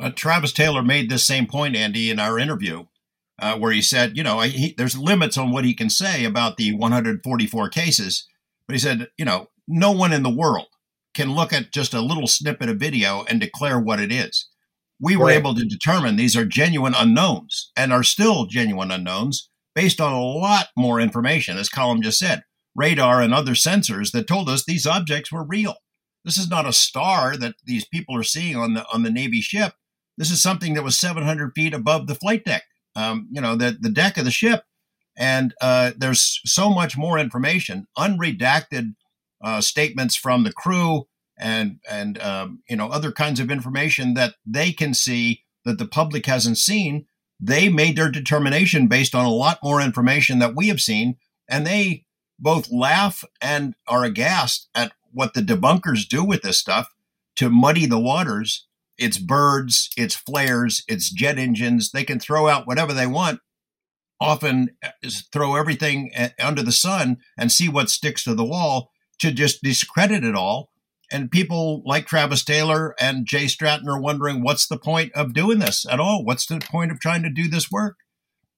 Uh, 0.00 0.10
Travis 0.14 0.52
Taylor 0.52 0.82
made 0.82 1.10
this 1.10 1.26
same 1.26 1.46
point, 1.46 1.76
Andy, 1.76 2.10
in 2.10 2.18
our 2.18 2.38
interview, 2.38 2.86
uh, 3.38 3.56
where 3.56 3.72
he 3.72 3.82
said, 3.82 4.16
you 4.16 4.22
know, 4.22 4.40
he, 4.40 4.74
there's 4.76 4.98
limits 4.98 5.38
on 5.38 5.52
what 5.52 5.64
he 5.64 5.74
can 5.74 5.90
say 5.90 6.24
about 6.24 6.56
the 6.56 6.74
144 6.74 7.68
cases, 7.68 8.26
but 8.66 8.74
he 8.74 8.78
said, 8.78 9.08
you 9.16 9.24
know, 9.24 9.48
no 9.68 9.92
one 9.92 10.12
in 10.12 10.22
the 10.22 10.30
world 10.30 10.66
can 11.14 11.34
look 11.34 11.52
at 11.52 11.72
just 11.72 11.94
a 11.94 12.00
little 12.00 12.26
snippet 12.26 12.68
of 12.68 12.78
video 12.78 13.24
and 13.28 13.40
declare 13.40 13.78
what 13.78 14.00
it 14.00 14.10
is. 14.10 14.48
We 15.02 15.16
were 15.16 15.26
right. 15.26 15.36
able 15.36 15.56
to 15.56 15.64
determine 15.64 16.14
these 16.14 16.36
are 16.36 16.44
genuine 16.44 16.94
unknowns 16.96 17.72
and 17.76 17.92
are 17.92 18.04
still 18.04 18.46
genuine 18.46 18.92
unknowns 18.92 19.50
based 19.74 20.00
on 20.00 20.12
a 20.12 20.22
lot 20.22 20.68
more 20.76 21.00
information, 21.00 21.58
as 21.58 21.68
Colm 21.68 22.02
just 22.02 22.20
said, 22.20 22.44
radar 22.76 23.20
and 23.20 23.34
other 23.34 23.52
sensors 23.52 24.12
that 24.12 24.28
told 24.28 24.48
us 24.48 24.64
these 24.64 24.86
objects 24.86 25.32
were 25.32 25.44
real. 25.44 25.74
This 26.24 26.38
is 26.38 26.48
not 26.48 26.68
a 26.68 26.72
star 26.72 27.36
that 27.36 27.56
these 27.64 27.84
people 27.84 28.16
are 28.16 28.22
seeing 28.22 28.54
on 28.56 28.74
the 28.74 28.86
on 28.92 29.02
the 29.02 29.10
Navy 29.10 29.40
ship. 29.40 29.74
This 30.16 30.30
is 30.30 30.40
something 30.40 30.74
that 30.74 30.84
was 30.84 30.96
700 30.96 31.52
feet 31.52 31.74
above 31.74 32.06
the 32.06 32.14
flight 32.14 32.44
deck, 32.44 32.62
um, 32.94 33.28
you 33.32 33.40
know, 33.40 33.56
the, 33.56 33.76
the 33.80 33.90
deck 33.90 34.16
of 34.18 34.24
the 34.24 34.30
ship. 34.30 34.62
And 35.18 35.52
uh, 35.60 35.92
there's 35.96 36.40
so 36.44 36.70
much 36.70 36.96
more 36.96 37.18
information, 37.18 37.88
unredacted 37.98 38.94
uh, 39.42 39.60
statements 39.60 40.14
from 40.14 40.44
the 40.44 40.52
crew 40.52 41.06
and 41.42 41.80
and 41.90 42.22
um, 42.22 42.62
you 42.70 42.76
know 42.76 42.88
other 42.88 43.12
kinds 43.12 43.40
of 43.40 43.50
information 43.50 44.14
that 44.14 44.36
they 44.46 44.72
can 44.72 44.94
see 44.94 45.42
that 45.64 45.78
the 45.78 45.86
public 45.86 46.26
hasn't 46.26 46.58
seen. 46.58 47.06
They 47.40 47.68
made 47.68 47.96
their 47.96 48.10
determination 48.10 48.86
based 48.86 49.14
on 49.14 49.24
a 49.24 49.30
lot 49.30 49.58
more 49.62 49.80
information 49.80 50.38
that 50.38 50.54
we 50.54 50.68
have 50.68 50.80
seen, 50.80 51.16
and 51.48 51.66
they 51.66 52.04
both 52.38 52.70
laugh 52.70 53.24
and 53.40 53.74
are 53.88 54.04
aghast 54.04 54.68
at 54.74 54.92
what 55.10 55.34
the 55.34 55.42
debunkers 55.42 56.08
do 56.08 56.24
with 56.24 56.42
this 56.42 56.58
stuff 56.58 56.88
to 57.36 57.50
muddy 57.50 57.86
the 57.86 57.98
waters. 57.98 58.66
It's 58.96 59.18
birds, 59.18 59.90
it's 59.96 60.14
flares, 60.14 60.84
it's 60.86 61.10
jet 61.10 61.38
engines. 61.38 61.90
They 61.90 62.04
can 62.04 62.20
throw 62.20 62.48
out 62.48 62.66
whatever 62.66 62.92
they 62.92 63.06
want. 63.06 63.40
Often 64.20 64.76
uh, 64.84 64.90
throw 65.32 65.56
everything 65.56 66.12
uh, 66.16 66.28
under 66.38 66.62
the 66.62 66.70
sun 66.70 67.18
and 67.36 67.50
see 67.50 67.68
what 67.68 67.90
sticks 67.90 68.22
to 68.24 68.34
the 68.34 68.44
wall 68.44 68.90
to 69.18 69.32
just 69.32 69.62
discredit 69.62 70.22
it 70.22 70.36
all. 70.36 70.71
And 71.12 71.30
people 71.30 71.82
like 71.84 72.06
Travis 72.06 72.42
Taylor 72.42 72.94
and 72.98 73.26
Jay 73.26 73.46
Stratton 73.46 73.86
are 73.86 74.00
wondering 74.00 74.42
what's 74.42 74.66
the 74.66 74.78
point 74.78 75.12
of 75.12 75.34
doing 75.34 75.58
this 75.58 75.84
at 75.88 76.00
all? 76.00 76.24
What's 76.24 76.46
the 76.46 76.58
point 76.58 76.90
of 76.90 77.00
trying 77.00 77.22
to 77.22 77.28
do 77.28 77.48
this 77.48 77.70
work? 77.70 77.96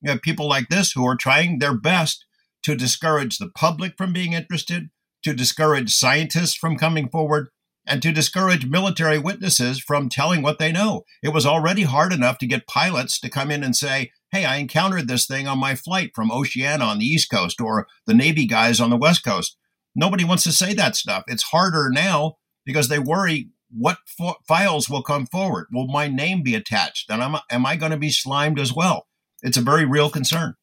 You 0.00 0.12
have 0.12 0.22
people 0.22 0.48
like 0.48 0.68
this 0.68 0.92
who 0.92 1.04
are 1.04 1.16
trying 1.16 1.58
their 1.58 1.76
best 1.76 2.24
to 2.62 2.76
discourage 2.76 3.38
the 3.38 3.48
public 3.48 3.94
from 3.98 4.12
being 4.12 4.34
interested, 4.34 4.90
to 5.24 5.34
discourage 5.34 5.96
scientists 5.96 6.54
from 6.54 6.76
coming 6.76 7.08
forward, 7.08 7.48
and 7.86 8.00
to 8.02 8.12
discourage 8.12 8.66
military 8.66 9.18
witnesses 9.18 9.80
from 9.80 10.08
telling 10.08 10.40
what 10.40 10.60
they 10.60 10.70
know. 10.70 11.02
It 11.24 11.30
was 11.30 11.44
already 11.44 11.82
hard 11.82 12.12
enough 12.12 12.38
to 12.38 12.46
get 12.46 12.68
pilots 12.68 13.18
to 13.20 13.28
come 13.28 13.50
in 13.50 13.64
and 13.64 13.74
say, 13.74 14.12
Hey, 14.30 14.44
I 14.44 14.56
encountered 14.56 15.08
this 15.08 15.26
thing 15.26 15.48
on 15.48 15.58
my 15.58 15.74
flight 15.74 16.12
from 16.14 16.30
Oceana 16.30 16.84
on 16.84 16.98
the 16.98 17.06
East 17.06 17.30
Coast 17.30 17.60
or 17.60 17.88
the 18.06 18.14
Navy 18.14 18.46
guys 18.46 18.80
on 18.80 18.90
the 18.90 18.96
West 18.96 19.24
Coast. 19.24 19.56
Nobody 19.94 20.24
wants 20.24 20.44
to 20.44 20.52
say 20.52 20.72
that 20.74 20.96
stuff. 20.96 21.24
It's 21.26 21.44
harder 21.44 21.90
now 21.90 22.36
because 22.64 22.88
they 22.88 22.98
worry 22.98 23.50
what 23.76 23.98
fo- 24.06 24.36
files 24.46 24.88
will 24.88 25.02
come 25.02 25.26
forward. 25.26 25.66
Will 25.72 25.86
my 25.86 26.08
name 26.08 26.42
be 26.42 26.54
attached? 26.54 27.10
And 27.10 27.22
am, 27.22 27.36
am 27.50 27.66
I 27.66 27.76
going 27.76 27.92
to 27.92 27.98
be 27.98 28.10
slimed 28.10 28.58
as 28.58 28.72
well? 28.72 29.06
It's 29.42 29.56
a 29.56 29.62
very 29.62 29.84
real 29.84 30.10
concern. 30.10 30.54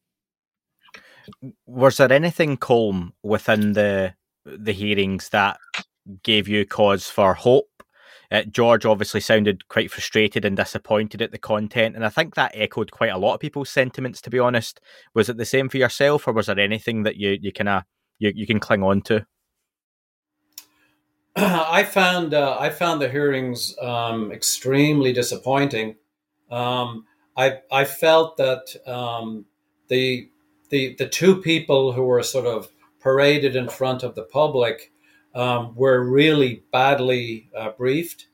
Was 1.66 1.98
there 1.98 2.12
anything, 2.12 2.56
Colm, 2.56 3.12
within 3.22 3.74
the 3.74 4.14
the 4.44 4.72
hearings 4.72 5.28
that 5.28 5.58
gave 6.24 6.48
you 6.48 6.66
cause 6.66 7.08
for 7.08 7.34
hope? 7.34 7.68
Uh, 8.32 8.42
George 8.44 8.86
obviously 8.86 9.20
sounded 9.20 9.68
quite 9.68 9.90
frustrated 9.90 10.44
and 10.44 10.56
disappointed 10.56 11.22
at 11.22 11.30
the 11.30 11.38
content, 11.38 11.94
and 11.94 12.04
I 12.04 12.08
think 12.08 12.34
that 12.34 12.52
echoed 12.54 12.90
quite 12.90 13.12
a 13.12 13.18
lot 13.18 13.34
of 13.34 13.40
people's 13.40 13.70
sentiments. 13.70 14.20
To 14.22 14.30
be 14.30 14.38
honest, 14.38 14.80
was 15.14 15.28
it 15.28 15.36
the 15.36 15.44
same 15.44 15.68
for 15.68 15.76
yourself, 15.76 16.26
or 16.26 16.32
was 16.32 16.46
there 16.46 16.58
anything 16.58 17.04
that 17.04 17.16
you 17.16 17.38
you 17.40 17.52
kind 17.52 17.68
of 17.68 17.82
you, 18.18 18.32
you 18.34 18.46
can 18.46 18.58
cling 18.58 18.82
on 18.82 19.02
to? 19.02 19.26
I 21.36 21.84
found 21.84 22.34
uh, 22.34 22.58
I 22.60 22.68
found 22.68 23.00
the 23.00 23.08
hearings 23.08 23.74
um, 23.80 24.30
extremely 24.30 25.14
disappointing. 25.14 25.96
Um, 26.50 27.06
I 27.36 27.60
I 27.70 27.86
felt 27.86 28.36
that 28.36 28.76
um, 28.86 29.46
the 29.88 30.28
the 30.68 30.94
the 30.98 31.08
two 31.08 31.40
people 31.40 31.92
who 31.92 32.02
were 32.02 32.22
sort 32.22 32.44
of 32.44 32.68
paraded 33.00 33.56
in 33.56 33.70
front 33.70 34.02
of 34.02 34.14
the 34.14 34.24
public 34.24 34.92
um, 35.34 35.74
were 35.74 36.04
really 36.04 36.64
badly 36.70 37.48
uh, 37.56 37.70
briefed. 37.70 38.26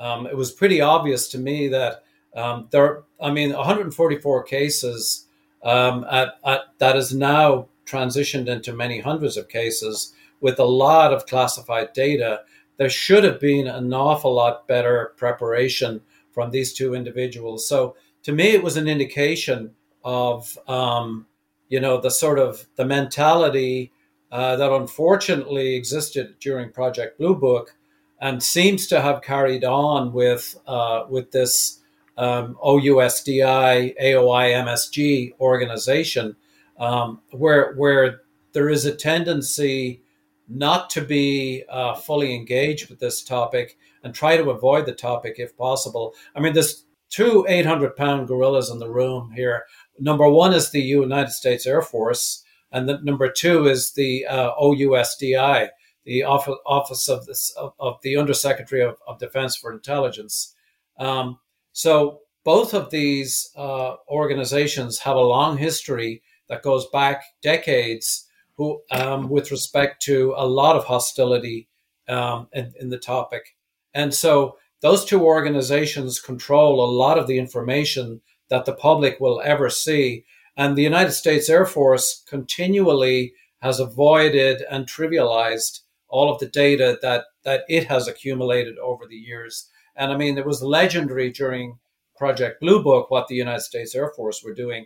Um, 0.00 0.26
it 0.26 0.36
was 0.36 0.50
pretty 0.50 0.80
obvious 0.80 1.28
to 1.28 1.38
me 1.38 1.68
that 1.68 2.02
um, 2.34 2.66
there. 2.72 3.04
I 3.20 3.30
mean, 3.30 3.52
144 3.52 4.42
cases 4.44 5.26
at, 5.62 6.30
at, 6.44 7.12
now 7.12 7.68
transitioned 7.84 8.48
into 8.48 8.72
many 8.72 8.98
hundreds 9.00 9.36
of 9.36 9.48
cases 9.48 10.14
with 10.40 10.58
a 10.58 10.64
lot 10.64 11.12
of 11.12 11.26
classified 11.26 11.92
data, 11.92 12.40
there 12.76 12.90
should 12.90 13.24
have 13.24 13.40
been 13.40 13.66
an 13.66 13.92
awful 13.92 14.34
lot 14.34 14.66
better 14.66 15.12
preparation 15.16 16.00
from 16.32 16.50
these 16.50 16.72
two 16.72 16.94
individuals. 16.94 17.68
So 17.68 17.96
to 18.22 18.32
me, 18.32 18.50
it 18.50 18.62
was 18.62 18.76
an 18.76 18.88
indication 18.88 19.72
of, 20.04 20.56
um, 20.66 21.26
you 21.68 21.80
know, 21.80 22.00
the 22.00 22.10
sort 22.10 22.38
of 22.38 22.66
the 22.76 22.84
mentality 22.84 23.92
uh, 24.32 24.56
that 24.56 24.72
unfortunately 24.72 25.74
existed 25.74 26.36
during 26.40 26.70
Project 26.70 27.18
Blue 27.18 27.34
Book 27.34 27.74
and 28.20 28.42
seems 28.42 28.86
to 28.86 29.00
have 29.00 29.22
carried 29.22 29.64
on 29.64 30.12
with 30.12 30.56
uh, 30.66 31.04
with 31.08 31.32
this 31.32 31.80
um, 32.16 32.56
OUSDI 32.62 33.94
AOI 34.00 34.52
MSG 34.52 35.32
organization 35.40 36.36
um, 36.78 37.20
where 37.30 37.74
where 37.74 38.20
there 38.52 38.68
is 38.68 38.84
a 38.84 38.94
tendency 38.94 40.02
not 40.50 40.90
to 40.90 41.00
be 41.00 41.64
uh, 41.70 41.94
fully 41.94 42.34
engaged 42.34 42.90
with 42.90 42.98
this 42.98 43.22
topic 43.22 43.78
and 44.02 44.12
try 44.12 44.36
to 44.36 44.50
avoid 44.50 44.84
the 44.84 44.92
topic 44.92 45.36
if 45.38 45.56
possible. 45.56 46.14
I 46.34 46.40
mean, 46.40 46.54
there's 46.54 46.84
two 47.08 47.46
800 47.48 47.96
pound 47.96 48.28
gorillas 48.28 48.70
in 48.70 48.78
the 48.78 48.90
room 48.90 49.30
here. 49.34 49.64
Number 49.98 50.28
one 50.28 50.52
is 50.52 50.70
the 50.70 50.80
United 50.80 51.30
States 51.30 51.66
Air 51.66 51.82
Force, 51.82 52.42
and 52.72 52.88
the, 52.88 52.98
number 53.02 53.30
two 53.30 53.68
is 53.68 53.92
the 53.92 54.26
uh, 54.26 54.50
OUSDI, 54.60 55.68
the 56.04 56.24
Office 56.24 57.08
of, 57.08 57.26
this, 57.26 57.52
of, 57.56 57.74
of 57.78 57.98
the 58.02 58.16
Undersecretary 58.16 58.82
of, 58.82 58.96
of, 59.06 59.18
Defense 59.18 59.56
for 59.56 59.72
Intelligence. 59.72 60.54
Um, 60.98 61.38
so 61.72 62.20
both 62.44 62.74
of 62.74 62.90
these 62.90 63.50
uh, 63.56 63.96
organizations 64.08 64.98
have 65.00 65.16
a 65.16 65.20
long 65.20 65.58
history 65.58 66.22
that 66.48 66.62
goes 66.62 66.86
back 66.88 67.22
decades 67.42 68.26
who, 68.60 68.82
um, 68.90 69.30
with 69.30 69.50
respect 69.50 70.02
to 70.02 70.34
a 70.36 70.46
lot 70.46 70.76
of 70.76 70.84
hostility 70.84 71.66
um, 72.10 72.46
in, 72.52 72.74
in 72.78 72.90
the 72.90 72.98
topic. 72.98 73.56
And 73.94 74.12
so 74.12 74.58
those 74.82 75.02
two 75.02 75.22
organizations 75.22 76.20
control 76.20 76.84
a 76.84 76.92
lot 76.92 77.18
of 77.18 77.26
the 77.26 77.38
information 77.38 78.20
that 78.50 78.66
the 78.66 78.74
public 78.74 79.18
will 79.18 79.40
ever 79.42 79.70
see. 79.70 80.26
And 80.58 80.76
the 80.76 80.82
United 80.82 81.12
States 81.12 81.48
Air 81.48 81.64
Force 81.64 82.22
continually 82.28 83.32
has 83.62 83.80
avoided 83.80 84.62
and 84.70 84.86
trivialized 84.86 85.80
all 86.08 86.30
of 86.30 86.38
the 86.38 86.48
data 86.48 86.98
that, 87.00 87.24
that 87.44 87.62
it 87.66 87.86
has 87.86 88.08
accumulated 88.08 88.76
over 88.76 89.06
the 89.06 89.16
years. 89.16 89.70
And 89.96 90.12
I 90.12 90.18
mean, 90.18 90.36
it 90.36 90.44
was 90.44 90.62
legendary 90.62 91.30
during 91.30 91.78
Project 92.14 92.60
Blue 92.60 92.82
Book 92.82 93.10
what 93.10 93.28
the 93.28 93.36
United 93.36 93.62
States 93.62 93.94
Air 93.94 94.12
Force 94.14 94.44
were 94.44 94.52
doing. 94.52 94.84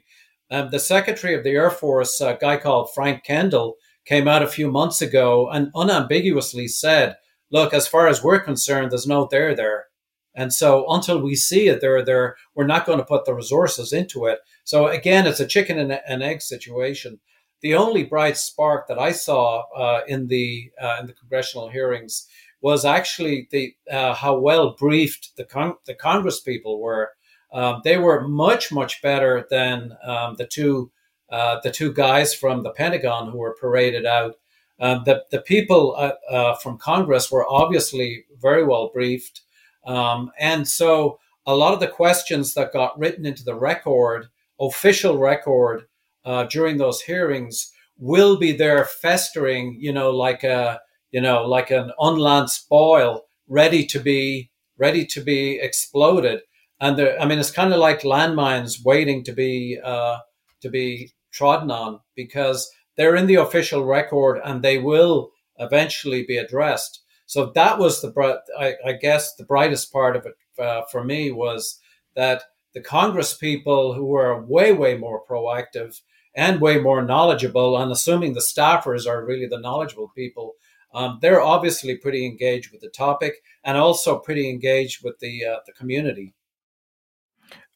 Um, 0.51 0.71
the 0.71 0.79
Secretary 0.79 1.35
of 1.35 1.45
the 1.45 1.51
Air 1.51 1.71
Force, 1.71 2.21
a 2.21 2.37
guy 2.41 2.57
called 2.59 2.93
Frank 2.95 3.25
Kendall, 3.25 3.77
came 4.05 4.29
out 4.29 4.43
a 4.43 4.49
few 4.49 4.71
months 4.71 5.01
ago 5.03 5.49
and 5.51 5.71
unambiguously 5.75 6.69
said, 6.69 7.17
"Look, 7.51 7.73
as 7.75 7.89
far 7.89 8.09
as 8.09 8.23
we're 8.23 8.41
concerned, 8.41 8.91
there's 8.93 9.07
no 9.07 9.27
there 9.31 9.55
there." 9.55 9.87
And 10.35 10.53
so 10.53 10.85
until 10.89 11.21
we 11.23 11.35
see 11.37 11.69
it 11.69 11.81
there 11.81 12.05
there, 12.05 12.37
we're 12.55 12.67
not 12.67 12.87
going 12.87 12.99
to 12.99 13.05
put 13.05 13.25
the 13.25 13.35
resources 13.35 13.93
into 13.93 14.27
it. 14.27 14.41
So 14.65 14.89
again, 14.89 15.27
it's 15.27 15.41
a 15.41 15.47
chicken 15.47 15.79
and 15.79 15.93
an 16.07 16.23
egg 16.23 16.43
situation. 16.43 17.21
the 17.63 17.75
only 17.75 18.05
bright 18.05 18.37
spark 18.37 18.89
that 18.89 18.99
I 18.99 19.13
saw 19.13 19.63
uh, 19.77 20.03
in 20.07 20.27
the 20.29 20.71
uh, 20.81 20.99
in 21.01 21.07
the 21.07 21.15
congressional 21.15 21.69
hearings 21.71 22.27
was 22.61 22.85
actually 22.85 23.49
the 23.51 23.75
uh, 23.91 24.15
how 24.15 24.39
well 24.39 24.75
briefed 24.79 25.37
the 25.37 25.45
con- 25.45 25.77
the 25.87 25.95
Congress 25.95 26.41
people 26.41 26.81
were. 26.81 27.11
Um, 27.55 27.81
they 27.85 27.97
were 27.97 28.27
much 28.27 28.73
much 28.73 29.01
better 29.01 29.47
than 29.49 29.97
um, 30.03 30.35
the 30.37 30.47
two 30.47 30.91
uh, 31.31 31.61
the 31.63 31.71
two 31.71 31.93
guys 31.93 32.35
from 32.35 32.63
the 32.63 32.71
Pentagon 32.73 33.31
who 33.31 33.39
were 33.39 33.57
paraded 33.59 34.05
out. 34.05 34.35
Um, 34.81 35.03
the 35.07 35.25
the 35.31 35.41
people 35.41 35.95
uh, 35.97 36.13
uh, 36.31 36.57
from 36.57 36.79
Congress 36.79 37.31
were 37.31 37.47
obviously 37.49 38.25
very 38.43 38.65
well 38.65 38.91
briefed, 38.93 39.43
um, 39.87 40.33
and 40.39 40.67
so 40.67 41.19
a 41.47 41.55
lot 41.55 41.75
of 41.75 41.81
the 41.81 41.89
questions 41.89 42.55
that 42.55 42.73
got 42.73 42.99
written 42.99 43.25
into 43.25 43.45
the 43.45 43.55
record, 43.55 44.27
official 44.61 45.19
record, 45.19 45.85
uh, 46.25 46.45
during 46.45 46.79
those 46.79 47.03
hearings 47.03 47.71
will 47.99 48.37
be 48.37 48.51
there 48.51 48.85
festering, 48.85 49.77
you 49.79 49.93
know, 49.93 50.11
like 50.11 50.43
a 50.43 50.81
you 51.13 51.21
know 51.21 51.45
like 51.45 51.71
an 51.71 51.93
unlanced 52.01 52.69
boil, 52.69 53.23
ready 53.47 53.87
to 53.87 54.01
be 54.01 54.51
ready 54.77 55.07
to 55.07 55.23
be 55.23 55.61
exploded. 55.61 56.41
And 56.81 56.99
there, 56.99 57.21
I 57.21 57.27
mean, 57.27 57.39
it's 57.39 57.51
kind 57.51 57.73
of 57.73 57.79
like 57.79 58.01
landmines 58.01 58.85
waiting 58.85 59.25
to 59.25 59.33
be 59.33 59.79
uh, 59.83 60.19
to 60.61 60.71
be 60.71 61.13
trodden 61.31 61.71
on 61.71 62.01
because 62.15 62.71
they're 62.97 63.17
in 63.17 63.27
the 63.27 63.37
official 63.37 63.85
record 63.85 64.41
and 64.45 64.63
they 64.63 64.79
will 64.79 65.31
eventually 65.59 66.25
be 66.25 66.37
addressed. 66.37 67.03
So 67.27 67.53
that 67.55 67.79
was 67.79 68.01
the, 68.01 68.41
I, 68.59 68.75
I 68.87 68.93
guess, 68.93 69.35
the 69.35 69.45
brightest 69.45 69.93
part 69.93 70.17
of 70.17 70.27
it 70.27 70.35
uh, 70.63 70.83
for 70.91 71.03
me 71.03 71.33
was 71.33 71.81
that 72.15 72.45
the 72.75 72.81
Congress 72.81 73.35
people 73.35 73.95
who 73.95 74.07
were 74.07 74.45
way, 74.45 74.73
way 74.73 74.97
more 74.97 75.23
proactive 75.29 76.01
and 76.37 76.61
way 76.61 76.79
more 76.79 77.03
knowledgeable, 77.03 77.79
and 77.79 77.91
assuming 77.93 78.35
the 78.35 78.41
staffers 78.41 79.07
are 79.07 79.25
really 79.25 79.47
the 79.47 79.61
knowledgeable 79.61 80.11
people, 80.15 80.55
um, 80.93 81.19
they're 81.23 81.41
obviously 81.41 81.97
pretty 81.97 82.27
engaged 82.27 82.73
with 82.73 82.81
the 82.81 82.89
topic 82.89 83.35
and 83.65 83.77
also 83.77 84.19
pretty 84.19 84.49
engaged 84.49 85.05
with 85.05 85.19
the 85.21 85.45
uh, 85.45 85.57
the 85.67 85.73
community. 85.73 86.35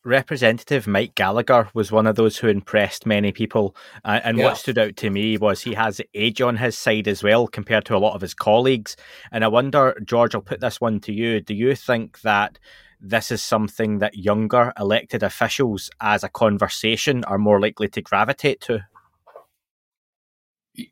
Representative 0.04 0.86
Mike 0.86 1.14
Gallagher 1.14 1.68
was 1.74 1.90
one 1.90 2.06
of 2.06 2.16
those 2.16 2.38
who 2.38 2.48
impressed 2.48 3.04
many 3.04 3.32
people. 3.32 3.74
Uh, 4.04 4.20
and 4.22 4.38
yeah. 4.38 4.44
what 4.44 4.56
stood 4.56 4.78
out 4.78 4.96
to 4.96 5.10
me 5.10 5.36
was 5.36 5.62
he 5.62 5.74
has 5.74 6.00
age 6.14 6.40
on 6.40 6.56
his 6.56 6.78
side 6.78 7.08
as 7.08 7.22
well 7.22 7.46
compared 7.46 7.84
to 7.86 7.96
a 7.96 7.98
lot 7.98 8.14
of 8.14 8.20
his 8.20 8.34
colleagues. 8.34 8.96
And 9.32 9.44
I 9.44 9.48
wonder, 9.48 10.00
George, 10.04 10.34
I'll 10.34 10.40
put 10.40 10.60
this 10.60 10.80
one 10.80 11.00
to 11.00 11.12
you. 11.12 11.40
Do 11.40 11.52
you 11.52 11.74
think 11.74 12.20
that 12.20 12.58
this 13.00 13.30
is 13.30 13.42
something 13.42 13.98
that 13.98 14.16
younger 14.16 14.72
elected 14.78 15.22
officials 15.22 15.90
as 16.00 16.24
a 16.24 16.28
conversation 16.28 17.24
are 17.24 17.38
more 17.38 17.60
likely 17.60 17.88
to 17.88 18.00
gravitate 18.00 18.60
to? 18.62 18.86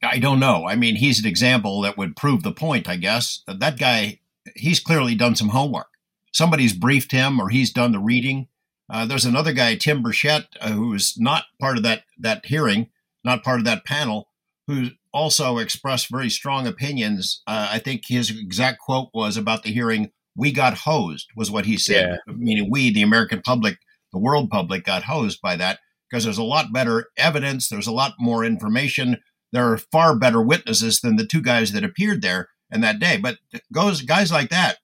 I 0.03 0.19
don't 0.19 0.41
know. 0.41 0.67
I 0.67 0.75
mean, 0.75 0.97
he's 0.97 1.21
an 1.21 1.27
example 1.27 1.81
that 1.83 1.97
would 1.97 2.17
prove 2.17 2.43
the 2.43 2.53
point, 2.53 2.89
I 2.89 2.97
guess. 2.97 3.43
That 3.47 3.79
guy, 3.79 4.21
he's 4.57 4.81
clearly 4.81 5.15
done 5.15 5.37
some 5.37 5.51
homework. 5.51 5.89
Somebody's 6.33 6.73
briefed 6.73 7.13
him 7.13 7.41
or 7.41 7.49
he's 7.49 7.73
done 7.73 7.93
the 7.93 8.01
reading 8.01 8.49
uh, 8.89 9.07
there's 9.07 9.25
another 9.25 9.53
guy, 9.53 9.75
Tim 9.75 10.03
Burchett, 10.03 10.47
uh, 10.61 10.71
who 10.71 10.95
is 10.95 11.15
not 11.19 11.45
part 11.61 11.77
of 11.77 11.83
that 11.83 12.05
that 12.19 12.47
hearing, 12.47 12.91
not 13.25 13.43
part 13.43 13.59
of 13.59 13.65
that 13.65 13.85
panel, 13.85 14.29
who 14.67 14.89
also 15.13 15.59
expressed 15.59 16.11
very 16.11 16.31
strong 16.31 16.67
opinions. 16.67 17.43
Uh, 17.47 17.69
I 17.71 17.79
think 17.79 18.03
his 18.07 18.31
exact 18.31 18.79
quote 18.81 19.09
was 19.13 19.37
about 19.37 19.65
the 19.65 19.73
hearing: 19.73 20.11
"We 20.37 20.53
got 20.53 20.79
hosed," 20.79 21.29
was 21.37 21.51
what 21.51 21.67
he 21.67 21.77
said, 21.77 22.19
yeah. 22.27 22.35
meaning 22.35 22.69
we, 22.71 22.93
the 22.93 23.03
American 23.03 23.41
public, 23.43 23.79
the 24.13 24.19
world 24.19 24.51
public, 24.51 24.85
got 24.85 25.05
hosed 25.05 25.41
by 25.43 25.57
that 25.57 25.81
because 26.09 26.25
there's 26.25 26.39
a 26.39 26.45
lot 26.45 26.73
better 26.73 27.09
evidence, 27.17 27.69
there's 27.69 27.89
a 27.89 27.93
lot 27.93 28.13
more 28.21 28.45
information, 28.45 29.19
there 29.53 29.73
are 29.73 29.79
far 29.79 30.17
better 30.17 30.41
witnesses 30.41 31.01
than 31.01 31.17
the 31.17 31.27
two 31.27 31.43
guys 31.43 31.73
that 31.73 31.83
appeared 31.83 32.23
there 32.23 32.49
in 32.71 32.81
that 32.83 33.01
day. 33.01 33.17
But 33.17 33.39
goes 33.73 34.03
guys 34.03 34.31
like 34.31 34.51
that 34.51 34.79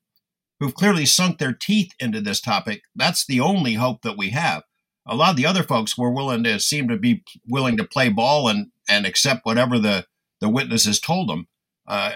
who've 0.62 0.74
clearly 0.74 1.04
sunk 1.04 1.38
their 1.38 1.52
teeth 1.52 1.90
into 1.98 2.20
this 2.20 2.40
topic, 2.40 2.82
that's 2.94 3.26
the 3.26 3.40
only 3.40 3.74
hope 3.74 4.02
that 4.02 4.16
we 4.16 4.30
have. 4.30 4.62
A 5.04 5.16
lot 5.16 5.30
of 5.30 5.36
the 5.36 5.44
other 5.44 5.64
folks 5.64 5.98
were 5.98 6.12
willing 6.12 6.44
to 6.44 6.60
seem 6.60 6.86
to 6.86 6.96
be 6.96 7.24
willing 7.48 7.76
to 7.78 7.84
play 7.84 8.08
ball 8.10 8.46
and, 8.46 8.68
and 8.88 9.04
accept 9.04 9.44
whatever 9.44 9.80
the, 9.80 10.06
the 10.40 10.48
witnesses 10.48 11.00
told 11.00 11.28
them. 11.28 11.48
Uh, 11.88 12.12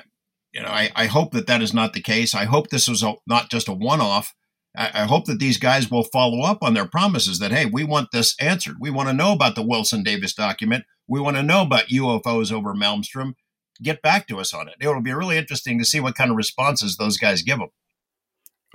you 0.52 0.62
know, 0.62 0.68
I, 0.68 0.92
I 0.94 1.06
hope 1.06 1.32
that 1.32 1.48
that 1.48 1.60
is 1.60 1.74
not 1.74 1.92
the 1.92 2.00
case. 2.00 2.36
I 2.36 2.44
hope 2.44 2.70
this 2.70 2.86
was 2.86 3.02
a, 3.02 3.14
not 3.26 3.50
just 3.50 3.66
a 3.66 3.72
one 3.72 4.00
off. 4.00 4.32
I, 4.76 4.90
I 4.94 5.04
hope 5.06 5.24
that 5.24 5.40
these 5.40 5.58
guys 5.58 5.90
will 5.90 6.04
follow 6.04 6.44
up 6.44 6.62
on 6.62 6.74
their 6.74 6.86
promises 6.86 7.40
that, 7.40 7.50
hey, 7.50 7.66
we 7.66 7.82
want 7.82 8.12
this 8.12 8.36
answered. 8.38 8.76
We 8.78 8.90
want 8.90 9.08
to 9.08 9.12
know 9.12 9.32
about 9.32 9.56
the 9.56 9.66
Wilson 9.66 10.04
Davis 10.04 10.34
document. 10.34 10.84
We 11.08 11.18
want 11.18 11.36
to 11.36 11.42
know 11.42 11.62
about 11.62 11.88
UFOs 11.88 12.52
over 12.52 12.74
Malmstrom. 12.74 13.34
Get 13.82 14.02
back 14.02 14.28
to 14.28 14.38
us 14.38 14.54
on 14.54 14.68
it. 14.68 14.76
It'll 14.80 15.02
be 15.02 15.12
really 15.12 15.36
interesting 15.36 15.80
to 15.80 15.84
see 15.84 15.98
what 15.98 16.14
kind 16.14 16.30
of 16.30 16.36
responses 16.36 16.96
those 16.96 17.16
guys 17.16 17.42
give 17.42 17.58
them. 17.58 17.70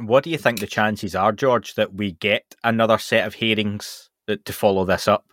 What 0.07 0.23
do 0.23 0.29
you 0.29 0.37
think 0.37 0.59
the 0.59 0.67
chances 0.67 1.15
are, 1.15 1.31
George, 1.31 1.75
that 1.75 1.93
we 1.93 2.13
get 2.13 2.55
another 2.63 2.97
set 2.97 3.27
of 3.27 3.35
hearings 3.35 4.09
to 4.27 4.53
follow 4.53 4.85
this 4.85 5.07
up? 5.07 5.25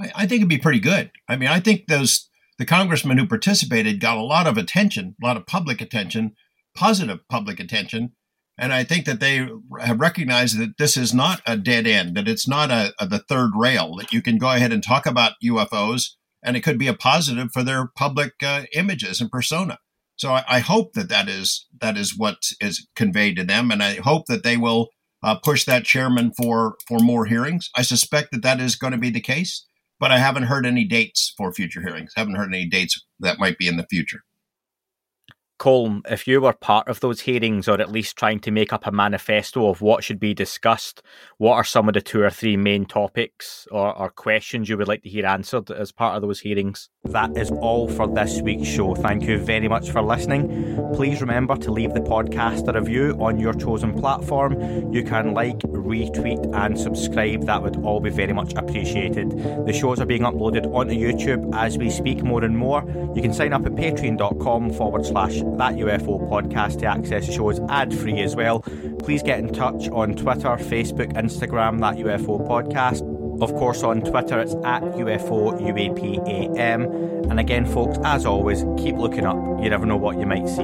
I, 0.00 0.12
I 0.14 0.26
think 0.26 0.40
it'd 0.40 0.48
be 0.48 0.58
pretty 0.58 0.80
good. 0.80 1.10
I 1.28 1.36
mean, 1.36 1.48
I 1.48 1.60
think 1.60 1.86
those 1.86 2.28
the 2.58 2.66
congressmen 2.66 3.16
who 3.16 3.26
participated 3.26 4.00
got 4.00 4.18
a 4.18 4.22
lot 4.22 4.46
of 4.46 4.58
attention, 4.58 5.16
a 5.22 5.26
lot 5.26 5.38
of 5.38 5.46
public 5.46 5.80
attention, 5.80 6.34
positive 6.74 7.20
public 7.28 7.58
attention, 7.58 8.12
and 8.58 8.74
I 8.74 8.84
think 8.84 9.06
that 9.06 9.20
they 9.20 9.48
have 9.80 9.98
recognized 9.98 10.58
that 10.58 10.76
this 10.76 10.98
is 10.98 11.14
not 11.14 11.40
a 11.46 11.56
dead 11.56 11.86
end, 11.86 12.14
that 12.16 12.28
it's 12.28 12.46
not 12.46 12.70
a, 12.70 12.92
a, 13.00 13.06
the 13.06 13.20
third 13.20 13.52
rail, 13.56 13.96
that 13.96 14.12
you 14.12 14.20
can 14.20 14.36
go 14.36 14.50
ahead 14.50 14.72
and 14.72 14.82
talk 14.82 15.06
about 15.06 15.32
UFOs, 15.42 16.10
and 16.42 16.54
it 16.56 16.60
could 16.60 16.78
be 16.78 16.86
a 16.86 16.92
positive 16.92 17.50
for 17.52 17.62
their 17.62 17.86
public 17.86 18.34
uh, 18.42 18.64
images 18.74 19.18
and 19.22 19.30
persona. 19.30 19.78
So 20.20 20.34
I, 20.34 20.44
I, 20.46 20.58
hope 20.58 20.92
that 20.92 21.08
that 21.08 21.30
is 21.30 21.66
that 21.80 21.96
is 21.96 22.12
what 22.14 22.36
is 22.60 22.86
conveyed 22.94 23.36
to 23.36 23.44
them, 23.44 23.70
and 23.70 23.82
I 23.82 23.94
hope 23.94 24.26
that 24.26 24.42
they 24.42 24.58
will 24.58 24.88
uh, 25.22 25.36
push 25.36 25.64
that 25.64 25.84
chairman 25.84 26.32
for 26.36 26.74
for 26.86 26.98
more 26.98 27.24
hearings. 27.24 27.70
I 27.74 27.80
suspect 27.80 28.30
that 28.32 28.42
that 28.42 28.60
is 28.60 28.76
going 28.76 28.92
to 28.92 28.98
be 28.98 29.08
the 29.08 29.22
case, 29.22 29.66
but 29.98 30.12
I 30.12 30.18
haven't 30.18 30.42
heard 30.42 30.66
any 30.66 30.84
dates 30.84 31.32
for 31.38 31.54
future 31.54 31.80
hearings. 31.80 32.12
Haven't 32.16 32.34
heard 32.34 32.52
any 32.52 32.66
dates 32.66 33.02
that 33.20 33.38
might 33.38 33.56
be 33.56 33.66
in 33.66 33.78
the 33.78 33.86
future. 33.88 34.20
Colm, 35.60 36.00
if 36.10 36.26
you 36.26 36.40
were 36.40 36.54
part 36.54 36.88
of 36.88 37.00
those 37.00 37.20
hearings 37.20 37.68
or 37.68 37.78
at 37.82 37.92
least 37.92 38.16
trying 38.16 38.40
to 38.40 38.50
make 38.50 38.72
up 38.72 38.86
a 38.86 38.90
manifesto 38.90 39.68
of 39.68 39.82
what 39.82 40.02
should 40.02 40.18
be 40.18 40.32
discussed, 40.32 41.02
what 41.36 41.52
are 41.52 41.64
some 41.64 41.86
of 41.86 41.92
the 41.92 42.00
two 42.00 42.22
or 42.22 42.30
three 42.30 42.56
main 42.56 42.86
topics 42.86 43.68
or, 43.70 43.94
or, 43.94 44.08
questions 44.08 44.70
you 44.70 44.78
would 44.78 44.88
like 44.88 45.02
to 45.02 45.10
hear 45.10 45.26
answered 45.26 45.70
as 45.70 45.92
part 45.92 46.16
of 46.16 46.22
those 46.22 46.40
hearings? 46.40 46.88
That 47.04 47.36
is 47.36 47.50
all 47.50 47.88
for 47.88 48.06
this 48.06 48.40
week's 48.40 48.68
show. 48.68 48.94
Thank 48.94 49.24
you 49.24 49.38
very 49.38 49.68
much 49.68 49.90
for 49.90 50.00
listening. 50.00 50.92
Please 50.94 51.20
remember 51.20 51.56
to 51.56 51.70
leave 51.70 51.92
the 51.92 52.00
podcast 52.00 52.66
a 52.66 52.80
review 52.80 53.14
on 53.20 53.38
your 53.38 53.52
chosen 53.52 53.92
platform. 53.92 54.90
You 54.90 55.04
can 55.04 55.34
like, 55.34 55.58
retweet, 55.58 56.54
and 56.54 56.78
subscribe. 56.78 57.44
That 57.44 57.62
would 57.62 57.76
all 57.84 58.00
be 58.00 58.08
very 58.08 58.32
much 58.32 58.54
appreciated. 58.54 59.30
The 59.66 59.74
shows 59.74 60.00
are 60.00 60.06
being 60.06 60.22
uploaded 60.22 60.72
onto 60.74 60.94
YouTube 60.94 61.54
as 61.54 61.76
we 61.76 61.90
speak 61.90 62.22
more 62.22 62.44
and 62.44 62.56
more. 62.56 62.82
You 63.14 63.20
can 63.20 63.34
sign 63.34 63.52
up 63.52 63.66
at 63.66 63.72
patreon.com 63.72 64.72
forward 64.72 65.04
slash 65.04 65.42
that 65.58 65.74
UFO 65.74 66.28
podcast 66.28 66.80
to 66.80 66.86
access 66.86 67.24
shows 67.32 67.60
ad 67.68 67.94
free 67.94 68.20
as 68.20 68.36
well. 68.36 68.60
Please 69.00 69.22
get 69.22 69.38
in 69.38 69.52
touch 69.52 69.88
on 69.88 70.14
Twitter, 70.14 70.56
Facebook, 70.56 71.12
Instagram, 71.14 71.80
that 71.80 71.96
UFO 71.96 72.46
podcast. 72.46 73.02
Of 73.42 73.54
course, 73.54 73.82
on 73.82 74.02
Twitter, 74.02 74.38
it's 74.38 74.54
at 74.64 74.82
UFO 74.82 75.58
UAPAM. 75.60 77.30
And 77.30 77.40
again, 77.40 77.64
folks, 77.64 77.98
as 78.04 78.26
always, 78.26 78.64
keep 78.76 78.96
looking 78.96 79.24
up. 79.24 79.36
You 79.62 79.70
never 79.70 79.86
know 79.86 79.96
what 79.96 80.18
you 80.18 80.26
might 80.26 80.46
see. 80.48 80.60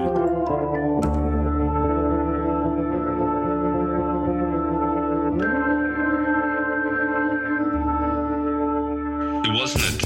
It 9.49 9.55
wasn't 9.55 9.85
a 9.85 9.96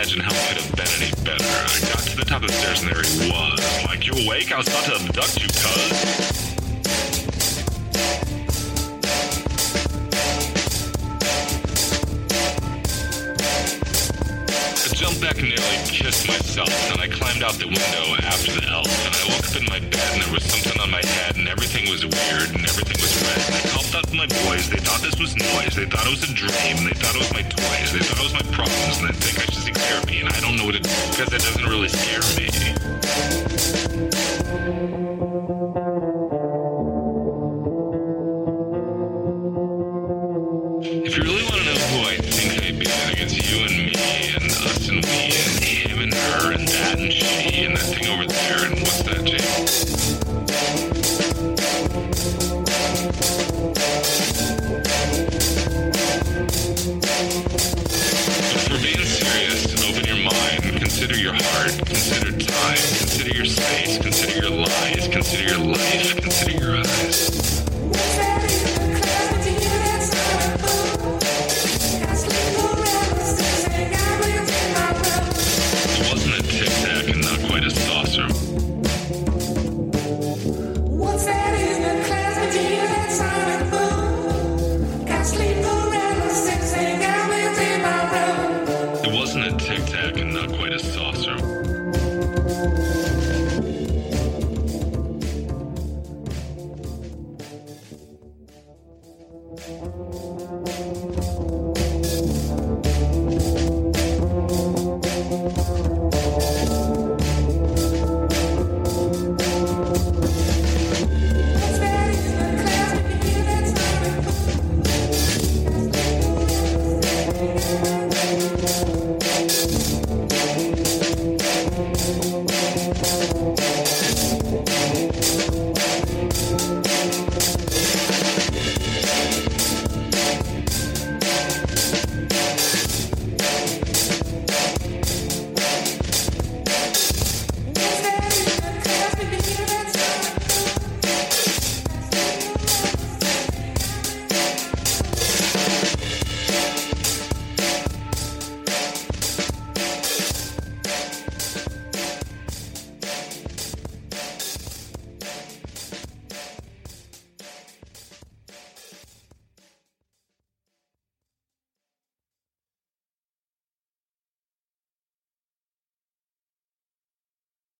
imagine 0.00 0.20
how 0.20 0.32
it 0.32 0.48
could 0.48 0.56
have 0.64 0.72
been 0.76 0.88
any 0.96 1.12
better. 1.28 1.44
I 1.44 1.76
got 1.92 2.00
to 2.08 2.16
the 2.16 2.24
top 2.24 2.40
of 2.40 2.48
the 2.48 2.54
stairs 2.54 2.80
and 2.80 2.88
there 2.88 3.02
he 3.04 3.28
was. 3.28 3.60
Like, 3.84 4.06
you 4.06 4.16
awake? 4.24 4.50
I 4.50 4.56
was 4.56 4.66
about 4.66 4.84
to 4.88 4.94
abduct 4.96 5.36
you, 5.42 5.48
cuz. 5.52 5.92
I 14.72 14.88
jumped 14.96 15.20
back 15.20 15.36
and 15.36 15.52
nearly 15.52 15.76
kissed 15.84 16.24
myself, 16.26 16.72
and 16.92 17.00
I 17.02 17.08
climbed 17.08 17.44
out 17.44 17.60
the 17.60 17.68
window 17.68 18.16
after 18.24 18.56
the 18.56 18.64
elf, 18.72 18.88
and 19.04 19.12
I 19.12 19.22
woke 19.28 19.52
up 19.52 19.56
in 19.60 19.68
my 19.68 19.80
bed, 19.84 20.12
and 20.16 20.22
there 20.24 20.32
was 20.32 20.44
something 20.48 20.80
on 20.80 20.90
my 20.90 21.04
head, 21.04 21.36
and 21.36 21.46
everything 21.46 21.90
was 21.92 22.08
weird, 22.08 22.48
and 22.56 22.64
everything 22.64 22.96
was 23.04 23.12
red, 23.20 23.40
and 23.52 23.54
I 23.54 23.62
called 23.68 23.92
out 23.92 24.08
to 24.08 24.16
my 24.16 24.28
boys, 24.48 24.64
they 24.72 24.80
thought 24.80 25.04
this 25.04 25.20
was 25.20 25.36
noise, 25.36 25.76
they 25.76 25.84
thought 25.84 26.08
it 26.08 26.16
was 26.16 26.24
a 26.24 26.32
dream, 26.32 26.88
they 26.88 26.96
thought 26.96 27.12
it 27.12 27.20
was 27.20 27.32
my 27.36 27.44
toys, 27.44 27.92
they 27.92 28.00
thought 28.00 28.16
it 28.16 28.24
was 28.24 28.32
my 28.32 28.46
problems, 28.48 28.96
and 28.96 29.12
they 29.12 29.16
think 29.20 29.36
I 29.44 29.52
should 29.52 29.59
scare 29.80 30.04
me, 30.06 30.20
and 30.20 30.28
I 30.28 30.40
don't 30.40 30.56
know 30.56 30.64
what 30.64 30.74
it 30.74 30.82
because 30.82 31.32
it 31.32 31.40
doesn't 31.40 31.64
really 31.64 31.88
scare 31.88 32.20
me. 34.94 34.99